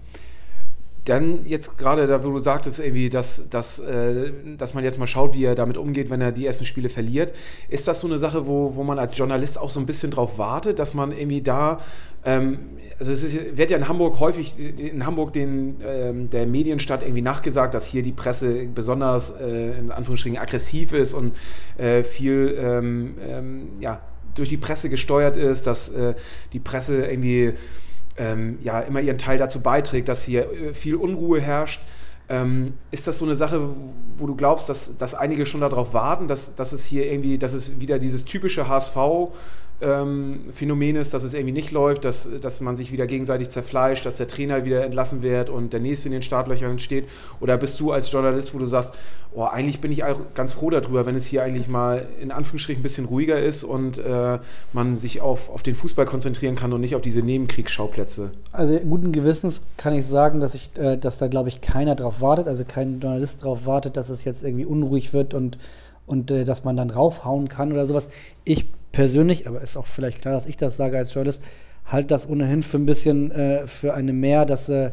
Dann 1.04 1.46
jetzt 1.46 1.78
gerade 1.78 2.06
da, 2.06 2.24
wo 2.24 2.30
du 2.30 2.38
sagtest, 2.40 2.78
irgendwie, 2.78 3.10
dass, 3.10 3.48
dass, 3.48 3.78
äh, 3.78 4.32
dass 4.58 4.74
man 4.74 4.84
jetzt 4.84 4.98
mal 4.98 5.06
schaut, 5.06 5.34
wie 5.34 5.44
er 5.44 5.54
damit 5.54 5.76
umgeht, 5.76 6.10
wenn 6.10 6.20
er 6.20 6.32
die 6.32 6.46
ersten 6.46 6.66
Spiele 6.66 6.88
verliert. 6.88 7.32
Ist 7.68 7.88
das 7.88 8.00
so 8.00 8.06
eine 8.06 8.18
Sache, 8.18 8.46
wo, 8.46 8.74
wo 8.74 8.84
man 8.84 8.98
als 8.98 9.16
Journalist 9.16 9.58
auch 9.58 9.70
so 9.70 9.80
ein 9.80 9.86
bisschen 9.86 10.10
drauf 10.10 10.38
wartet, 10.38 10.78
dass 10.78 10.94
man 10.94 11.12
irgendwie 11.12 11.42
da 11.42 11.80
ähm, 12.24 12.58
also 13.00 13.12
es 13.12 13.22
ist, 13.22 13.56
wird 13.56 13.70
ja 13.70 13.78
in 13.78 13.88
Hamburg 13.88 14.20
häufig, 14.20 14.58
in 14.58 15.06
Hamburg 15.06 15.32
den, 15.32 15.76
ähm, 15.82 16.28
der 16.28 16.46
Medienstadt 16.46 17.02
irgendwie 17.02 17.22
nachgesagt, 17.22 17.72
dass 17.72 17.86
hier 17.86 18.02
die 18.02 18.12
Presse 18.12 18.66
besonders 18.66 19.30
äh, 19.30 19.78
in 19.78 19.90
Anführungsstrichen 19.90 20.38
aggressiv 20.38 20.92
ist 20.92 21.14
und 21.14 21.34
äh, 21.78 22.02
viel 22.02 22.54
ähm, 22.58 23.14
ähm, 23.26 23.68
ja, 23.80 24.02
durch 24.34 24.50
die 24.50 24.58
Presse 24.58 24.90
gesteuert 24.90 25.38
ist, 25.38 25.66
dass 25.66 25.88
äh, 25.88 26.14
die 26.52 26.60
Presse 26.60 27.06
irgendwie 27.06 27.54
ähm, 28.20 28.58
ja, 28.62 28.80
immer 28.80 29.00
ihren 29.00 29.16
Teil 29.16 29.38
dazu 29.38 29.60
beiträgt, 29.60 30.08
dass 30.08 30.24
hier 30.24 30.52
äh, 30.52 30.74
viel 30.74 30.94
Unruhe 30.94 31.40
herrscht. 31.40 31.80
Ähm, 32.28 32.74
ist 32.90 33.08
das 33.08 33.18
so 33.18 33.24
eine 33.24 33.34
Sache, 33.34 33.70
wo 34.18 34.26
du 34.26 34.36
glaubst, 34.36 34.68
dass, 34.68 34.96
dass 34.98 35.14
einige 35.14 35.46
schon 35.46 35.62
darauf 35.62 35.94
warten, 35.94 36.28
dass, 36.28 36.54
dass 36.54 36.72
es 36.72 36.84
hier 36.84 37.10
irgendwie, 37.10 37.38
dass 37.38 37.54
es 37.54 37.80
wieder 37.80 37.98
dieses 37.98 38.24
typische 38.26 38.68
HSV 38.68 38.96
ähm, 39.80 40.40
Phänomen 40.52 40.96
ist, 40.96 41.14
dass 41.14 41.22
es 41.22 41.34
irgendwie 41.34 41.52
nicht 41.52 41.70
läuft, 41.70 42.04
dass, 42.04 42.28
dass 42.40 42.60
man 42.60 42.76
sich 42.76 42.92
wieder 42.92 43.06
gegenseitig 43.06 43.48
zerfleischt, 43.48 44.04
dass 44.06 44.16
der 44.16 44.28
Trainer 44.28 44.64
wieder 44.64 44.84
entlassen 44.84 45.22
wird 45.22 45.50
und 45.50 45.72
der 45.72 45.80
nächste 45.80 46.08
in 46.08 46.12
den 46.12 46.22
Startlöchern 46.22 46.78
steht? 46.78 47.08
Oder 47.40 47.56
bist 47.56 47.78
du 47.80 47.92
als 47.92 48.10
Journalist, 48.10 48.54
wo 48.54 48.58
du 48.58 48.66
sagst, 48.66 48.94
oh, 49.32 49.44
eigentlich 49.44 49.80
bin 49.80 49.92
ich 49.92 50.02
ganz 50.34 50.52
froh 50.52 50.70
darüber, 50.70 51.06
wenn 51.06 51.16
es 51.16 51.26
hier 51.26 51.42
eigentlich 51.42 51.68
mal 51.68 52.06
in 52.20 52.30
Anführungsstrichen 52.30 52.80
ein 52.80 52.82
bisschen 52.82 53.06
ruhiger 53.06 53.38
ist 53.38 53.64
und 53.64 53.98
äh, 53.98 54.38
man 54.72 54.96
sich 54.96 55.20
auf, 55.20 55.50
auf 55.50 55.62
den 55.62 55.74
Fußball 55.74 56.04
konzentrieren 56.04 56.56
kann 56.56 56.72
und 56.72 56.80
nicht 56.80 56.94
auf 56.94 57.02
diese 57.02 57.20
Nebenkriegsschauplätze? 57.20 58.32
Also 58.52 58.78
guten 58.80 59.12
Gewissens 59.12 59.62
kann 59.76 59.94
ich 59.94 60.06
sagen, 60.06 60.40
dass, 60.40 60.54
ich, 60.54 60.70
äh, 60.76 60.96
dass 60.96 61.18
da, 61.18 61.28
glaube 61.28 61.48
ich, 61.48 61.60
keiner 61.60 61.94
drauf 61.94 62.20
wartet, 62.20 62.48
also 62.48 62.64
kein 62.64 63.00
Journalist 63.00 63.44
drauf 63.44 63.66
wartet, 63.66 63.96
dass 63.96 64.08
es 64.08 64.24
jetzt 64.24 64.42
irgendwie 64.42 64.66
unruhig 64.66 65.12
wird 65.12 65.34
und 65.34 65.58
und 66.10 66.32
äh, 66.32 66.42
dass 66.42 66.64
man 66.64 66.76
dann 66.76 66.90
raufhauen 66.90 67.48
kann 67.48 67.70
oder 67.70 67.86
sowas. 67.86 68.08
Ich 68.42 68.66
persönlich, 68.92 69.46
aber 69.46 69.60
ist 69.60 69.76
auch 69.76 69.86
vielleicht 69.86 70.22
klar, 70.22 70.34
dass 70.34 70.46
ich 70.46 70.56
das 70.56 70.76
sage 70.76 70.98
als 70.98 71.14
Journalist, 71.14 71.42
halte 71.86 72.08
das 72.08 72.28
ohnehin 72.28 72.62
für 72.62 72.78
ein 72.78 72.86
bisschen 72.86 73.30
äh, 73.30 73.66
für 73.66 73.94
eine 73.94 74.12
Mehr, 74.12 74.44
dass, 74.44 74.68
äh, 74.68 74.92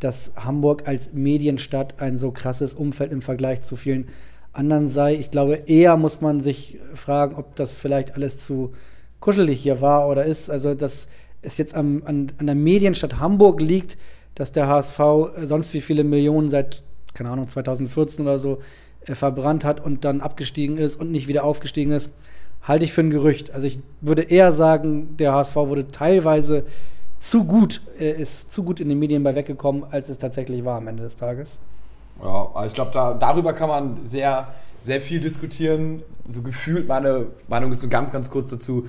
dass 0.00 0.32
Hamburg 0.36 0.86
als 0.86 1.12
Medienstadt 1.12 2.00
ein 2.00 2.18
so 2.18 2.30
krasses 2.30 2.74
Umfeld 2.74 3.12
im 3.12 3.22
Vergleich 3.22 3.62
zu 3.62 3.76
vielen 3.76 4.08
anderen 4.52 4.88
sei. 4.88 5.14
Ich 5.14 5.30
glaube, 5.30 5.54
eher 5.66 5.96
muss 5.96 6.20
man 6.20 6.40
sich 6.40 6.78
fragen, 6.94 7.34
ob 7.36 7.56
das 7.56 7.74
vielleicht 7.74 8.14
alles 8.14 8.38
zu 8.38 8.72
kuschelig 9.20 9.60
hier 9.60 9.80
war 9.80 10.08
oder 10.08 10.24
ist. 10.24 10.50
Also, 10.50 10.74
dass 10.74 11.08
es 11.42 11.58
jetzt 11.58 11.74
am, 11.74 12.02
an, 12.04 12.32
an 12.38 12.46
der 12.46 12.54
Medienstadt 12.54 13.18
Hamburg 13.18 13.60
liegt, 13.60 13.96
dass 14.34 14.52
der 14.52 14.68
HSV 14.68 14.98
äh, 14.98 15.46
sonst 15.46 15.74
wie 15.74 15.80
viele 15.80 16.04
Millionen 16.04 16.50
seit, 16.50 16.82
keine 17.14 17.30
Ahnung, 17.30 17.48
2014 17.48 18.24
oder 18.24 18.38
so 18.38 18.58
äh, 19.06 19.14
verbrannt 19.14 19.64
hat 19.64 19.84
und 19.84 20.04
dann 20.04 20.20
abgestiegen 20.20 20.78
ist 20.78 20.96
und 21.00 21.10
nicht 21.10 21.28
wieder 21.28 21.44
aufgestiegen 21.44 21.92
ist 21.92 22.10
halte 22.64 22.84
ich 22.84 22.92
für 22.92 23.02
ein 23.02 23.10
Gerücht. 23.10 23.52
Also 23.52 23.66
ich 23.66 23.78
würde 24.00 24.22
eher 24.22 24.52
sagen, 24.52 25.16
der 25.16 25.32
HSV 25.32 25.56
wurde 25.56 25.88
teilweise 25.88 26.64
zu 27.18 27.44
gut, 27.44 27.80
äh, 27.98 28.10
ist 28.10 28.52
zu 28.52 28.64
gut 28.64 28.80
in 28.80 28.88
den 28.88 28.98
Medien 28.98 29.22
bei 29.22 29.34
weggekommen, 29.34 29.84
als 29.90 30.08
es 30.08 30.18
tatsächlich 30.18 30.64
war 30.64 30.78
am 30.78 30.88
Ende 30.88 31.02
des 31.02 31.16
Tages. 31.16 31.58
Ja, 32.22 32.50
also 32.54 32.66
ich 32.66 32.74
glaube, 32.74 32.90
da, 32.92 33.14
darüber 33.14 33.52
kann 33.52 33.68
man 33.68 34.06
sehr, 34.06 34.48
sehr 34.80 35.00
viel 35.00 35.20
diskutieren. 35.20 36.02
So 36.26 36.42
gefühlt, 36.42 36.88
meine 36.88 37.26
Meinung 37.48 37.72
ist 37.72 37.82
nur 37.82 37.90
ganz, 37.90 38.12
ganz 38.12 38.30
kurz 38.30 38.50
dazu, 38.50 38.88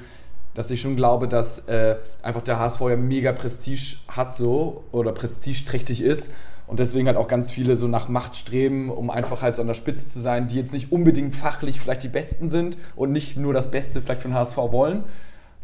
dass 0.53 0.71
ich 0.71 0.79
schon 0.79 0.95
glaube, 0.95 1.27
dass 1.27 1.67
äh, 1.67 1.97
einfach 2.21 2.41
der 2.41 2.59
HSV 2.59 2.81
ja 2.81 2.95
mega 2.95 3.33
Prestige 3.33 3.97
hat 4.07 4.35
so 4.35 4.83
oder 4.91 5.11
prestigeträchtig 5.11 6.01
ist 6.01 6.31
und 6.67 6.79
deswegen 6.79 7.07
halt 7.07 7.17
auch 7.17 7.27
ganz 7.27 7.51
viele 7.51 7.75
so 7.75 7.87
nach 7.87 8.07
Macht 8.07 8.35
streben, 8.35 8.89
um 8.89 9.09
einfach 9.09 9.41
halt 9.41 9.55
so 9.55 9.61
an 9.61 9.67
der 9.67 9.75
Spitze 9.75 10.07
zu 10.07 10.19
sein, 10.19 10.47
die 10.47 10.55
jetzt 10.55 10.73
nicht 10.73 10.91
unbedingt 10.91 11.35
fachlich 11.35 11.79
vielleicht 11.79 12.03
die 12.03 12.09
Besten 12.09 12.49
sind 12.49 12.77
und 12.95 13.11
nicht 13.11 13.37
nur 13.37 13.53
das 13.53 13.69
Beste 13.71 14.01
vielleicht 14.01 14.23
den 14.23 14.33
HSV 14.33 14.57
wollen. 14.57 15.03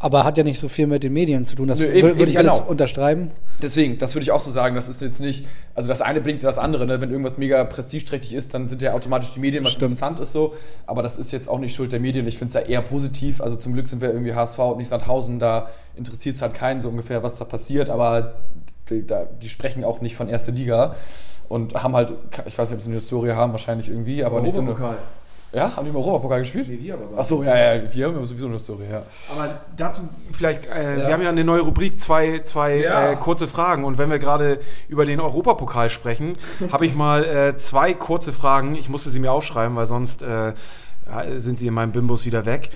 Aber 0.03 0.23
hat 0.23 0.35
ja 0.35 0.43
nicht 0.43 0.59
so 0.59 0.67
viel 0.67 0.87
mit 0.87 1.03
den 1.03 1.13
Medien 1.13 1.45
zu 1.45 1.55
tun. 1.55 1.67
Das 1.67 1.77
würde 1.77 2.17
würd 2.17 2.27
ich 2.27 2.35
genau. 2.35 2.57
alles 2.57 2.67
unterschreiben. 2.67 3.29
Deswegen, 3.61 3.99
das 3.99 4.15
würde 4.15 4.23
ich 4.23 4.31
auch 4.31 4.41
so 4.41 4.49
sagen. 4.49 4.73
Das 4.73 4.89
ist 4.89 4.99
jetzt 4.99 5.21
nicht, 5.21 5.45
also 5.75 5.87
das 5.87 6.01
eine 6.01 6.21
bringt 6.21 6.43
das 6.43 6.57
andere. 6.57 6.87
Ne? 6.87 6.99
Wenn 7.01 7.11
irgendwas 7.11 7.37
mega 7.37 7.63
prestigeträchtig 7.65 8.33
ist, 8.33 8.55
dann 8.55 8.67
sind 8.67 8.81
ja 8.81 8.93
automatisch 8.93 9.35
die 9.35 9.39
Medien, 9.39 9.63
was 9.63 9.73
Stimmt. 9.73 9.91
interessant 9.91 10.19
ist 10.19 10.31
so. 10.31 10.55
Aber 10.87 11.03
das 11.03 11.19
ist 11.19 11.31
jetzt 11.31 11.47
auch 11.47 11.59
nicht 11.59 11.75
Schuld 11.75 11.91
der 11.91 11.99
Medien. 11.99 12.25
Ich 12.25 12.39
finde 12.39 12.57
es 12.57 12.63
ja 12.65 12.67
eher 12.67 12.81
positiv. 12.81 13.41
Also 13.41 13.55
zum 13.57 13.73
Glück 13.73 13.87
sind 13.87 14.01
wir 14.01 14.11
irgendwie 14.11 14.33
HSV 14.33 14.57
und 14.57 14.77
nicht 14.77 14.87
Sandhausen. 14.87 15.37
Da 15.37 15.69
interessiert 15.95 16.35
es 16.35 16.41
halt 16.41 16.55
keinen 16.55 16.81
so 16.81 16.89
ungefähr, 16.89 17.21
was 17.21 17.35
da 17.35 17.45
passiert. 17.45 17.91
Aber 17.91 18.41
die, 18.91 19.06
die 19.41 19.49
sprechen 19.49 19.84
auch 19.84 20.01
nicht 20.01 20.15
von 20.15 20.30
erster 20.30 20.51
Liga 20.51 20.95
und 21.49 21.73
haben 21.75 21.95
halt, 21.95 22.13
ich 22.45 22.58
weiß 22.58 22.69
nicht, 22.69 22.77
ob 22.77 22.82
sie 22.82 22.89
eine 22.89 22.95
Historie 22.95 23.32
haben, 23.32 23.51
wahrscheinlich 23.51 23.89
irgendwie, 23.89 24.23
aber 24.23 24.41
nicht 24.41 24.56
so 24.56 24.62
eine. 24.62 24.75
Ja, 25.54 25.75
haben 25.75 25.84
die 25.84 25.89
im 25.89 25.97
Europapokal 25.97 26.39
gespielt? 26.39 26.69
Nee, 26.69 26.80
wir 26.80 26.93
aber. 26.93 27.17
Achso, 27.19 27.43
ja, 27.43 27.73
ja, 27.73 27.93
wir 27.93 28.06
haben 28.06 28.25
sowieso 28.25 28.47
eine 28.47 28.58
Story, 28.58 28.86
ja. 28.89 29.04
Aber 29.36 29.60
dazu 29.75 30.04
vielleicht, 30.32 30.65
äh, 30.67 30.97
ja. 30.97 31.08
wir 31.08 31.13
haben 31.13 31.21
ja 31.21 31.30
eine 31.30 31.43
neue 31.43 31.60
Rubrik, 31.60 31.99
zwei, 31.99 32.39
zwei 32.39 32.77
ja. 32.77 33.12
äh, 33.12 33.15
kurze 33.17 33.49
Fragen. 33.49 33.84
Und 33.84 33.97
wenn 33.97 34.10
wir 34.10 34.17
gerade 34.17 34.62
über 34.88 35.04
den 35.04 35.19
Europapokal 35.19 35.89
sprechen, 35.89 36.38
habe 36.71 36.86
ich 36.86 36.95
mal 36.95 37.25
äh, 37.25 37.58
zwei 37.58 37.93
kurze 37.93 38.32
Fragen. 38.32 38.75
Ich 38.75 38.88
musste 38.88 39.10
sie 39.10 39.19
mir 39.19 39.34
aufschreiben, 39.34 39.75
weil 39.75 39.88
sonst 39.88 40.23
äh, 40.23 40.54
sind 41.38 41.58
sie 41.58 41.67
in 41.67 41.73
meinem 41.73 41.91
Bimbus 41.91 42.25
wieder 42.25 42.45
weg. 42.45 42.69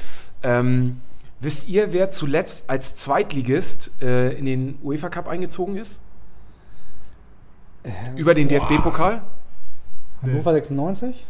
Ähm, 0.43 0.99
wisst 1.39 1.67
ihr, 1.67 1.93
wer 1.93 2.11
zuletzt 2.11 2.69
als 2.69 2.95
Zweitligist 2.95 3.91
äh, 4.01 4.33
in 4.37 4.45
den 4.45 4.79
UEFA 4.83 5.09
Cup 5.09 5.27
eingezogen 5.27 5.77
ist? 5.77 6.01
Ähm, 7.83 8.17
über 8.17 8.33
den 8.33 8.47
DFB-Pokal? 8.47 9.21
Hannover 10.21 10.53
96? 10.53 11.25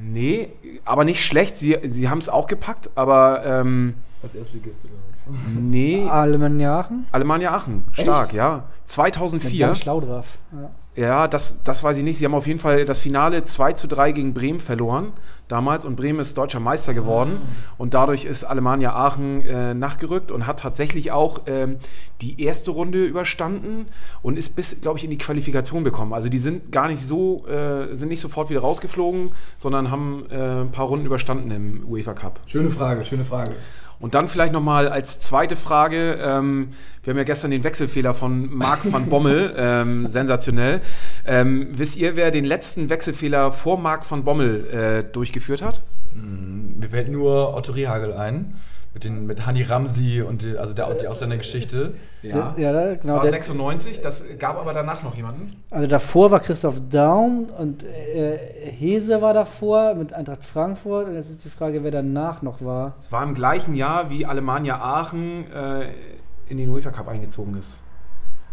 Nee, 0.00 0.52
aber 0.84 1.04
nicht 1.04 1.24
schlecht. 1.24 1.56
Sie, 1.56 1.76
sie 1.82 2.08
haben 2.08 2.18
es 2.18 2.28
auch 2.28 2.46
gepackt, 2.46 2.90
aber 2.94 3.44
ähm, 3.44 3.94
Als 4.22 4.34
Erstligist 4.34 4.84
oder 4.84 4.94
was? 4.94 5.36
Nee, 5.58 6.08
Alemannia 6.08 6.78
Aachen? 6.80 7.06
Alemannia 7.12 7.54
Aachen. 7.54 7.84
Stark, 7.92 8.32
ja. 8.32 8.56
Bin 8.56 8.64
2004. 8.86 9.66
ganz 9.66 9.78
schlau 9.78 10.00
drauf. 10.00 10.38
Ja. 10.52 10.70
Ja, 10.94 11.26
das, 11.26 11.62
das 11.62 11.82
weiß 11.82 11.96
ich 11.98 12.04
nicht. 12.04 12.18
Sie 12.18 12.24
haben 12.24 12.34
auf 12.34 12.46
jeden 12.46 12.58
Fall 12.58 12.84
das 12.84 13.00
Finale 13.00 13.42
2 13.42 13.72
zu 13.72 13.88
3 13.88 14.12
gegen 14.12 14.34
Bremen 14.34 14.60
verloren 14.60 15.12
damals 15.52 15.84
und 15.84 15.96
Bremen 15.96 16.18
ist 16.18 16.38
deutscher 16.38 16.60
Meister 16.60 16.94
geworden 16.94 17.42
und 17.76 17.92
dadurch 17.92 18.24
ist 18.24 18.44
Alemannia 18.44 18.94
Aachen 18.94 19.42
äh, 19.42 19.74
nachgerückt 19.74 20.30
und 20.30 20.46
hat 20.46 20.60
tatsächlich 20.60 21.12
auch 21.12 21.42
ähm, 21.46 21.76
die 22.22 22.42
erste 22.42 22.70
Runde 22.70 23.04
überstanden 23.04 23.86
und 24.22 24.38
ist 24.38 24.56
bis, 24.56 24.80
glaube 24.80 24.98
ich, 24.98 25.04
in 25.04 25.10
die 25.10 25.18
Qualifikation 25.18 25.84
bekommen. 25.84 26.14
Also 26.14 26.30
die 26.30 26.38
sind 26.38 26.72
gar 26.72 26.88
nicht 26.88 27.02
so, 27.06 27.46
äh, 27.46 27.94
sind 27.94 28.08
nicht 28.08 28.20
sofort 28.20 28.48
wieder 28.48 28.60
rausgeflogen, 28.60 29.32
sondern 29.58 29.90
haben 29.90 30.24
äh, 30.30 30.62
ein 30.62 30.70
paar 30.70 30.86
Runden 30.86 31.04
überstanden 31.04 31.50
im 31.50 31.84
UEFA 31.86 32.14
Cup. 32.14 32.40
Schöne 32.46 32.70
Frage, 32.70 33.04
schöne 33.04 33.24
Frage. 33.24 33.52
Und 34.02 34.16
dann 34.16 34.26
vielleicht 34.26 34.52
nochmal 34.52 34.88
als 34.88 35.20
zweite 35.20 35.54
Frage, 35.54 36.18
ähm, 36.20 36.70
wir 37.04 37.12
haben 37.12 37.18
ja 37.18 37.24
gestern 37.24 37.52
den 37.52 37.62
Wechselfehler 37.62 38.14
von 38.14 38.52
Marc 38.52 38.80
van 38.92 39.06
Bommel, 39.06 39.54
ähm, 39.56 40.08
sensationell. 40.08 40.80
Ähm, 41.24 41.68
wisst 41.70 41.96
ihr, 41.96 42.16
wer 42.16 42.32
den 42.32 42.44
letzten 42.44 42.90
Wechselfehler 42.90 43.52
vor 43.52 43.78
Marc 43.78 44.10
van 44.10 44.24
Bommel 44.24 44.66
äh, 44.66 45.04
durchgeführt 45.04 45.62
hat? 45.62 45.82
Mir 46.14 46.88
fällt 46.90 47.12
nur 47.12 47.54
Otto 47.54 47.70
Rehagel 47.72 48.12
ein. 48.12 48.54
Mit, 48.94 49.04
den, 49.04 49.24
mit 49.26 49.46
Hani 49.46 49.62
Ramsi 49.62 50.20
und 50.20 50.42
die, 50.42 50.58
also 50.58 50.74
der, 50.74 50.92
die 50.92 51.08
Ausländergeschichte. 51.08 51.94
Ja, 52.22 52.54
ja 52.58 52.72
da- 52.72 52.90
Das 52.92 53.00
genau. 53.00 53.14
war 53.14 53.22
Der, 53.22 53.30
96, 53.30 54.02
das 54.02 54.22
gab 54.38 54.58
aber 54.58 54.74
danach 54.74 55.02
noch 55.02 55.14
jemanden. 55.16 55.62
also 55.70 55.86
davor 55.86 56.30
war 56.30 56.40
Christoph 56.40 56.76
Daum 56.90 57.46
und 57.58 57.84
äh, 57.84 58.36
Hese 58.70 59.22
war 59.22 59.32
davor 59.32 59.94
mit 59.94 60.12
Eintracht 60.12 60.44
Frankfurt. 60.44 61.08
Und 61.08 61.14
jetzt 61.14 61.30
ist 61.30 61.42
die 61.42 61.48
Frage, 61.48 61.82
wer 61.84 61.90
danach 61.90 62.42
noch 62.42 62.62
war. 62.62 62.94
Es 63.00 63.10
war 63.10 63.22
im 63.22 63.32
gleichen 63.34 63.74
Jahr, 63.74 64.10
wie 64.10 64.26
Alemannia 64.26 64.78
Aachen 64.78 65.50
äh, 65.52 65.86
in 66.50 66.58
den 66.58 66.68
UEFA 66.68 66.90
Cup 66.90 67.08
eingezogen 67.08 67.56
ist. 67.56 67.82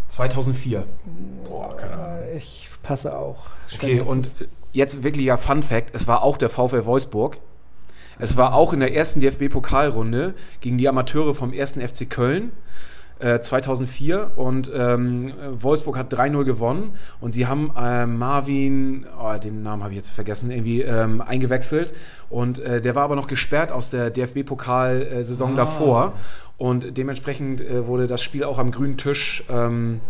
2004. 0.07 0.83
Boah, 1.47 1.75
keine 1.75 1.93
Ahnung. 1.93 2.23
Äh, 2.33 2.37
Ich 2.37 2.69
passe 2.81 3.15
auch. 3.17 3.37
Okay, 3.75 3.99
und 3.99 4.31
jetzt 4.71 5.03
wirklicher 5.03 5.37
Fun 5.37 5.63
Fact: 5.63 5.93
Es 5.93 6.07
war 6.07 6.23
auch 6.23 6.37
der 6.37 6.49
VfL 6.49 6.85
Wolfsburg. 6.85 7.37
Es 8.19 8.35
war 8.37 8.53
auch 8.53 8.73
in 8.73 8.81
der 8.81 8.93
ersten 8.93 9.21
DFB-Pokalrunde 9.21 10.33
gegen 10.59 10.77
die 10.77 10.87
Amateure 10.87 11.33
vom 11.33 11.51
1. 11.51 11.73
FC 11.75 12.09
Köln. 12.09 12.51
äh, 13.19 13.39
2004 13.39 14.31
und 14.37 14.71
ähm, 14.73 15.33
Wolfsburg 15.51 15.97
hat 15.97 16.13
3-0 16.13 16.45
gewonnen 16.45 16.93
und 17.19 17.33
sie 17.33 17.47
haben 17.47 17.71
äh, 17.77 18.05
Marvin, 18.05 19.05
oh, 19.21 19.37
den 19.37 19.61
Namen 19.61 19.83
habe 19.83 19.91
ich 19.91 19.97
jetzt 19.97 20.09
vergessen, 20.09 20.51
irgendwie 20.51 20.81
ähm, 20.81 21.21
eingewechselt 21.21 21.93
und 22.29 22.59
äh, 22.59 22.81
der 22.81 22.95
war 22.95 23.03
aber 23.03 23.15
noch 23.15 23.27
gesperrt 23.27 23.71
aus 23.71 23.89
der 23.89 24.09
DFB-Pokal-Saison 24.09 25.55
davor 25.55 26.13
und 26.57 26.97
dementsprechend 26.97 27.61
äh, 27.61 27.85
wurde 27.87 28.07
das 28.07 28.21
Spiel 28.21 28.43
auch 28.43 28.57
am 28.57 28.71
grünen 28.71 28.97
Tisch 28.97 29.43
ähm, 29.49 30.01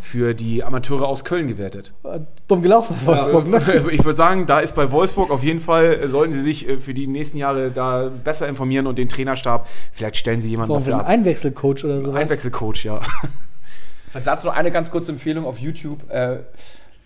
für 0.00 0.34
die 0.34 0.64
Amateure 0.64 1.06
aus 1.06 1.24
Köln 1.24 1.46
gewertet. 1.46 1.92
Äh, 2.04 2.20
Dumm 2.48 2.62
gelaufen, 2.62 2.96
Wolfsburg, 3.04 3.46
ne? 3.46 3.62
Ich 3.90 4.04
würde 4.04 4.16
sagen, 4.16 4.46
da 4.46 4.60
ist 4.60 4.74
bei 4.74 4.90
Wolfsburg 4.90 5.30
auf 5.30 5.42
jeden 5.42 5.60
Fall, 5.60 5.94
äh, 5.94 6.08
sollten 6.08 6.32
sie 6.32 6.42
sich 6.42 6.68
äh, 6.68 6.78
für 6.78 6.94
die 6.94 7.06
nächsten 7.06 7.38
Jahre 7.38 7.70
da 7.70 8.10
besser 8.22 8.48
informieren 8.48 8.86
und 8.86 8.98
den 8.98 9.08
Trainerstab, 9.08 9.68
vielleicht 9.92 10.16
stellen 10.16 10.40
sie 10.40 10.48
jemanden 10.48 10.74
wir 10.74 10.78
dafür 10.78 10.96
ab. 11.00 11.08
Einwechselcoach 11.08 11.84
oder 11.84 12.00
sowas? 12.00 12.20
Einwechselcoach, 12.20 12.84
ja. 12.84 13.00
Dazu 14.24 14.48
noch 14.48 14.54
eine 14.54 14.70
ganz 14.70 14.90
kurze 14.90 15.12
Empfehlung 15.12 15.46
auf 15.46 15.58
YouTube. 15.58 16.10
Äh, 16.10 16.40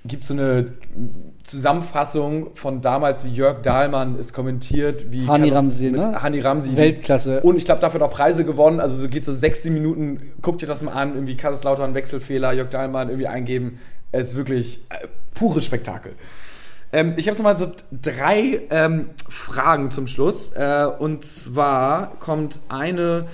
gibt 0.07 0.25
so 0.25 0.35
eine 0.35 0.67
Zusammenfassung 1.43 2.55
von 2.55 2.81
damals, 2.81 3.25
wie 3.25 3.29
Jörg 3.29 3.63
Dahlmann 3.63 4.19
es 4.19 4.33
kommentiert, 4.33 5.13
wie 5.13 5.27
Hani 5.27 5.51
Ramsi, 5.51 5.91
mit 5.91 6.01
ne? 6.01 6.23
Hani 6.23 6.41
Ramsi. 6.41 6.77
Weltklasse. 6.77 7.41
Und 7.43 7.57
ich 7.57 7.65
glaube, 7.65 7.81
dafür 7.81 8.01
hat 8.01 8.09
auch 8.09 8.15
Preise 8.15 8.45
gewonnen. 8.45 8.81
Also 8.81 8.97
so 8.97 9.09
geht 9.09 9.25
so 9.25 9.33
sechs, 9.33 9.63
sieben 9.63 9.77
Minuten. 9.77 10.33
Guckt 10.43 10.63
ihr 10.63 10.69
das 10.69 10.83
mal 10.83 10.93
an. 10.93 11.15
Irgendwie 11.15 11.37
Kaiserslautern, 11.37 11.95
Wechselfehler, 11.95 12.53
Jörg 12.53 12.71
Dahlmann 12.71 13.09
irgendwie 13.09 13.29
eingeben. 13.29 13.79
Es 14.13 14.29
ist 14.29 14.37
wirklich 14.37 14.81
äh, 14.89 15.07
pures 15.35 15.65
Spektakel. 15.65 16.13
Ähm, 16.93 17.15
ich 17.17 17.29
habe 17.29 17.43
mal 17.43 17.57
so 17.57 17.71
drei 17.93 18.63
ähm, 18.71 19.11
Fragen 19.29 19.91
zum 19.91 20.07
Schluss. 20.07 20.51
Äh, 20.51 20.87
und 20.99 21.25
zwar 21.25 22.19
kommt 22.19 22.61
eine 22.69 23.27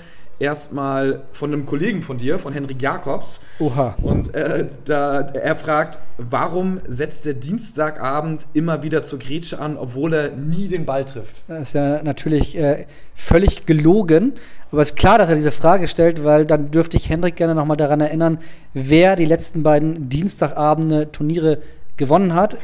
erstmal 0.43 1.23
von 1.31 1.53
einem 1.53 1.65
Kollegen 1.65 2.03
von 2.03 2.17
dir, 2.17 2.37
von 2.37 2.51
Henrik 2.51 2.81
Jakobs. 2.81 3.39
Oha. 3.59 3.95
Und 4.01 4.35
äh, 4.35 4.67
da, 4.83 5.21
er 5.21 5.55
fragt, 5.55 5.97
warum 6.17 6.81
setzt 6.85 7.25
der 7.25 7.33
Dienstagabend 7.33 8.45
immer 8.53 8.83
wieder 8.83 9.01
zur 9.03 9.19
Grätsche 9.19 9.59
an, 9.59 9.77
obwohl 9.77 10.13
er 10.13 10.29
nie 10.31 10.67
den 10.67 10.85
Ball 10.85 11.05
trifft? 11.05 11.41
Das 11.47 11.69
ist 11.69 11.73
ja 11.73 12.03
natürlich 12.03 12.57
äh, 12.57 12.85
völlig 13.15 13.65
gelogen. 13.65 14.33
Aber 14.71 14.81
es 14.81 14.89
ist 14.89 14.97
klar, 14.97 15.17
dass 15.17 15.29
er 15.29 15.35
diese 15.35 15.51
Frage 15.51 15.87
stellt, 15.87 16.23
weil 16.25 16.45
dann 16.45 16.71
dürfte 16.71 16.97
ich 16.97 17.09
Hendrik 17.09 17.37
gerne 17.37 17.55
nochmal 17.55 17.77
daran 17.77 18.01
erinnern, 18.01 18.39
wer 18.73 19.15
die 19.15 19.25
letzten 19.25 19.63
beiden 19.63 20.09
Dienstagabende 20.09 21.11
Turniere 21.11 21.59
gewonnen 21.97 22.33
hat. 22.33 22.57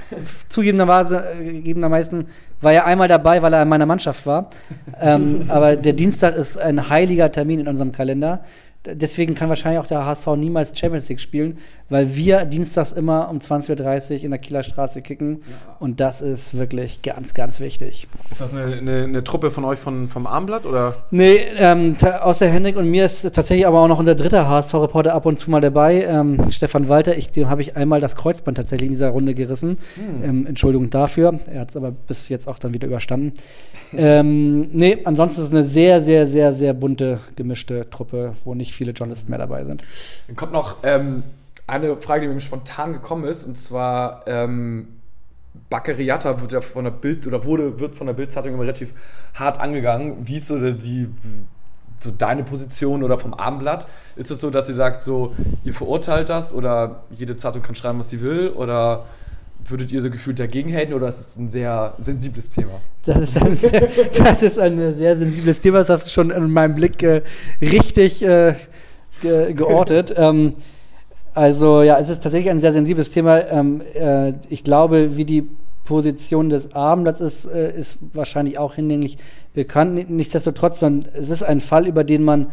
Zugegebenerweise, 0.49 1.23
äh, 1.41 2.25
war 2.61 2.73
er 2.73 2.85
einmal 2.85 3.07
dabei, 3.07 3.41
weil 3.41 3.53
er 3.53 3.63
in 3.63 3.69
meiner 3.69 3.85
Mannschaft 3.85 4.25
war. 4.25 4.49
ähm, 5.01 5.45
aber 5.49 5.75
der 5.75 5.93
Dienstag 5.93 6.35
ist 6.35 6.57
ein 6.57 6.89
heiliger 6.89 7.31
Termin 7.31 7.59
in 7.59 7.67
unserem 7.67 7.91
Kalender. 7.91 8.41
Deswegen 8.85 9.35
kann 9.35 9.49
wahrscheinlich 9.49 9.79
auch 9.81 9.87
der 9.87 10.05
HSV 10.05 10.27
niemals 10.37 10.77
Champions 10.77 11.09
League 11.09 11.19
spielen, 11.19 11.57
weil 11.89 12.15
wir 12.15 12.45
dienstags 12.45 12.93
immer 12.93 13.29
um 13.29 13.39
20.30 13.39 14.19
Uhr 14.19 14.23
in 14.23 14.31
der 14.31 14.39
Kieler 14.39 14.63
Straße 14.63 15.01
kicken. 15.01 15.41
Und 15.79 15.99
das 15.99 16.21
ist 16.21 16.57
wirklich 16.57 17.01
ganz, 17.01 17.33
ganz 17.33 17.59
wichtig. 17.59 18.07
Ist 18.31 18.39
das 18.39 18.53
eine, 18.53 18.77
eine, 18.77 19.03
eine 19.03 19.23
Truppe 19.23 19.51
von 19.51 19.65
euch 19.65 19.79
von, 19.79 20.07
vom 20.07 20.25
Armblatt 20.25 20.65
oder? 20.65 20.95
Nee, 21.11 21.39
ähm, 21.57 21.97
außer 22.21 22.47
Henrik 22.47 22.77
und 22.77 22.89
mir 22.89 23.05
ist 23.05 23.23
tatsächlich 23.33 23.67
aber 23.67 23.81
auch 23.81 23.89
noch 23.89 23.99
unser 23.99 24.15
dritter 24.15 24.47
HSV-Reporter 24.47 25.13
ab 25.13 25.25
und 25.25 25.39
zu 25.39 25.51
mal 25.51 25.59
dabei, 25.59 26.05
ähm, 26.05 26.49
Stefan 26.49 26.87
Walter. 26.87 27.17
Ich, 27.17 27.31
dem 27.31 27.49
habe 27.49 27.61
ich 27.61 27.75
einmal 27.75 27.99
das 27.99 28.15
Kreuzband 28.15 28.55
tatsächlich 28.55 28.87
in 28.87 28.93
dieser 28.93 29.09
Runde 29.09 29.35
gerissen. 29.35 29.77
Ähm, 30.23 30.45
Entschuldigung 30.47 30.89
dafür. 30.89 31.37
Er 31.51 31.61
hat 31.61 31.69
es 31.71 31.75
aber 31.75 31.91
bis 31.91 32.29
jetzt 32.29 32.47
auch 32.47 32.59
dann 32.59 32.73
wieder 32.73 32.87
überstanden. 32.87 33.33
ähm, 33.93 34.69
nee, 34.71 34.99
ansonsten 35.03 35.41
ist 35.41 35.47
es 35.47 35.53
eine 35.53 35.63
sehr, 35.65 36.01
sehr, 36.01 36.25
sehr, 36.27 36.53
sehr 36.53 36.73
bunte, 36.73 37.19
gemischte 37.35 37.89
Truppe, 37.89 38.33
wo 38.45 38.55
nicht 38.55 38.68
viele 38.73 38.91
Journalisten 38.91 39.29
mehr 39.29 39.39
dabei 39.39 39.63
sind. 39.65 39.83
Dann 40.27 40.35
kommt 40.35 40.53
noch 40.53 40.77
ähm, 40.83 41.23
eine 41.67 41.97
Frage, 41.97 42.27
die 42.27 42.33
mir 42.33 42.39
spontan 42.41 42.93
gekommen 42.93 43.25
ist, 43.25 43.45
und 43.45 43.57
zwar 43.57 44.23
ähm, 44.27 44.87
Baccariata 45.69 46.41
wird 46.41 46.51
ja 46.51 46.61
von 46.61 46.83
der 46.83 46.91
Bild 46.91 47.27
oder 47.27 47.43
wurde 47.43 47.79
wird 47.79 47.95
von 47.95 48.07
der 48.07 48.13
Bildzeitung 48.13 48.53
immer 48.53 48.63
relativ 48.63 48.93
hart 49.33 49.59
angegangen. 49.59 50.27
Wie 50.27 50.37
ist 50.37 50.47
so 50.47 50.59
die 50.71 51.09
so 51.99 52.11
deine 52.11 52.43
Position 52.43 53.03
oder 53.03 53.19
vom 53.19 53.33
Abendblatt? 53.33 53.87
Ist 54.15 54.31
es 54.31 54.39
so, 54.39 54.49
dass 54.49 54.69
ihr 54.69 54.75
sagt, 54.75 55.01
so 55.01 55.35
ihr 55.63 55.73
verurteilt 55.73 56.29
das 56.29 56.53
oder 56.53 57.03
jede 57.11 57.35
Zeitung 57.35 57.61
kann 57.61 57.75
schreiben, 57.75 57.99
was 57.99 58.09
sie 58.09 58.21
will 58.21 58.49
oder 58.49 59.05
würdet 59.71 59.91
ihr 59.91 60.01
so 60.01 60.09
gefühlt 60.09 60.39
dagegen 60.39 60.73
halten 60.73 60.93
oder 60.93 61.07
ist 61.07 61.19
es 61.19 61.37
ein 61.37 61.49
sehr 61.49 61.93
sensibles 61.97 62.49
Thema? 62.49 62.81
Das 63.03 63.17
ist 63.17 63.37
ein 63.37 63.55
sehr, 63.55 63.89
das 64.17 64.43
ist 64.43 64.59
ein 64.59 64.93
sehr 64.93 65.17
sensibles 65.17 65.61
Thema. 65.61 65.79
Das 65.79 65.89
hast 65.89 66.05
du 66.05 66.09
schon 66.09 66.31
in 66.31 66.51
meinem 66.51 66.75
Blick 66.75 67.01
äh, 67.03 67.21
richtig 67.61 68.23
äh, 68.23 68.55
ge 69.21 69.53
geortet. 69.53 70.13
ähm, 70.17 70.53
also 71.33 71.81
ja, 71.81 71.99
es 71.99 72.09
ist 72.09 72.23
tatsächlich 72.23 72.49
ein 72.49 72.59
sehr 72.59 72.73
sensibles 72.73 73.09
Thema. 73.11 73.47
Ähm, 73.49 73.81
äh, 73.93 74.33
ich 74.49 74.63
glaube, 74.63 75.17
wie 75.17 75.25
die 75.25 75.47
Position 75.85 76.49
des 76.49 76.75
Abendblatts 76.75 77.19
ist, 77.19 77.45
äh, 77.45 77.75
ist 77.75 77.97
wahrscheinlich 78.13 78.57
auch 78.59 78.75
hinlänglich 78.75 79.17
bekannt. 79.53 80.09
Nichtsdestotrotz, 80.09 80.81
man, 80.81 81.05
es 81.13 81.29
ist 81.29 81.43
ein 81.43 81.61
Fall, 81.61 81.87
über 81.87 82.03
den 82.03 82.23
man 82.23 82.47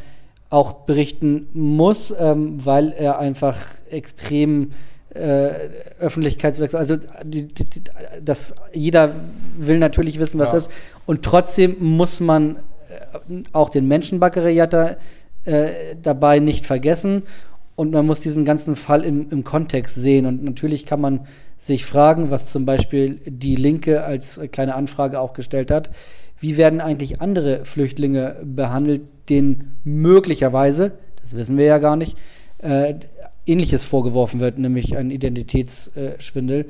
auch 0.49 0.73
berichten 0.73 1.49
muss, 1.53 2.15
ähm, 2.19 2.65
weil 2.65 2.93
er 2.93 3.19
einfach 3.19 3.59
extrem 3.91 4.71
äh, 5.17 5.71
Öffentlichkeitswechsel, 6.01 6.79
also 6.79 6.97
die, 7.25 7.47
die, 7.49 7.65
die, 7.65 7.81
das, 8.25 8.55
jeder 8.73 9.15
will 9.59 9.79
natürlich 9.79 10.19
wissen, 10.19 10.39
was 10.39 10.51
Ja. 10.51 10.55
das 10.55 10.67
ist. 10.69 10.73
Und 11.07 11.23
trotzdem 11.23 11.77
muss 11.81 12.21
man 12.21 12.57
äh, 12.57 13.43
auch 13.53 13.71
den 13.71 13.89
Menschen 13.89 14.21
Baccariata 14.21 14.97
äh, 15.45 15.67
dabei 16.03 16.39
nicht 16.39 16.67
vergessen. 16.67 17.23
Und 17.75 17.93
man 17.93 18.07
muss 18.07 18.21
diesen 18.21 18.45
ganzen 18.45 18.75
Fall 18.75 19.05
im, 19.05 19.29
im 19.31 19.45
Kontext 19.45 19.97
sehen. 19.97 20.25
Und 20.27 20.43
natürlich 20.43 20.87
kann 20.87 21.01
man 21.01 21.27
sich 21.59 21.85
fragen, 21.85 22.31
was 22.31 22.47
zum 22.47 22.65
Beispiel 22.65 23.21
die 23.27 23.57
Linke 23.57 24.05
als 24.05 24.41
kleine 24.51 24.75
Anfrage 24.75 25.21
auch 25.21 25.35
gestellt 25.35 25.71
hat, 25.71 25.91
wie 26.39 26.57
werden 26.57 26.81
eigentlich 26.81 27.21
andere 27.21 27.65
Flüchtlinge 27.65 28.37
behandelt, 28.45 29.03
denen 29.29 29.77
möglicherweise, 29.85 30.93
das 31.21 31.35
wissen 31.35 31.57
wir 31.59 31.65
ja 31.65 31.79
gar 31.79 31.97
nicht, 31.97 32.17
äh, 32.59 32.95
ähnliches 33.47 33.85
vorgeworfen 33.85 34.41
wird, 34.41 34.59
nämlich 34.59 34.97
ein 34.97 35.11
Identitätsschwindel. 35.11 36.67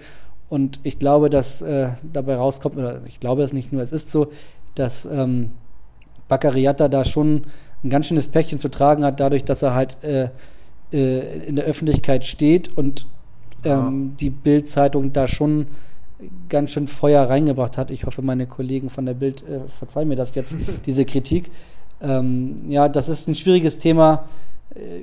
Und 0.49 0.79
ich 0.85 0.99
glaube, 0.99 1.31
dass 1.31 1.63
äh, 1.63 1.91
dabei 2.13 2.37
rauskommt, 2.37 2.77
oder 2.77 3.01
ich 3.07 3.19
glaube 3.19 3.43
es 3.43 3.53
nicht 3.53 3.73
nur, 3.73 3.83
es 3.83 3.93
ist 3.93 4.11
so, 4.11 4.29
dass 4.75 5.07
ähm, 5.07 5.51
Baccariata 6.29 6.89
da 6.89 7.05
schon 7.05 7.45
ein 7.83 7.91
ganz 7.91 8.07
schönes 8.07 8.29
Päckchen 8.29 8.59
zu 8.59 8.69
tragen 8.69 9.05
hat, 9.05 9.21
dadurch, 9.21 9.45
dass 9.45 9.63
er 9.63 9.75
halt 9.75 10.03
äh, 10.05 10.29
äh, 10.93 11.47
in 11.47 11.57
der 11.57 11.65
Öffentlichkeit 11.65 12.27
steht 12.27 12.77
und 12.77 13.07
ähm, 13.65 14.15
die 14.21 14.31
Bild-Zeitung 14.31 15.13
da 15.13 15.27
schon 15.27 15.67
ganz 16.49 16.73
schön 16.73 16.89
Feuer 16.89 17.29
reingebracht 17.29 17.77
hat. 17.77 17.91
Ich 17.91 18.05
hoffe, 18.05 18.23
meine 18.23 18.47
Kollegen 18.47 18.89
von 18.89 19.05
der 19.07 19.15
Bild 19.15 19.43
äh, 19.49 19.61
verzeihen 19.69 20.09
mir 20.09 20.17
das 20.17 20.35
jetzt, 20.35 20.57
diese 20.87 21.05
Kritik. 21.05 21.51
Ähm, 22.01 22.65
ja, 22.69 22.89
das 22.89 23.09
ist 23.09 23.29
ein 23.29 23.35
schwieriges 23.35 23.79
Thema, 23.79 24.29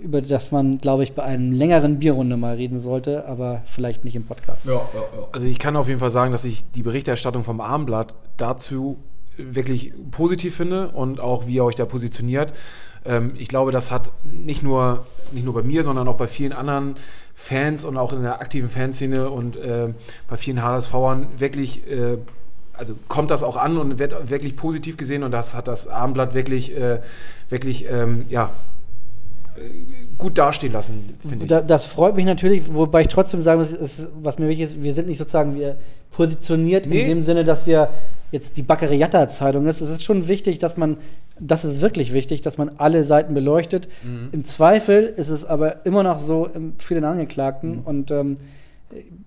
über 0.03 0.21
das 0.21 0.51
man, 0.51 0.77
glaube 0.77 1.03
ich, 1.03 1.13
bei 1.13 1.23
einem 1.23 1.51
längeren 1.51 1.99
Bierrunde 1.99 2.37
mal 2.37 2.55
reden 2.55 2.79
sollte, 2.79 3.25
aber 3.27 3.61
vielleicht 3.65 4.05
nicht 4.05 4.15
im 4.15 4.25
Podcast. 4.25 4.65
Ja, 4.65 4.73
ja, 4.73 4.79
ja. 4.99 5.27
Also 5.31 5.45
ich 5.45 5.59
kann 5.59 5.75
auf 5.75 5.87
jeden 5.87 5.99
Fall 5.99 6.09
sagen, 6.09 6.31
dass 6.31 6.45
ich 6.45 6.63
die 6.71 6.83
Berichterstattung 6.83 7.43
vom 7.43 7.61
Abendblatt 7.61 8.15
dazu 8.37 8.97
wirklich 9.37 9.93
positiv 10.11 10.55
finde 10.55 10.89
und 10.89 11.19
auch 11.19 11.47
wie 11.47 11.55
ihr 11.55 11.63
euch 11.63 11.75
da 11.75 11.85
positioniert. 11.85 12.53
Ähm, 13.05 13.33
ich 13.37 13.47
glaube, 13.47 13.71
das 13.71 13.91
hat 13.91 14.11
nicht 14.23 14.63
nur, 14.63 15.05
nicht 15.31 15.43
nur 15.43 15.53
bei 15.53 15.63
mir, 15.63 15.83
sondern 15.83 16.07
auch 16.07 16.17
bei 16.17 16.27
vielen 16.27 16.53
anderen 16.53 16.95
Fans 17.33 17.83
und 17.83 17.97
auch 17.97 18.13
in 18.13 18.21
der 18.21 18.41
aktiven 18.41 18.69
Fanszene 18.69 19.29
und 19.29 19.55
äh, 19.55 19.89
bei 20.29 20.37
vielen 20.37 20.61
HSVern 20.61 21.27
wirklich, 21.37 21.89
äh, 21.89 22.17
also 22.73 22.95
kommt 23.07 23.31
das 23.31 23.43
auch 23.43 23.57
an 23.57 23.77
und 23.77 23.99
wird 23.99 24.29
wirklich 24.29 24.55
positiv 24.55 24.97
gesehen 24.97 25.23
und 25.23 25.31
das 25.31 25.53
hat 25.53 25.67
das 25.67 25.87
Abendblatt 25.87 26.33
wirklich, 26.33 26.75
äh, 26.77 26.99
wirklich, 27.49 27.87
ähm, 27.89 28.25
ja, 28.29 28.45
äh, 28.45 28.72
gut 30.17 30.37
dastehen 30.37 30.73
lassen, 30.73 31.15
finde 31.21 31.45
ich. 31.45 31.49
Da, 31.49 31.61
das 31.61 31.85
freut 31.85 32.15
mich 32.15 32.25
natürlich, 32.25 32.73
wobei 32.73 33.01
ich 33.01 33.07
trotzdem 33.07 33.41
sagen 33.41 33.59
muss, 33.59 33.71
ist, 33.71 34.07
was 34.21 34.39
mir 34.39 34.47
wichtig 34.47 34.65
ist, 34.65 34.83
wir 34.83 34.93
sind 34.93 35.07
nicht 35.07 35.17
sozusagen 35.17 35.55
wir 35.55 35.75
positioniert 36.11 36.85
Nee. 36.85 37.01
in 37.01 37.07
dem 37.07 37.23
Sinne, 37.23 37.43
dass 37.43 37.65
wir 37.65 37.89
jetzt 38.31 38.55
die 38.57 38.61
Baccariata-Zeitung 38.63 39.65
ist. 39.67 39.81
Es 39.81 39.89
ist 39.89 40.03
schon 40.03 40.27
wichtig, 40.27 40.59
dass 40.59 40.77
man, 40.77 40.97
das 41.39 41.65
ist 41.65 41.81
wirklich 41.81 42.13
wichtig, 42.13 42.41
dass 42.41 42.57
man 42.57 42.71
alle 42.77 43.03
Seiten 43.03 43.33
beleuchtet. 43.33 43.87
Mhm. 44.03 44.29
Im 44.31 44.43
Zweifel 44.43 45.03
ist 45.05 45.29
es 45.29 45.43
aber 45.45 45.85
immer 45.85 46.03
noch 46.03 46.19
so 46.19 46.49
ähm, 46.55 46.73
für 46.77 46.93
den 46.93 47.03
Angeklagten 47.05 47.77
Mhm. 47.77 47.81
und 47.85 48.11
ähm, 48.11 48.35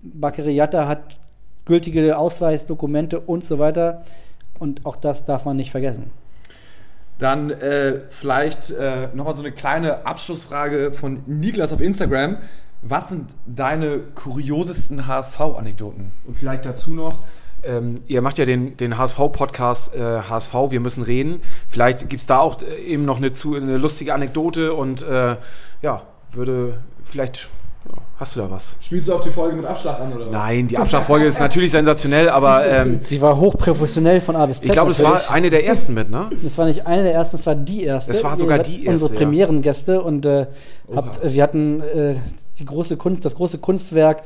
Baccariata 0.01 0.87
hat 0.87 1.01
gültige 1.65 2.17
Ausweisdokumente 2.17 3.19
und 3.19 3.43
so 3.43 3.59
weiter 3.59 4.03
und 4.59 4.85
auch 4.85 4.95
das 4.95 5.25
darf 5.25 5.43
man 5.45 5.57
nicht 5.57 5.71
vergessen. 5.71 6.03
Dann 7.19 7.49
äh, 7.49 8.01
vielleicht 8.09 8.71
äh, 8.71 9.09
nochmal 9.13 9.33
so 9.33 9.41
eine 9.41 9.51
kleine 9.51 10.05
Abschlussfrage 10.05 10.91
von 10.91 11.23
Niklas 11.25 11.73
auf 11.73 11.81
Instagram. 11.81 12.37
Was 12.83 13.09
sind 13.09 13.35
deine 13.45 13.99
kuriosesten 14.13 15.07
HSV-Anekdoten? 15.07 16.11
Und 16.25 16.37
vielleicht 16.37 16.65
dazu 16.65 16.93
noch, 16.93 17.23
ähm, 17.63 18.01
ihr 18.07 18.21
macht 18.21 18.37
ja 18.37 18.45
den, 18.45 18.77
den 18.77 18.97
HSV-Podcast 18.97 19.95
äh, 19.95 20.21
HSV, 20.29 20.53
wir 20.69 20.79
müssen 20.79 21.03
reden. 21.03 21.41
Vielleicht 21.69 22.07
gibt 22.09 22.21
es 22.21 22.27
da 22.27 22.37
auch 22.39 22.61
äh, 22.61 22.75
eben 22.83 23.05
noch 23.05 23.17
eine, 23.17 23.31
zu, 23.31 23.55
eine 23.55 23.77
lustige 23.77 24.13
Anekdote 24.13 24.73
und 24.73 25.01
äh, 25.01 25.37
ja, 25.81 26.03
würde 26.31 26.77
vielleicht, 27.03 27.49
hast 28.19 28.35
du 28.35 28.39
da 28.41 28.49
was? 28.51 28.77
Spielst 28.81 29.07
du 29.07 29.13
auf 29.13 29.21
die 29.21 29.29
Folge 29.29 29.55
mit 29.55 29.65
Abschlag 29.65 29.99
an 29.99 30.11
oder 30.13 30.25
was? 30.25 30.33
Nein, 30.33 30.67
die 30.67 30.77
Abschlagfolge 30.77 31.25
ist 31.27 31.39
natürlich 31.39 31.71
sensationell, 31.71 32.29
aber 32.29 32.65
ähm, 32.65 33.01
Die 33.09 33.21
war 33.21 33.37
hochprofessionell 33.37 34.19
von 34.21 34.35
A 34.35 34.45
bis 34.45 34.57
Z. 34.57 34.65
ich 34.67 34.71
glaube, 34.71 34.89
das 34.89 35.01
natürlich. 35.01 35.27
war 35.27 35.35
eine 35.35 35.49
der 35.49 35.65
ersten 35.65 35.93
mit, 35.93 36.09
ne? 36.09 36.29
Das 36.43 36.57
war 36.57 36.65
nicht 36.65 36.85
eine 36.87 37.03
der 37.03 37.13
ersten, 37.13 37.35
es 37.37 37.45
war 37.45 37.55
die 37.55 37.83
erste. 37.83 38.11
Es 38.11 38.23
war 38.23 38.35
sogar 38.35 38.59
die 38.59 38.87
Unsere 38.87 38.91
erste, 38.93 39.13
ja. 39.13 39.19
Premierengäste 39.19 40.01
und 40.01 40.25
äh, 40.25 40.47
habt, 40.95 41.19
wir 41.23 41.43
hatten 41.43 41.81
äh, 41.81 42.15
die 42.59 42.65
große 42.65 42.97
Kunst, 42.97 43.23
das 43.23 43.35
große 43.35 43.59
Kunstwerk, 43.59 44.23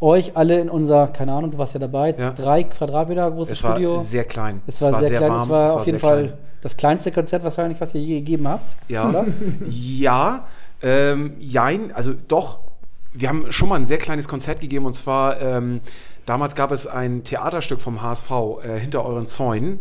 euch 0.00 0.36
alle 0.36 0.60
in 0.60 0.68
unser, 0.70 1.08
keine 1.08 1.32
Ahnung, 1.32 1.50
du 1.52 1.58
warst 1.58 1.74
ja 1.74 1.80
dabei, 1.80 2.14
Ja. 2.18 2.30
drei 2.32 2.62
Quadratmeter 2.64 3.30
großes 3.30 3.58
Es 3.58 3.64
war 3.64 3.72
Studio. 3.72 3.98
sehr 3.98 4.24
klein. 4.24 4.62
es 4.66 4.80
war 4.80 5.00
sehr, 5.00 5.10
klein, 5.12 5.32
es 5.32 5.48
war 5.48 5.72
auf 5.74 5.86
jeden 5.86 5.98
sehr 5.98 6.08
Fall 6.08 6.24
klein. 6.26 6.38
das 6.62 6.76
kleinste 6.76 7.10
Konzert 7.12 7.42
wahrscheinlich, 7.44 7.80
was 7.80 7.94
ihr 7.94 8.00
je 8.00 8.14
gegeben 8.20 8.46
habt. 8.48 8.76
Ja, 8.88 9.08
Oder? 9.08 9.26
ja, 9.68 10.44
ähm, 10.82 11.32
jein, 11.40 11.90
also 11.92 12.12
doch, 12.28 12.60
wir 13.18 13.28
haben 13.28 13.50
schon 13.50 13.68
mal 13.68 13.76
ein 13.76 13.86
sehr 13.86 13.98
kleines 13.98 14.28
Konzert 14.28 14.60
gegeben 14.60 14.86
und 14.86 14.94
zwar, 14.94 15.40
ähm, 15.40 15.80
damals 16.24 16.54
gab 16.54 16.70
es 16.70 16.86
ein 16.86 17.24
Theaterstück 17.24 17.80
vom 17.80 18.00
HSV 18.00 18.30
äh, 18.62 18.78
hinter 18.78 19.04
euren 19.04 19.26
Zäunen 19.26 19.80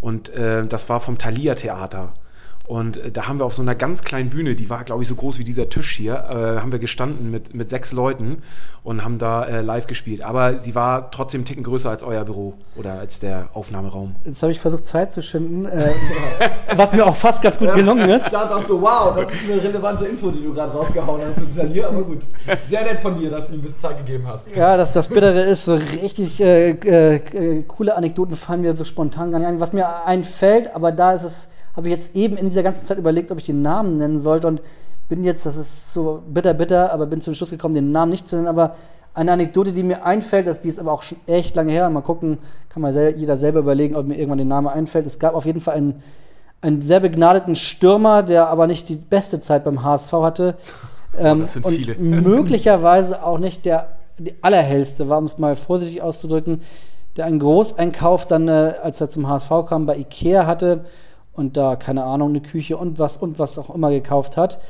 und 0.00 0.30
äh, 0.30 0.66
das 0.66 0.88
war 0.88 1.00
vom 1.00 1.18
Thalia 1.18 1.54
Theater. 1.54 2.14
Und 2.66 2.98
äh, 2.98 3.10
da 3.10 3.26
haben 3.26 3.38
wir 3.38 3.44
auf 3.44 3.54
so 3.54 3.62
einer 3.62 3.74
ganz 3.74 4.02
kleinen 4.02 4.30
Bühne, 4.30 4.54
die 4.54 4.70
war, 4.70 4.84
glaube 4.84 5.02
ich, 5.02 5.08
so 5.08 5.14
groß 5.14 5.38
wie 5.38 5.44
dieser 5.44 5.68
Tisch 5.68 5.96
hier, 5.96 6.14
äh, 6.14 6.60
haben 6.60 6.72
wir 6.72 6.78
gestanden 6.78 7.30
mit, 7.30 7.54
mit 7.54 7.68
sechs 7.68 7.92
Leuten 7.92 8.42
und 8.82 9.04
haben 9.04 9.18
da 9.18 9.44
äh, 9.44 9.60
live 9.60 9.86
gespielt. 9.86 10.22
Aber 10.22 10.60
sie 10.60 10.74
war 10.74 11.10
trotzdem 11.10 11.40
einen 11.40 11.46
Ticken 11.46 11.62
größer 11.64 11.90
als 11.90 12.02
euer 12.02 12.24
Büro 12.24 12.54
oder 12.76 12.94
als 12.94 13.20
der 13.20 13.48
Aufnahmeraum. 13.54 14.14
Jetzt 14.24 14.42
habe 14.42 14.52
ich 14.52 14.60
versucht, 14.60 14.84
Zeit 14.84 15.12
zu 15.12 15.22
schinden, 15.22 15.66
äh, 15.66 15.92
was 16.76 16.92
mir 16.92 17.04
auch 17.06 17.16
fast 17.16 17.42
ganz 17.42 17.58
gut 17.58 17.74
gelungen 17.74 18.08
ist. 18.08 18.26
Ich 18.26 18.32
dachte 18.32 18.56
auch 18.56 18.66
so, 18.66 18.80
wow, 18.80 19.14
das 19.16 19.30
ist 19.30 19.50
eine 19.50 19.62
relevante 19.62 20.06
Info, 20.06 20.30
die 20.30 20.42
du 20.42 20.54
gerade 20.54 20.72
rausgehauen 20.72 21.20
hast 21.26 21.40
mit 21.40 21.54
Talier, 21.54 21.88
aber 21.88 22.02
gut. 22.02 22.20
Sehr 22.66 22.84
nett 22.84 23.00
von 23.00 23.18
dir, 23.18 23.30
dass 23.30 23.48
du 23.48 23.54
ihm 23.54 23.60
ein 23.60 23.62
bisschen 23.62 23.80
Zeit 23.80 23.98
gegeben 23.98 24.26
hast. 24.26 24.54
Ja, 24.54 24.76
das, 24.76 24.92
das 24.92 25.08
Bittere 25.08 25.40
ist, 25.40 25.64
so 25.64 25.74
richtig 25.74 26.40
äh, 26.40 26.70
äh, 26.70 27.62
coole 27.66 27.96
Anekdoten 27.96 28.36
fallen 28.36 28.62
mir 28.62 28.76
so 28.76 28.84
spontan 28.84 29.30
gar 29.30 29.38
nicht 29.38 29.48
ein. 29.48 29.60
Was 29.60 29.72
mir 29.72 30.04
einfällt, 30.06 30.74
aber 30.74 30.92
da 30.92 31.12
ist 31.12 31.24
es, 31.24 31.48
habe 31.76 31.88
ich 31.88 31.94
jetzt 31.94 32.16
eben 32.16 32.36
in 32.36 32.46
dieser 32.46 32.62
ganzen 32.62 32.84
Zeit 32.84 32.98
überlegt, 32.98 33.30
ob 33.30 33.38
ich 33.38 33.46
den 33.46 33.62
Namen 33.62 33.98
nennen 33.98 34.20
sollte 34.20 34.46
und 34.46 34.62
bin 35.08 35.24
jetzt, 35.24 35.44
das 35.44 35.56
ist 35.56 35.92
so 35.92 36.22
bitter, 36.28 36.54
bitter, 36.54 36.92
aber 36.92 37.06
bin 37.06 37.20
zum 37.20 37.34
Schluss 37.34 37.50
gekommen, 37.50 37.74
den 37.74 37.90
Namen 37.90 38.10
nicht 38.10 38.28
zu 38.28 38.36
nennen, 38.36 38.48
aber 38.48 38.76
eine 39.12 39.32
Anekdote, 39.32 39.72
die 39.72 39.82
mir 39.82 40.04
einfällt, 40.04 40.46
das, 40.46 40.60
die 40.60 40.68
ist 40.68 40.78
aber 40.78 40.92
auch 40.92 41.02
schon 41.02 41.18
echt 41.26 41.56
lange 41.56 41.72
her. 41.72 41.90
Mal 41.90 42.00
gucken, 42.00 42.38
kann 42.68 42.80
mal 42.80 42.92
sel 42.92 43.16
jeder 43.16 43.36
selber 43.36 43.58
überlegen, 43.58 43.96
ob 43.96 44.06
mir 44.06 44.14
irgendwann 44.14 44.38
der 44.38 44.46
Name 44.46 44.70
einfällt. 44.70 45.04
Es 45.04 45.18
gab 45.18 45.34
auf 45.34 45.46
jeden 45.46 45.60
Fall 45.60 45.74
einen, 45.74 46.02
einen 46.60 46.80
sehr 46.80 47.00
begnadeten 47.00 47.56
Stürmer, 47.56 48.22
der 48.22 48.46
aber 48.48 48.68
nicht 48.68 48.88
die 48.88 48.94
beste 48.94 49.40
Zeit 49.40 49.64
beim 49.64 49.82
HSV 49.82 50.12
hatte. 50.12 50.54
Ähm, 51.18 51.40
das 51.40 51.54
sind 51.54 51.64
und 51.64 51.74
viele. 51.74 51.94
möglicherweise 51.98 53.24
auch 53.24 53.38
nicht 53.38 53.64
der 53.64 53.96
die 54.20 54.34
allerhellste 54.42 55.08
war, 55.08 55.18
um 55.18 55.24
es 55.24 55.38
mal 55.38 55.56
vorsichtig 55.56 56.02
auszudrücken, 56.02 56.60
der 57.16 57.24
einen 57.24 57.38
Großeinkauf 57.38 58.26
dann, 58.26 58.48
äh, 58.48 58.74
als 58.82 59.00
er 59.00 59.08
zum 59.08 59.28
HSV 59.28 59.50
kam, 59.68 59.86
bei 59.86 59.96
Ikea 59.96 60.46
hatte 60.46 60.84
und 61.32 61.56
da, 61.56 61.76
keine 61.76 62.04
Ahnung, 62.04 62.30
eine 62.30 62.40
Küche 62.40 62.76
und 62.76 62.98
was 62.98 63.16
und 63.16 63.38
was 63.38 63.58
auch 63.58 63.74
immer 63.74 63.90
gekauft 63.90 64.36
hat. 64.36 64.60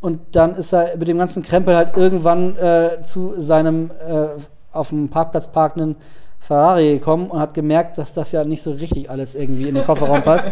Und 0.00 0.20
dann 0.32 0.54
ist 0.54 0.72
er 0.72 0.96
mit 0.96 1.08
dem 1.08 1.18
ganzen 1.18 1.42
Krempel 1.42 1.74
halt 1.74 1.96
irgendwann 1.96 2.56
äh, 2.56 3.02
zu 3.02 3.34
seinem 3.40 3.90
äh, 3.90 4.28
auf 4.72 4.90
dem 4.90 5.08
Parkplatz 5.08 5.48
parkenden 5.48 5.96
Ferrari 6.44 6.98
gekommen 6.98 7.30
und 7.30 7.40
hat 7.40 7.54
gemerkt, 7.54 7.96
dass 7.96 8.12
das 8.12 8.30
ja 8.32 8.44
nicht 8.44 8.60
so 8.60 8.72
richtig 8.72 9.08
alles 9.08 9.34
irgendwie 9.34 9.66
in 9.66 9.76
den 9.76 9.84
Kofferraum 9.84 10.20
passt. 10.24 10.50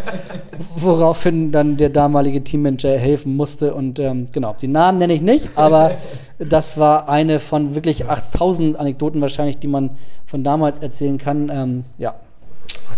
Woraufhin 0.75 1.53
dann 1.53 1.77
der 1.77 1.91
damalige 1.91 2.43
Teammanager 2.43 2.97
helfen 2.97 3.37
musste. 3.37 3.75
Und 3.75 3.99
ähm, 3.99 4.29
genau, 4.33 4.57
die 4.59 4.69
Namen 4.69 4.99
nenne 4.99 5.13
ich 5.13 5.21
nicht, 5.21 5.51
aber 5.55 5.97
das 6.39 6.79
war 6.79 7.11
eine 7.11 7.41
von 7.41 7.75
wirklich 7.75 8.09
8000 8.09 8.79
Anekdoten 8.79 9.21
wahrscheinlich, 9.21 9.59
die 9.59 9.69
man 9.69 9.91
von 10.25 10.43
damals 10.43 10.79
erzählen 10.79 11.19
kann. 11.19 11.51
Ähm, 11.53 11.85
ja, 11.99 12.15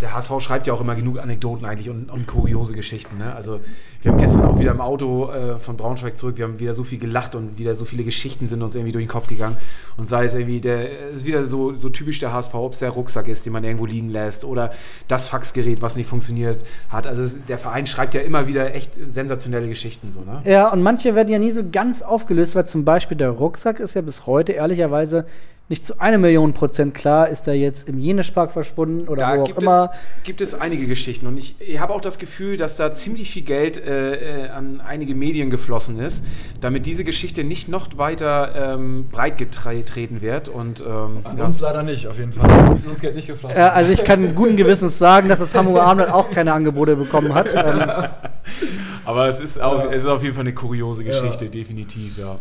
Der 0.00 0.12
HSV 0.12 0.32
schreibt 0.40 0.66
ja 0.66 0.74
auch 0.74 0.80
immer 0.80 0.94
genug 0.94 1.18
Anekdoten 1.18 1.64
eigentlich 1.64 1.88
und, 1.88 2.10
und 2.10 2.26
kuriose 2.26 2.74
Geschichten. 2.74 3.16
Ne? 3.18 3.34
Also 3.34 3.60
wir 4.02 4.10
haben 4.12 4.18
gestern 4.18 4.44
auch 4.44 4.58
wieder 4.58 4.72
im 4.72 4.80
Auto 4.80 5.30
äh, 5.30 5.58
von 5.58 5.76
Braunschweig 5.76 6.18
zurück, 6.18 6.36
wir 6.36 6.44
haben 6.44 6.58
wieder 6.58 6.74
so 6.74 6.84
viel 6.84 6.98
gelacht 6.98 7.34
und 7.34 7.58
wieder 7.58 7.74
so 7.74 7.84
viele 7.84 8.04
Geschichten 8.04 8.48
sind 8.48 8.62
uns 8.62 8.74
irgendwie 8.74 8.92
durch 8.92 9.04
den 9.04 9.08
Kopf 9.08 9.28
gegangen. 9.28 9.56
Und 9.96 10.08
sei 10.08 10.26
es 10.26 10.34
irgendwie, 10.34 10.60
der 10.60 11.10
ist 11.10 11.24
wieder 11.24 11.46
so, 11.46 11.74
so 11.74 11.88
typisch 11.88 12.18
der 12.18 12.32
HSV, 12.32 12.54
ob 12.54 12.74
es 12.74 12.80
der 12.80 12.90
Rucksack 12.90 13.28
ist, 13.28 13.46
den 13.46 13.52
man 13.52 13.64
irgendwo 13.64 13.86
liegen 13.86 14.10
lässt 14.10 14.44
oder 14.44 14.72
das 15.08 15.28
Faxgerät, 15.28 15.80
was 15.80 15.96
nicht 15.96 16.08
funktioniert 16.08 16.64
hat. 16.90 17.06
Also 17.06 17.38
der 17.48 17.58
Verein 17.58 17.86
schreibt 17.86 18.14
ja 18.14 18.20
immer 18.20 18.46
wieder 18.46 18.74
echt 18.74 18.92
sensationelle 19.06 19.68
Geschichten. 19.68 20.12
So, 20.12 20.20
ne? 20.20 20.40
Ja, 20.44 20.70
und 20.70 20.82
manche 20.82 21.14
werden 21.14 21.28
ja 21.28 21.38
nie 21.38 21.52
so 21.52 21.62
ganz 21.70 22.02
aufgelöst, 22.02 22.54
weil 22.56 22.66
zum 22.66 22.84
Beispiel 22.84 23.16
der 23.16 23.30
Rucksack 23.30 23.80
ist 23.80 23.94
ja 23.94 24.02
bis 24.02 24.26
heute 24.26 24.52
ehrlicherweise 24.52 25.24
nicht 25.70 25.86
zu 25.86 25.98
einer 25.98 26.18
Million 26.18 26.52
Prozent 26.52 26.94
klar, 26.94 27.28
ist 27.28 27.48
er 27.48 27.54
jetzt 27.54 27.88
im 27.88 27.98
Jenespark 27.98 28.50
verschwunden 28.50 29.08
oder 29.08 29.22
Da 29.22 29.36
wo 29.38 29.42
auch 29.42 29.46
gibt 29.46 29.62
immer. 29.62 29.90
es, 30.18 30.22
gibt 30.24 30.40
es 30.42 30.54
einige 30.54 30.86
Geschichten 30.86 31.26
und 31.26 31.38
ich, 31.38 31.56
ich 31.58 31.80
habe 31.80 31.94
auch 31.94 32.02
das 32.02 32.18
Gefühl, 32.18 32.58
dass 32.58 32.76
da 32.76 32.92
ziemlich 32.92 33.30
viel 33.30 33.44
Geld 33.44 33.78
äh, 33.78 34.44
äh, 34.44 34.48
an 34.50 34.82
einige 34.82 35.14
Medien 35.14 35.48
geflossen 35.48 35.98
ist, 36.00 36.22
damit 36.60 36.84
diese 36.84 37.02
Geschichte 37.02 37.44
nicht 37.44 37.68
noch 37.68 37.88
weiter 37.96 38.74
ähm, 38.74 39.08
breit 39.10 39.38
getreten 39.38 40.20
wird. 40.20 40.50
Und 40.50 40.80
ähm, 40.82 41.20
An 41.24 41.38
ja. 41.38 41.44
uns 41.46 41.60
leider 41.60 41.82
nicht, 41.82 42.08
auf 42.08 42.18
jeden 42.18 42.34
Fall. 42.34 42.68
Uns 42.68 42.82
ist 42.84 42.92
das 42.92 43.00
Geld 43.00 43.16
nicht 43.16 43.28
geflossen. 43.28 43.56
Ja, 43.56 43.70
also 43.70 43.90
ich 43.90 44.04
kann 44.04 44.34
guten 44.34 44.56
Gewissens 44.56 44.98
sagen, 44.98 45.30
dass 45.30 45.38
das 45.38 45.54
Hamburger 45.54 45.84
Abendblatt 45.84 46.14
auch 46.14 46.30
keine 46.30 46.52
Angebote 46.52 46.94
bekommen 46.94 47.32
hat. 47.32 47.54
Ähm, 47.54 47.82
aber 49.06 49.28
es 49.30 49.40
ist, 49.40 49.58
auch, 49.62 49.90
es 49.90 50.02
ist 50.02 50.08
auf 50.08 50.22
jeden 50.22 50.34
Fall 50.34 50.42
eine 50.42 50.52
kuriose 50.54 51.04
Geschichte, 51.04 51.48
definitiv, 51.48 52.18
ja. 52.18 52.38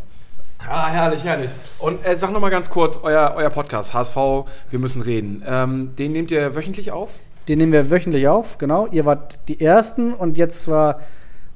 Ah, 0.69 0.87
herrlich, 0.87 1.23
herrlich. 1.23 1.51
Und 1.79 2.05
äh, 2.05 2.15
sag 2.15 2.31
noch 2.31 2.39
mal 2.39 2.49
ganz 2.49 2.69
kurz, 2.69 2.99
euer, 3.03 3.33
euer 3.35 3.49
Podcast, 3.49 3.93
HSV, 3.93 4.15
wir 4.69 4.79
müssen 4.79 5.01
reden. 5.01 5.43
Ähm, 5.45 5.95
den 5.97 6.11
nehmt 6.13 6.31
ihr 6.31 6.55
wöchentlich 6.55 6.91
auf? 6.91 7.11
den 7.49 7.57
nehmen 7.59 7.73
wir 7.73 7.89
wöchentlich 7.91 8.25
auf, 8.29 8.57
genau. 8.57 8.87
Ihr 8.91 9.03
wart 9.03 9.41
die 9.49 9.59
Ersten 9.59 10.13
und 10.13 10.37
jetzt 10.37 10.69
war 10.69 11.01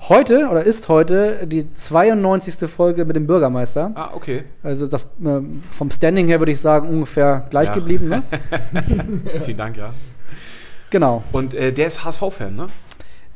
heute 0.10 0.50
oder 0.52 0.62
ist 0.64 0.90
heute 0.90 1.48
die 1.48 1.70
92. 1.70 2.70
Folge 2.70 3.06
mit 3.06 3.16
dem 3.16 3.26
Bürgermeister. 3.26 3.92
Ah, 3.96 4.10
okay. 4.14 4.44
Also 4.64 4.86
das 4.88 5.08
ähm, 5.24 5.64
vom 5.72 5.90
Standing 5.90 6.28
her 6.28 6.40
würde 6.42 6.52
ich 6.52 6.60
sagen 6.60 6.90
ungefähr 6.90 7.46
gleich 7.50 7.70
Ja. 7.70 7.74
geblieben. 7.76 8.10
Ne? 8.10 8.22
Vielen 9.46 9.58
Dank, 9.58 9.78
ja. 9.78 9.94
Genau. 10.90 11.24
Und 11.32 11.54
äh, 11.54 11.72
der 11.72 11.88
ist 11.88 12.04
HSV-Fan, 12.04 12.54
ne? 12.54 12.68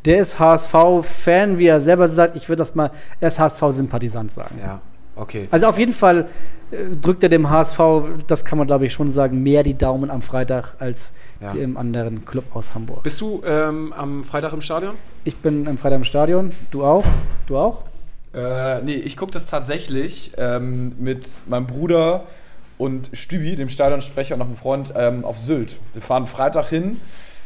Der 0.04 0.20
ist 0.22 0.38
HSV-Fan, 0.38 1.58
wie 1.58 1.68
er 1.68 1.80
selber 1.80 2.10
sagt. 2.10 2.36
Ich 2.36 2.50
würde 2.50 2.58
das 2.58 2.76
mal, 2.76 2.92
er 3.22 3.30
ist 3.30 3.40
HSV-Sympathisant 3.40 4.30
sagen. 4.32 4.60
Ja. 4.62 4.82
Okay. 5.22 5.48
Also 5.52 5.68
auf 5.68 5.78
jeden 5.78 5.94
Fall 5.94 6.28
äh, 6.72 6.96
drückt 7.00 7.22
er 7.22 7.30
dem 7.30 7.50
HSV, 7.50 7.80
das 8.26 8.44
kann 8.44 8.58
man 8.58 8.66
glaube 8.66 8.88
ich 8.88 8.94
schon 8.94 9.12
sagen, 9.12 9.44
mehr 9.44 9.62
die 9.62 9.78
Daumen 9.78 10.10
am 10.10 10.24
Freitag 10.24 10.76
als 10.80 11.14
Ja. 11.40 11.50
dem 11.54 11.78
anderen 11.78 12.26
Club 12.26 12.46
aus 12.56 12.74
Hamburg. 12.74 13.04
Bist 13.04 13.22
du 13.22 13.44
ähm, 13.46 13.94
am 13.94 14.24
Freitag 14.24 14.52
im 14.54 14.62
Stadion? 14.62 14.96
Ich 15.24 15.38
bin 15.38 15.68
am 15.68 15.78
Freitag 15.78 15.98
im 15.98 16.04
Stadion, 16.06 16.54
du 16.72 16.84
auch? 16.84 17.06
Du 17.46 17.58
auch? 17.58 17.84
Äh, 18.34 18.82
nee, 18.82 18.96
ich 18.96 19.16
gucke 19.16 19.32
das 19.32 19.46
tatsächlich 19.46 20.32
ähm, 20.38 20.94
mit 21.00 21.28
meinem 21.48 21.68
Bruder 21.68 22.24
und 22.80 23.12
Stübi, 23.14 23.56
dem 23.56 23.70
Stadionsprecher 23.70 24.34
und 24.36 24.40
noch 24.40 24.48
einem 24.48 24.56
Freund, 24.56 24.92
ähm, 24.96 25.24
auf 25.24 25.38
Sylt. 25.38 25.78
Wir 25.94 26.02
fahren 26.02 26.26
Freitag 26.26 26.70
hin. 26.70 27.00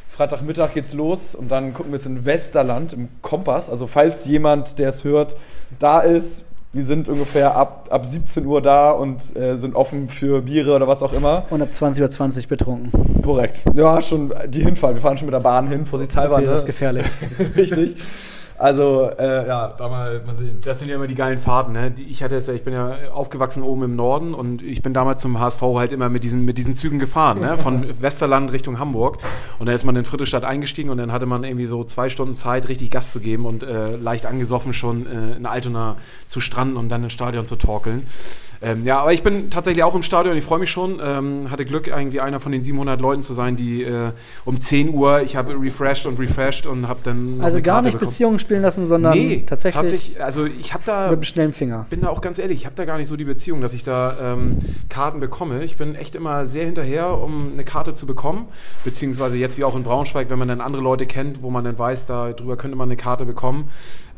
Freitagmittag 0.07 0.71
geht's 0.73 0.93
los 0.93 1.35
und 1.35 1.51
dann 1.51 1.73
gucken 1.73 1.91
wir 1.91 1.97
es 1.97 2.05
in 2.05 2.23
Westerland 2.23 2.93
im 2.93 3.09
Kompass. 3.21 3.69
Also 3.69 3.85
falls 3.85 4.23
jemand, 4.25 4.79
der 4.79 4.87
es 4.89 5.03
hört, 5.03 5.35
da 5.77 5.99
ist, 5.99 6.45
wir 6.75 6.83
sind 6.83 7.07
ungefähr 7.07 7.55
ab, 7.55 7.87
ab 7.89 8.05
17 8.05 8.45
Uhr 8.45 8.61
da 8.61 8.91
und 8.91 9.33
äh, 9.37 9.55
sind 9.55 9.75
offen 9.75 10.09
für 10.09 10.41
Biere 10.41 10.75
oder 10.75 10.89
was 10.89 11.03
auch 11.03 11.13
immer. 11.13 11.45
Und 11.49 11.61
ab 11.61 11.69
20.20 11.73 12.41
Uhr 12.43 12.47
betrunken. 12.49 13.21
Korrekt. 13.23 13.63
Ja, 13.75 14.01
schon 14.01 14.33
die 14.49 14.61
Hinfahrt. 14.61 14.95
Wir 14.95 15.01
fahren 15.01 15.17
schon 15.17 15.27
mit 15.27 15.33
der 15.33 15.39
Bahn 15.39 15.69
hin, 15.69 15.85
vorsichtshalber. 15.85 16.35
Okay, 16.35 16.43
ne? 16.43 16.51
das 16.51 16.59
ist 16.59 16.65
gefährlich. 16.65 17.05
Richtig. 17.55 17.95
Also, 18.57 19.09
äh, 19.19 19.45
ja, 19.47 19.73
da 19.77 19.89
mal, 19.89 20.21
mal 20.25 20.33
sehen. 20.33 20.61
Das 20.63 20.79
sind 20.79 20.87
ja 20.87 20.95
immer 20.95 21.07
die 21.07 21.15
geilen 21.15 21.37
Fahrten. 21.37 21.73
Ne? 21.73 21.93
Ich 22.07 22.23
hatte 22.23 22.35
jetzt, 22.35 22.47
ja- 22.47 22.53
ich 22.53 22.63
bin 22.63 22.73
ja 22.73 22.95
aufgewachsen 23.13 23.63
oben 23.63 23.83
im 23.83 23.95
Norden 23.97 24.33
und 24.33 24.61
ich 24.61 24.81
bin 24.81 24.93
damals 24.93 25.21
zum 25.21 25.39
HSV 25.39 25.61
halt 25.61 25.91
immer 25.91 26.07
mit 26.07 26.23
diesen, 26.23 26.45
mit 26.45 26.57
diesen 26.57 26.73
Zügen 26.73 26.97
gefahren, 26.97 27.39
ne? 27.39 27.57
von 27.57 27.85
Westerland 28.01 28.53
Richtung 28.53 28.79
Hamburg. 28.79 29.17
Und 29.59 29.65
dann 29.65 29.75
ist 29.75 29.83
man 29.83 29.95
in 29.97 30.05
Friedrichstadt 30.05 30.45
eingestiegen 30.45 30.89
und 30.89 30.97
dann 30.97 31.11
hatte 31.11 31.25
man 31.25 31.43
irgendwie 31.43 31.65
so 31.65 31.83
zwei 31.83 32.09
Stunden 32.09 32.33
Zeit, 32.33 32.69
richtig 32.69 32.91
Gas 32.91 33.11
zu 33.11 33.19
geben 33.19 33.45
und 33.45 33.63
äh, 33.63 33.97
leicht 33.97 34.25
angesoffen 34.25 34.73
schon 34.73 35.05
äh, 35.05 35.35
in 35.35 35.45
Altona 35.45 35.97
zu 36.27 36.39
stranden 36.39 36.77
und 36.77 36.87
dann 36.89 37.03
ins 37.03 37.13
Stadion 37.13 37.45
zu 37.45 37.57
torkeln. 37.57 38.07
Ähm, 38.65 38.83
ja, 38.83 38.97
aber 38.97 39.13
ich 39.13 39.21
bin 39.21 39.51
tatsächlich 39.51 39.83
auch 39.83 39.93
im 39.93 40.01
Stadion, 40.01 40.35
ich 40.35 40.43
freue 40.43 40.57
mich 40.57 40.71
schon. 40.71 40.99
Ähm, 40.99 41.51
hatte 41.51 41.65
Glück, 41.65 41.85
irgendwie 41.87 42.19
einer 42.19 42.39
von 42.39 42.51
den 42.51 42.63
700 42.63 42.99
Leuten 42.99 43.21
zu 43.21 43.35
sein, 43.35 43.55
die 43.55 43.83
äh, 43.83 44.11
um 44.43 44.59
10 44.59 44.91
Uhr, 44.91 45.21
ich 45.21 45.35
habe 45.35 45.53
refreshed 45.53 46.07
und 46.07 46.19
refreshed 46.19 46.65
und 46.65 46.87
habe 46.87 46.99
dann. 47.03 47.41
Also 47.41 47.61
gar 47.61 47.75
Karte 47.75 47.85
nicht 47.85 47.93
bekommen. 47.93 48.09
Beziehungen 48.09 48.39
spielen 48.39 48.63
lassen, 48.63 48.87
sondern 48.87 49.15
Nee, 49.15 49.43
tatsächlich, 49.45 50.19
Also 50.19 50.45
ich 50.45 50.73
habe 50.73 50.83
da 50.83 51.03
mit 51.03 51.13
einem 51.13 51.23
schnellen 51.23 51.53
Finger. 51.53 51.85
bin 51.91 52.01
da 52.01 52.09
auch 52.09 52.21
ganz 52.21 52.39
ehrlich, 52.39 52.57
ich 52.61 52.65
habe 52.65 52.75
da 52.75 52.85
gar 52.85 52.97
nicht 52.97 53.07
so 53.07 53.15
die 53.15 53.23
Beziehung, 53.23 53.61
dass 53.61 53.73
ich 53.73 53.83
da 53.83 54.15
ähm, 54.19 54.57
Karten 54.89 55.19
bekomme. 55.19 55.63
Ich 55.63 55.77
bin 55.77 55.93
echt 55.93 56.15
immer 56.15 56.47
sehr 56.47 56.65
hinterher, 56.65 57.21
um 57.21 57.51
eine 57.53 57.65
Karte 57.65 57.93
zu 57.93 58.07
bekommen. 58.07 58.47
Beziehungsweise 58.83 59.37
jetzt 59.37 59.59
wie 59.59 59.63
auch 59.63 59.75
in 59.75 59.83
Braunschweig, 59.83 60.31
wenn 60.31 60.39
man 60.39 60.47
dann 60.47 60.61
andere 60.61 60.81
Leute 60.81 61.05
kennt, 61.05 61.43
wo 61.43 61.51
man 61.51 61.63
dann 61.63 61.77
weiß, 61.77 62.07
darüber 62.07 62.57
könnte 62.57 62.75
man 62.75 62.89
eine 62.89 62.97
Karte 62.97 63.25
bekommen. 63.25 63.69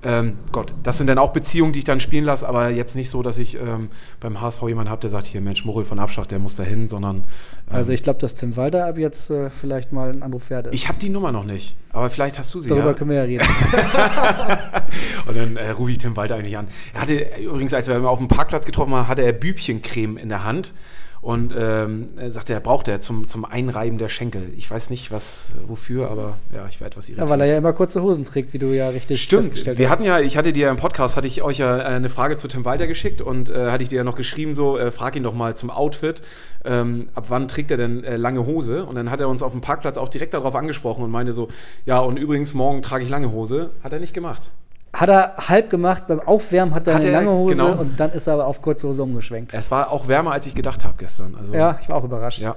Ähm, 0.08 0.38
Gott, 0.54 0.74
das 0.84 0.98
sind 0.98 1.08
dann 1.08 1.18
auch 1.18 1.34
Beziehungen, 1.34 1.74
die 1.74 1.80
ich 1.80 1.86
dann 1.86 2.00
spielen 2.00 2.24
lasse, 2.24 2.48
aber 2.48 2.70
jetzt 2.70 2.96
nicht 2.96 3.10
so, 3.10 3.22
dass 3.24 3.38
ich 3.38 3.56
ähm, 3.56 3.90
beim 4.22 4.40
HSV 4.40 4.62
jemanden 4.64 4.90
habe, 4.90 5.02
der 5.02 5.10
sagt, 5.10 5.26
hier 5.26 5.42
Mensch, 5.42 5.66
Morel 5.66 5.84
von 5.84 6.00
Abschach, 6.00 6.26
der 6.26 6.40
muss 6.40 6.56
da 6.56 6.64
hin, 6.64 6.88
sondern 6.88 7.18
ähm, 7.18 7.24
Also 7.68 7.92
ich 7.92 8.04
glaube, 8.04 8.18
dass 8.20 8.34
Tim 8.34 8.56
Walter 8.56 8.88
ab 8.88 8.98
jetzt 8.98 9.30
äh, 9.30 9.50
vielleicht 9.50 9.92
mal 9.92 10.10
ein 10.10 10.24
Anruf 10.24 10.50
ist. 10.50 10.70
ich 10.72 10.88
habe 10.88 10.98
die 10.98 11.10
Nummer 11.10 11.34
noch 11.34 11.44
nicht, 11.44 11.76
aber 11.92 12.10
vielleicht 12.10 12.40
hast 12.40 12.54
du 12.54 12.62
sie. 12.62 12.70
Darüber 12.70 12.88
ja? 12.88 12.94
können 12.94 13.10
wir 13.10 13.18
ja 13.18 13.24
reden. 13.24 13.46
Und 15.28 15.36
dann 15.36 15.58
äh, 15.58 15.72
rufe 15.72 15.92
ich 15.92 15.98
Tim 15.98 16.16
Walter 16.16 16.36
eigentlich 16.36 16.58
an. 16.58 16.70
Er 16.94 17.02
hatte 17.02 17.14
äh, 17.14 17.44
übrigens, 17.44 17.74
als 17.74 17.90
wir 17.90 17.98
ihn 17.98 18.06
auf 18.06 18.20
dem 18.20 18.30
Parkplatz 18.30 18.64
getroffen 18.64 18.94
haben, 18.94 19.10
hatte 19.10 19.24
er 19.24 19.34
Bübchencreme 19.34 20.16
in 20.16 20.30
der 20.30 20.46
Hand. 20.46 20.74
Und 21.22 21.54
ähm, 21.58 22.08
er 22.16 22.32
sagte, 22.32 22.54
er 22.54 22.60
braucht 22.60 22.88
er 22.88 23.00
zum, 23.00 23.28
zum 23.28 23.44
Einreiben 23.44 23.98
der 23.98 24.10
Schenkel. 24.10 24.52
Ich 24.56 24.70
weiß 24.70 24.90
nicht, 24.90 25.12
was, 25.12 25.52
wofür, 25.68 26.10
aber 26.10 26.38
ja, 26.54 26.68
ich 26.70 26.80
werde 26.80 26.94
etwas 26.94 27.10
irritiert. 27.10 27.28
ja, 27.28 27.30
weil 27.30 27.42
er 27.42 27.48
ja 27.48 27.58
immer 27.58 27.74
kurze 27.74 28.02
Hosen 28.02 28.24
trägt, 28.24 28.54
wie 28.54 28.60
du 28.60 28.68
ja 28.68 28.90
richtig 28.90 29.22
Stimmt, 29.24 29.46
festgestellt 29.46 29.78
wir 29.78 29.88
hast. 29.90 29.98
hatten 29.98 30.06
ja, 30.06 30.20
ich 30.20 30.38
hatte 30.38 30.54
dir 30.54 30.70
im 30.70 30.78
Podcast, 30.78 31.18
hatte 31.18 31.28
ich 31.28 31.42
euch 31.42 31.58
ja 31.58 31.78
äh, 31.80 31.84
eine 31.84 32.10
Frage 32.10 32.38
zu 32.38 32.48
Tim 32.48 32.66
Walter 32.66 32.88
geschickt 32.88 33.22
und 33.22 33.50
äh, 33.50 33.72
hatte 33.72 33.84
ich 33.84 33.90
dir 33.90 33.98
ja 33.98 34.04
noch 34.04 34.16
geschrieben, 34.16 34.54
so, 34.54 34.78
äh, 34.78 34.92
frag 34.92 35.16
ihn 35.16 35.24
doch 35.24 35.34
mal 35.34 35.56
zum 35.56 35.70
Outfit, 35.70 36.22
ähm, 36.64 37.10
ab 37.16 37.26
wann 37.30 37.48
trägt 37.48 37.72
er 37.72 37.78
denn 37.78 38.04
äh, 38.04 38.16
lange 38.16 38.46
Hose? 38.46 38.86
Und 38.86 38.96
dann 38.96 39.10
hat 39.10 39.20
er 39.20 39.28
uns 39.30 39.42
auf 39.42 39.52
dem 39.52 39.62
Parkplatz 39.62 39.98
auch 39.98 40.10
direkt 40.10 40.34
darauf 40.34 40.56
angesprochen 40.56 41.04
und 41.04 41.12
meinte 41.12 41.34
so, 41.34 41.48
ja, 41.86 42.00
und 42.00 42.18
übrigens, 42.18 42.54
morgen 42.54 42.82
trage 42.82 43.04
ich 43.04 43.10
lange 43.10 43.32
Hose. 43.32 43.72
Hat 43.84 43.94
er 43.94 44.00
nicht 44.00 44.14
gemacht. 44.14 44.52
Hat 44.94 45.10
er 45.10 45.36
halb 45.38 45.70
gemacht, 45.70 46.08
beim 46.08 46.20
Aufwärmen 46.22 46.74
hat 46.74 46.88
er 46.88 46.96
Hat 46.96 47.02
eine 47.02 47.12
er- 47.12 47.18
lange 47.22 47.32
Hose 47.32 47.56
genau. 47.56 47.72
und 47.74 48.00
dann 48.00 48.12
ist 48.12 48.26
er 48.28 48.34
aber 48.34 48.48
auf 48.48 48.62
kurze 48.62 48.88
Hose 48.88 49.04
umgeschwenkt. 49.04 49.54
Es 49.54 49.70
war 49.70 49.92
auch 49.92 50.08
wärmer, 50.08 50.32
als 50.32 50.46
ich 50.46 50.56
gedacht 50.56 50.84
habe 50.86 50.96
gestern. 50.98 51.36
Also, 51.36 51.54
Ja, 51.54 51.78
ich 51.82 51.90
war 51.90 51.98
auch 51.98 52.04
überrascht. 52.04 52.40
ja. 52.40 52.56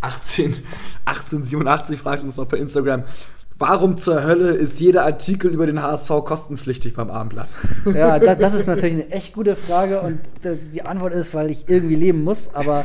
18, 0.00 0.56
1887 1.04 1.98
fragt 1.98 2.22
uns 2.24 2.36
noch 2.36 2.48
per 2.48 2.58
Instagram, 2.58 3.04
warum 3.62 3.96
zur 3.96 4.24
Hölle 4.24 4.50
ist 4.50 4.80
jeder 4.80 5.04
Artikel 5.04 5.52
über 5.52 5.66
den 5.66 5.80
HSV 5.80 6.08
kostenpflichtig 6.24 6.94
beim 6.94 7.10
Abendblatt? 7.10 7.48
Ja, 7.94 8.18
das, 8.18 8.38
das 8.38 8.54
ist 8.54 8.66
natürlich 8.66 8.94
eine 8.94 9.10
echt 9.10 9.32
gute 9.32 9.54
Frage 9.54 10.00
und 10.00 10.18
die 10.72 10.82
Antwort 10.82 11.12
ist, 11.12 11.32
weil 11.34 11.50
ich 11.50 11.68
irgendwie 11.68 11.94
leben 11.94 12.24
muss, 12.24 12.50
aber 12.54 12.84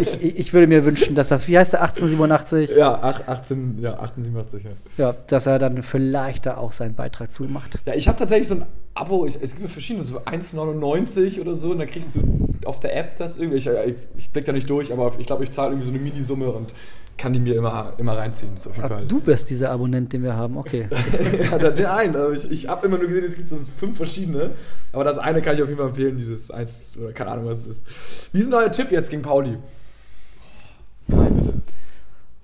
ich, 0.00 0.22
ich 0.22 0.52
würde 0.54 0.66
mir 0.66 0.84
wünschen, 0.84 1.14
dass 1.14 1.28
das, 1.28 1.46
wie 1.48 1.58
heißt 1.58 1.74
der, 1.74 1.82
1887, 1.82 2.76
Ja, 2.76 2.98
ach, 3.02 3.26
18, 3.26 3.78
ja 3.80 3.90
1887, 3.92 4.64
ja. 4.64 4.70
ja, 5.08 5.14
dass 5.28 5.46
er 5.46 5.58
dann 5.58 5.82
vielleicht 5.82 6.46
da 6.46 6.56
auch 6.56 6.72
seinen 6.72 6.94
Beitrag 6.94 7.30
zumacht. 7.30 7.78
Ja, 7.84 7.94
ich 7.94 8.08
habe 8.08 8.18
tatsächlich 8.18 8.48
so 8.48 8.54
ein 8.56 8.66
Abo, 8.96 9.26
ich, 9.26 9.36
es 9.42 9.56
gibt 9.56 9.68
verschiedene, 9.70 10.04
so 10.04 10.20
1,99 10.20 11.40
oder 11.40 11.54
so, 11.54 11.70
und 11.72 11.78
dann 11.80 11.88
kriegst 11.88 12.14
du 12.14 12.48
auf 12.64 12.78
der 12.80 12.96
App 12.96 13.16
das 13.16 13.36
irgendwie, 13.36 13.58
ich, 13.58 13.66
ich, 13.66 13.94
ich 14.16 14.30
blick 14.30 14.44
da 14.44 14.52
nicht 14.52 14.70
durch, 14.70 14.92
aber 14.92 15.12
ich 15.18 15.26
glaube, 15.26 15.42
ich 15.44 15.50
zahle 15.50 15.70
irgendwie 15.72 15.86
so 15.88 15.92
eine 15.92 16.00
Minisumme 16.00 16.48
und 16.50 16.72
kann 17.16 17.32
die 17.32 17.38
mir 17.40 17.56
immer, 17.56 17.92
immer 17.98 18.16
reinziehen, 18.16 18.54
ist 18.54 18.66
auf 18.68 18.74
jeden 18.76 18.84
Ach, 18.86 18.90
Fall. 18.90 19.06
du 19.06 19.20
bist 19.20 19.50
dieser 19.50 19.70
Abonnent, 19.70 20.12
den 20.12 20.22
wir 20.22 20.34
haben, 20.36 20.56
okay. 20.56 20.88
ja, 21.50 21.58
da- 21.58 21.70
den 21.70 21.86
einen, 21.86 22.14
aber 22.16 22.32
ich, 22.32 22.48
ich 22.50 22.68
habe 22.68 22.86
immer 22.86 22.98
nur 22.98 23.08
gesehen, 23.08 23.24
es 23.24 23.34
gibt 23.36 23.48
so 23.48 23.56
fünf 23.58 23.96
verschiedene, 23.96 24.50
aber 24.92 25.02
das 25.04 25.18
eine 25.18 25.42
kann 25.42 25.54
ich 25.54 25.62
auf 25.62 25.68
jeden 25.68 25.78
Fall 25.80 25.88
empfehlen, 25.88 26.16
dieses 26.16 26.50
eins, 26.52 26.92
oder 27.00 27.12
keine 27.12 27.30
Ahnung, 27.32 27.46
was 27.46 27.58
es 27.60 27.66
ist. 27.66 27.86
Wie 28.32 28.38
ist 28.38 28.46
denn 28.46 28.54
euer 28.54 28.70
Tipp 28.70 28.90
jetzt 28.92 29.10
gegen 29.10 29.22
Pauli? 29.22 29.58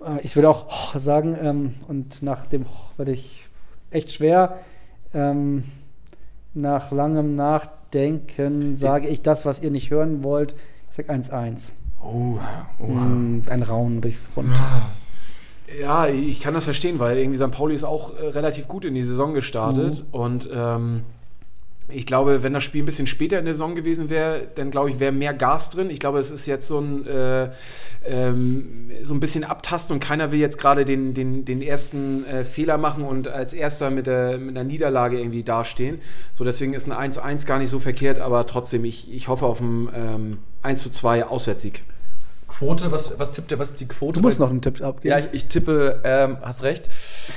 Äh, 0.04 0.20
Ich 0.22 0.34
würde 0.36 0.48
auch 0.48 0.94
sagen, 0.96 1.36
ähm, 1.40 1.74
und 1.88 2.22
nach 2.22 2.46
dem 2.46 2.66
werde 2.96 3.12
ich 3.12 3.46
echt 3.90 4.12
schwer. 4.12 4.58
Ähm, 5.14 5.64
nach 6.54 6.90
langem 6.90 7.34
Nachdenken 7.36 8.76
sage 8.76 9.08
ich 9.08 9.22
das, 9.22 9.46
was 9.46 9.60
ihr 9.60 9.70
nicht 9.70 9.90
hören 9.90 10.22
wollt. 10.24 10.54
Ich 10.90 10.96
sage 10.96 11.12
1-1. 11.12 11.72
Oh, 12.02 12.38
oh. 12.78 12.86
Mm, 12.86 13.42
Ein 13.48 13.62
Rauen 13.62 14.00
durchs 14.00 14.30
Rund. 14.36 14.56
Ja, 15.80 16.06
ich 16.08 16.40
kann 16.40 16.54
das 16.54 16.64
verstehen, 16.64 16.98
weil 16.98 17.18
irgendwie 17.18 17.38
St. 17.38 17.50
Pauli 17.52 17.74
ist 17.74 17.84
auch 17.84 18.16
äh, 18.18 18.26
relativ 18.28 18.66
gut 18.66 18.84
in 18.84 18.94
die 18.94 19.04
Saison 19.04 19.34
gestartet 19.34 20.04
und 20.10 20.48
ähm, 20.52 21.02
ich 21.92 22.06
glaube, 22.06 22.42
wenn 22.42 22.52
das 22.52 22.64
Spiel 22.64 22.82
ein 22.82 22.86
bisschen 22.86 23.06
später 23.06 23.38
in 23.38 23.44
der 23.44 23.54
Saison 23.54 23.74
gewesen 23.74 24.10
wäre, 24.10 24.48
dann 24.54 24.70
glaube 24.70 24.90
ich, 24.90 25.00
wäre 25.00 25.12
mehr 25.12 25.34
Gas 25.34 25.70
drin. 25.70 25.90
Ich 25.90 26.00
glaube, 26.00 26.18
es 26.18 26.30
ist 26.30 26.46
jetzt 26.46 26.68
so 26.68 26.78
ein, 26.78 27.06
äh, 27.06 27.50
ähm, 28.06 28.90
so 29.02 29.14
ein 29.14 29.20
bisschen 29.20 29.44
Abtasten 29.44 29.94
und 29.94 30.00
keiner 30.00 30.32
will 30.32 30.40
jetzt 30.40 30.58
gerade 30.58 30.84
den, 30.84 31.14
den, 31.14 31.44
den 31.44 31.62
ersten 31.62 32.26
äh, 32.26 32.44
Fehler 32.44 32.78
machen 32.78 33.04
und 33.04 33.28
als 33.28 33.52
erster 33.52 33.90
mit, 33.90 34.06
der, 34.06 34.38
mit 34.38 34.56
einer 34.56 34.64
Niederlage 34.64 35.18
irgendwie 35.18 35.42
dastehen. 35.42 36.00
So, 36.34 36.44
deswegen 36.44 36.74
ist 36.74 36.90
ein 36.90 37.12
1-1 37.12 37.46
gar 37.46 37.58
nicht 37.58 37.70
so 37.70 37.78
verkehrt, 37.78 38.18
aber 38.18 38.46
trotzdem, 38.46 38.84
ich, 38.84 39.12
ich 39.12 39.28
hoffe 39.28 39.46
auf 39.46 39.60
einen 39.60 39.88
ähm, 39.94 40.38
1-2 40.62 41.24
Auswärtssieg. 41.24 41.82
Quote, 42.50 42.90
was, 42.90 43.18
was 43.18 43.30
tippt 43.30 43.52
ihr, 43.52 43.58
was 43.58 43.70
ist 43.70 43.80
die 43.80 43.86
Quote? 43.86 44.20
Du 44.20 44.26
musst 44.26 44.40
noch 44.40 44.50
einen 44.50 44.60
Tipp 44.60 44.82
abgeben. 44.82 45.10
Ja, 45.10 45.18
ich, 45.18 45.28
ich 45.32 45.46
tippe, 45.46 46.00
ähm, 46.04 46.38
hast 46.42 46.62
recht, 46.62 46.88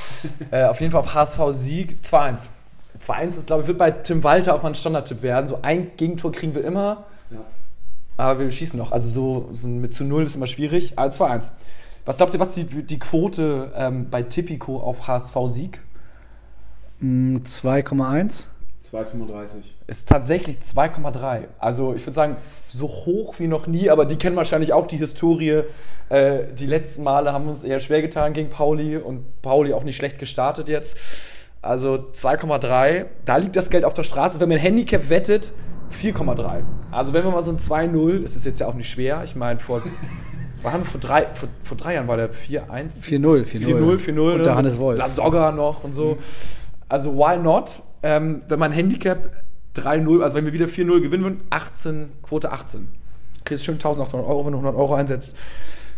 äh, 0.51 0.63
auf 0.65 0.81
jeden 0.81 0.91
Fall 0.91 1.01
auf 1.01 1.13
HSV-Sieg 1.13 1.99
2-1. 2.03 2.47
2-1 2.99 3.27
ist, 3.27 3.47
glaube 3.47 3.63
ich, 3.63 3.67
wird 3.67 3.77
bei 3.77 3.91
Tim 3.91 4.23
Walter 4.23 4.55
auch 4.55 4.63
mal 4.63 4.69
ein 4.69 4.75
Standardtipp 4.75 5.21
werden. 5.23 5.47
So 5.47 5.59
ein 5.61 5.91
Gegentor 5.97 6.31
kriegen 6.31 6.55
wir 6.55 6.63
immer, 6.63 7.05
aber 8.17 8.39
wir 8.39 8.51
schießen 8.51 8.77
noch. 8.77 8.91
Also 8.91 9.09
so, 9.09 9.49
so 9.53 9.67
mit 9.67 9.93
zu 9.93 10.03
Null 10.03 10.23
ist 10.23 10.35
immer 10.35 10.47
schwierig. 10.47 10.97
Also 10.97 11.25
2-1. 11.25 11.51
Was 12.05 12.17
glaubt 12.17 12.33
ihr, 12.33 12.39
was 12.39 12.53
die, 12.53 12.65
die 12.65 12.99
Quote 12.99 13.71
ähm, 13.75 14.09
bei 14.09 14.23
Tipico 14.23 14.79
auf 14.79 15.07
HSV-Sieg? 15.07 15.81
Mm, 16.99 17.37
2,1. 17.37 18.47
2,35. 18.91 19.45
Ist 19.87 20.09
tatsächlich 20.09 20.57
2,3. 20.57 21.47
Also 21.57 21.93
ich 21.93 22.05
würde 22.05 22.15
sagen, 22.15 22.37
so 22.67 22.87
hoch 22.87 23.39
wie 23.39 23.47
noch 23.47 23.65
nie, 23.65 23.89
aber 23.89 24.05
die 24.05 24.17
kennen 24.17 24.35
wahrscheinlich 24.35 24.73
auch 24.73 24.85
die 24.85 24.97
Historie. 24.97 25.63
Äh, 26.09 26.53
die 26.53 26.67
letzten 26.67 27.03
Male 27.03 27.31
haben 27.31 27.47
uns 27.47 27.63
eher 27.63 27.79
schwer 27.79 28.01
getan 28.01 28.33
gegen 28.33 28.49
Pauli 28.49 28.97
und 28.97 29.41
Pauli 29.41 29.73
auch 29.73 29.83
nicht 29.83 29.95
schlecht 29.95 30.19
gestartet 30.19 30.67
jetzt. 30.67 30.97
Also 31.63 31.95
2,3. 32.13 33.05
Da 33.23 33.37
liegt 33.37 33.55
das 33.55 33.69
Geld 33.69 33.85
auf 33.85 33.93
der 33.93 34.03
Straße. 34.03 34.39
Wenn 34.41 34.49
man 34.49 34.57
ein 34.57 34.61
Handicap 34.61 35.09
wettet, 35.09 35.53
4,3. 35.91 36.61
Also 36.91 37.13
wenn 37.13 37.23
wir 37.23 37.31
mal 37.31 37.41
so 37.41 37.51
ein 37.51 37.57
2-0, 37.57 38.21
ist 38.21 38.35
es 38.35 38.43
jetzt 38.43 38.59
ja 38.59 38.67
auch 38.67 38.73
nicht 38.73 38.89
schwer. 38.89 39.21
Ich 39.23 39.37
meine, 39.37 39.59
vor, 39.59 39.81
haben 40.65 40.83
vor 40.83 40.99
drei, 40.99 41.25
vor, 41.33 41.47
vor 41.63 41.77
drei 41.77 41.95
Jahren 41.95 42.09
war 42.09 42.17
der 42.17 42.33
4-1. 42.33 43.05
4-0, 43.05 43.45
4-0, 43.45 43.97
4-0. 43.97 44.33
Unter 44.33 44.55
Hannes 44.55 44.77
Wolf. 44.77 44.99
La 44.99 45.07
Soga 45.07 45.53
noch 45.53 45.85
und 45.85 45.93
so. 45.93 46.17
Also, 46.89 47.15
why 47.15 47.37
not? 47.37 47.81
Ähm, 48.03 48.43
wenn 48.49 48.59
man 48.59 48.73
Handicap 48.73 49.31
3-0, 49.77 50.21
also 50.21 50.35
wenn 50.35 50.43
wir 50.43 50.51
wieder 50.51 50.65
4-0 50.65 50.99
gewinnen 50.99 51.23
würden, 51.23 51.41
18, 51.49 52.09
Quote 52.23 52.51
18. 52.51 52.89
Kriegst 53.45 53.63
schön 53.63 53.75
1800 53.75 54.27
Euro, 54.27 54.45
wenn 54.45 54.51
du 54.51 54.57
100 54.57 54.75
Euro 54.75 54.95
einsetzt. 54.95 55.35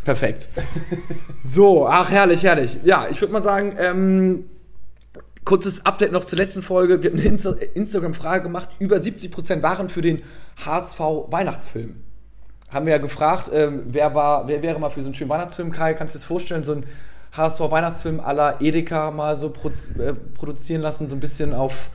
Perfekt. 0.04 0.48
so, 1.42 1.88
ach, 1.88 2.12
herrlich, 2.12 2.44
herrlich. 2.44 2.78
Ja, 2.84 3.08
ich 3.10 3.20
würde 3.20 3.34
mal 3.34 3.42
sagen, 3.42 3.74
ähm, 3.80 4.46
Kurzes 5.46 5.86
Update 5.86 6.12
noch 6.12 6.26
zur 6.26 6.40
letzten 6.40 6.64
Folge. 6.64 7.04
Wir 7.04 7.12
haben 7.12 7.20
eine 7.20 7.30
Insta 7.30 7.52
Instagram-Frage 7.52 8.44
gemacht. 8.44 8.70
Über 8.80 8.98
70% 8.98 9.62
waren 9.62 9.90
für 9.90 10.02
den 10.02 10.24
HSV 10.66 11.00
Weihnachtsfilm. 11.30 12.04
Haben 12.70 12.88
wir 12.88 12.94
ja 12.94 12.98
gefragt, 12.98 13.52
ähm, 13.54 13.84
wer, 13.86 14.16
war, 14.16 14.48
wer 14.48 14.64
wäre 14.64 14.80
mal 14.80 14.90
für 14.90 15.02
so 15.02 15.08
einen 15.08 15.14
schönen 15.14 15.30
Weihnachtsfilm, 15.30 15.72
Kai? 15.72 15.94
Kannst 15.94 16.16
du 16.16 16.18
dir 16.18 16.22
das 16.22 16.28
vorstellen, 16.28 16.64
so 16.64 16.72
ein 16.72 16.86
HSV 17.38 17.60
Weihnachtsfilm 17.60 18.20
à 18.20 18.34
la 18.34 18.60
Edeka 18.60 19.12
mal 19.12 19.38
so 19.38 19.52
proz 19.52 19.92
äh, 20.00 20.14
produzieren 20.14 20.82
lassen, 20.82 21.08
so 21.08 21.16
ein 21.16 21.20
bisschen 21.20 21.54
auf 21.54 21.92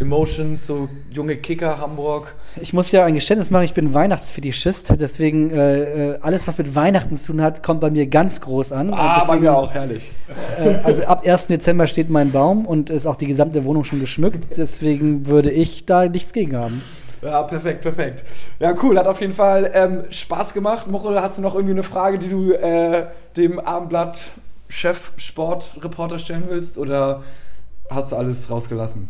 Emotions, 0.00 0.66
so 0.66 0.88
junge 1.10 1.36
Kicker 1.36 1.78
Hamburg. 1.78 2.34
Ich 2.60 2.72
muss 2.72 2.90
ja 2.90 3.04
ein 3.04 3.14
Geständnis 3.14 3.50
machen, 3.50 3.64
ich 3.64 3.74
bin 3.74 3.94
Weihnachtsfetischist, 3.94 5.00
deswegen 5.00 5.50
äh, 5.50 6.12
äh, 6.12 6.18
alles, 6.20 6.48
was 6.48 6.58
mit 6.58 6.74
Weihnachten 6.74 7.16
zu 7.16 7.32
tun 7.32 7.42
hat, 7.42 7.62
kommt 7.62 7.80
bei 7.80 7.90
mir 7.90 8.06
ganz 8.06 8.40
groß 8.40 8.72
an. 8.72 8.92
Ah, 8.92 9.20
deswegen, 9.20 9.26
bei 9.28 9.40
mir 9.40 9.56
auch, 9.56 9.72
herrlich. 9.72 10.10
Äh, 10.58 10.74
also 10.82 11.04
ab 11.04 11.26
1. 11.26 11.46
Dezember 11.46 11.86
steht 11.86 12.10
mein 12.10 12.32
Baum 12.32 12.66
und 12.66 12.90
ist 12.90 13.06
auch 13.06 13.16
die 13.16 13.26
gesamte 13.26 13.64
Wohnung 13.64 13.84
schon 13.84 14.00
geschmückt, 14.00 14.56
deswegen 14.56 15.26
würde 15.26 15.50
ich 15.50 15.86
da 15.86 16.08
nichts 16.08 16.32
gegen 16.32 16.56
haben. 16.56 16.82
Ja, 17.22 17.42
perfekt, 17.42 17.80
perfekt. 17.80 18.24
Ja, 18.58 18.74
cool, 18.82 18.98
hat 18.98 19.06
auf 19.06 19.20
jeden 19.20 19.32
Fall 19.32 19.70
ähm, 19.72 20.02
Spaß 20.10 20.52
gemacht. 20.52 20.90
Mochel, 20.90 21.20
hast 21.20 21.38
du 21.38 21.42
noch 21.42 21.54
irgendwie 21.54 21.72
eine 21.72 21.82
Frage, 21.82 22.18
die 22.18 22.28
du 22.28 22.52
äh, 22.52 23.06
dem 23.36 23.58
Abendblatt 23.58 24.30
Chef 24.68 25.12
Sportreporter 25.16 26.18
stellen 26.18 26.44
willst 26.48 26.76
oder 26.78 27.22
hast 27.88 28.12
du 28.12 28.16
alles 28.16 28.50
rausgelassen? 28.50 29.08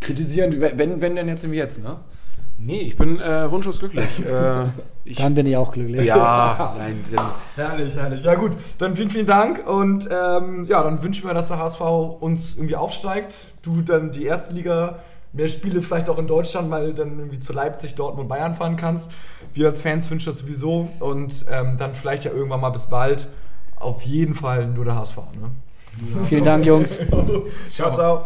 Kritisieren, 0.00 0.60
wenn, 0.60 1.00
wenn 1.00 1.16
denn 1.16 1.28
jetzt 1.28 1.44
im 1.44 1.52
Jetzt, 1.52 1.82
ne? 1.82 1.96
Nee, 2.60 2.80
ich 2.80 2.96
bin 2.96 3.20
äh, 3.20 3.50
wunschlos 3.50 3.78
glücklich. 3.78 4.08
äh, 4.26 4.64
ich, 5.04 5.16
Dann 5.16 5.34
bin 5.34 5.46
ich 5.46 5.56
auch 5.56 5.72
glücklich. 5.72 6.04
ja, 6.04 6.74
nein, 6.76 7.04
Herrlich, 7.54 7.94
herrlich. 7.94 8.24
Ja 8.24 8.34
gut, 8.34 8.56
dann 8.78 8.96
vielen, 8.96 9.10
vielen 9.10 9.26
Dank 9.26 9.66
und 9.66 10.08
ähm, 10.10 10.64
ja, 10.64 10.82
dann 10.82 11.02
wünschen 11.02 11.26
wir, 11.28 11.34
dass 11.34 11.48
der 11.48 11.58
HSV 11.58 11.80
uns 12.20 12.56
irgendwie 12.56 12.74
aufsteigt. 12.74 13.46
Du 13.62 13.80
dann 13.80 14.10
die 14.10 14.24
erste 14.24 14.54
Liga, 14.54 14.98
mehr 15.32 15.48
Spiele 15.48 15.82
vielleicht 15.82 16.10
auch 16.10 16.18
in 16.18 16.26
Deutschland, 16.26 16.68
mal 16.68 16.92
dann 16.94 17.18
irgendwie 17.18 17.38
zu 17.38 17.52
Leipzig, 17.52 17.94
Dortmund, 17.94 18.28
Bayern 18.28 18.54
fahren 18.54 18.76
kannst. 18.76 19.12
Wir 19.54 19.68
als 19.68 19.82
Fans 19.82 20.10
wünschen 20.10 20.26
das 20.26 20.38
sowieso 20.38 20.88
und 20.98 21.46
ähm, 21.50 21.76
dann 21.78 21.94
vielleicht 21.94 22.24
ja 22.24 22.32
irgendwann 22.32 22.60
mal 22.60 22.70
bis 22.70 22.86
bald. 22.86 23.28
Auf 23.76 24.02
jeden 24.02 24.34
Fall 24.34 24.66
nur 24.66 24.84
der 24.84 24.96
HSV. 24.96 25.16
Ne? 25.40 25.50
Vielen 26.24 26.44
Dank, 26.44 26.66
Jungs. 26.66 27.00
ciao, 27.70 27.92
ciao. 27.92 28.24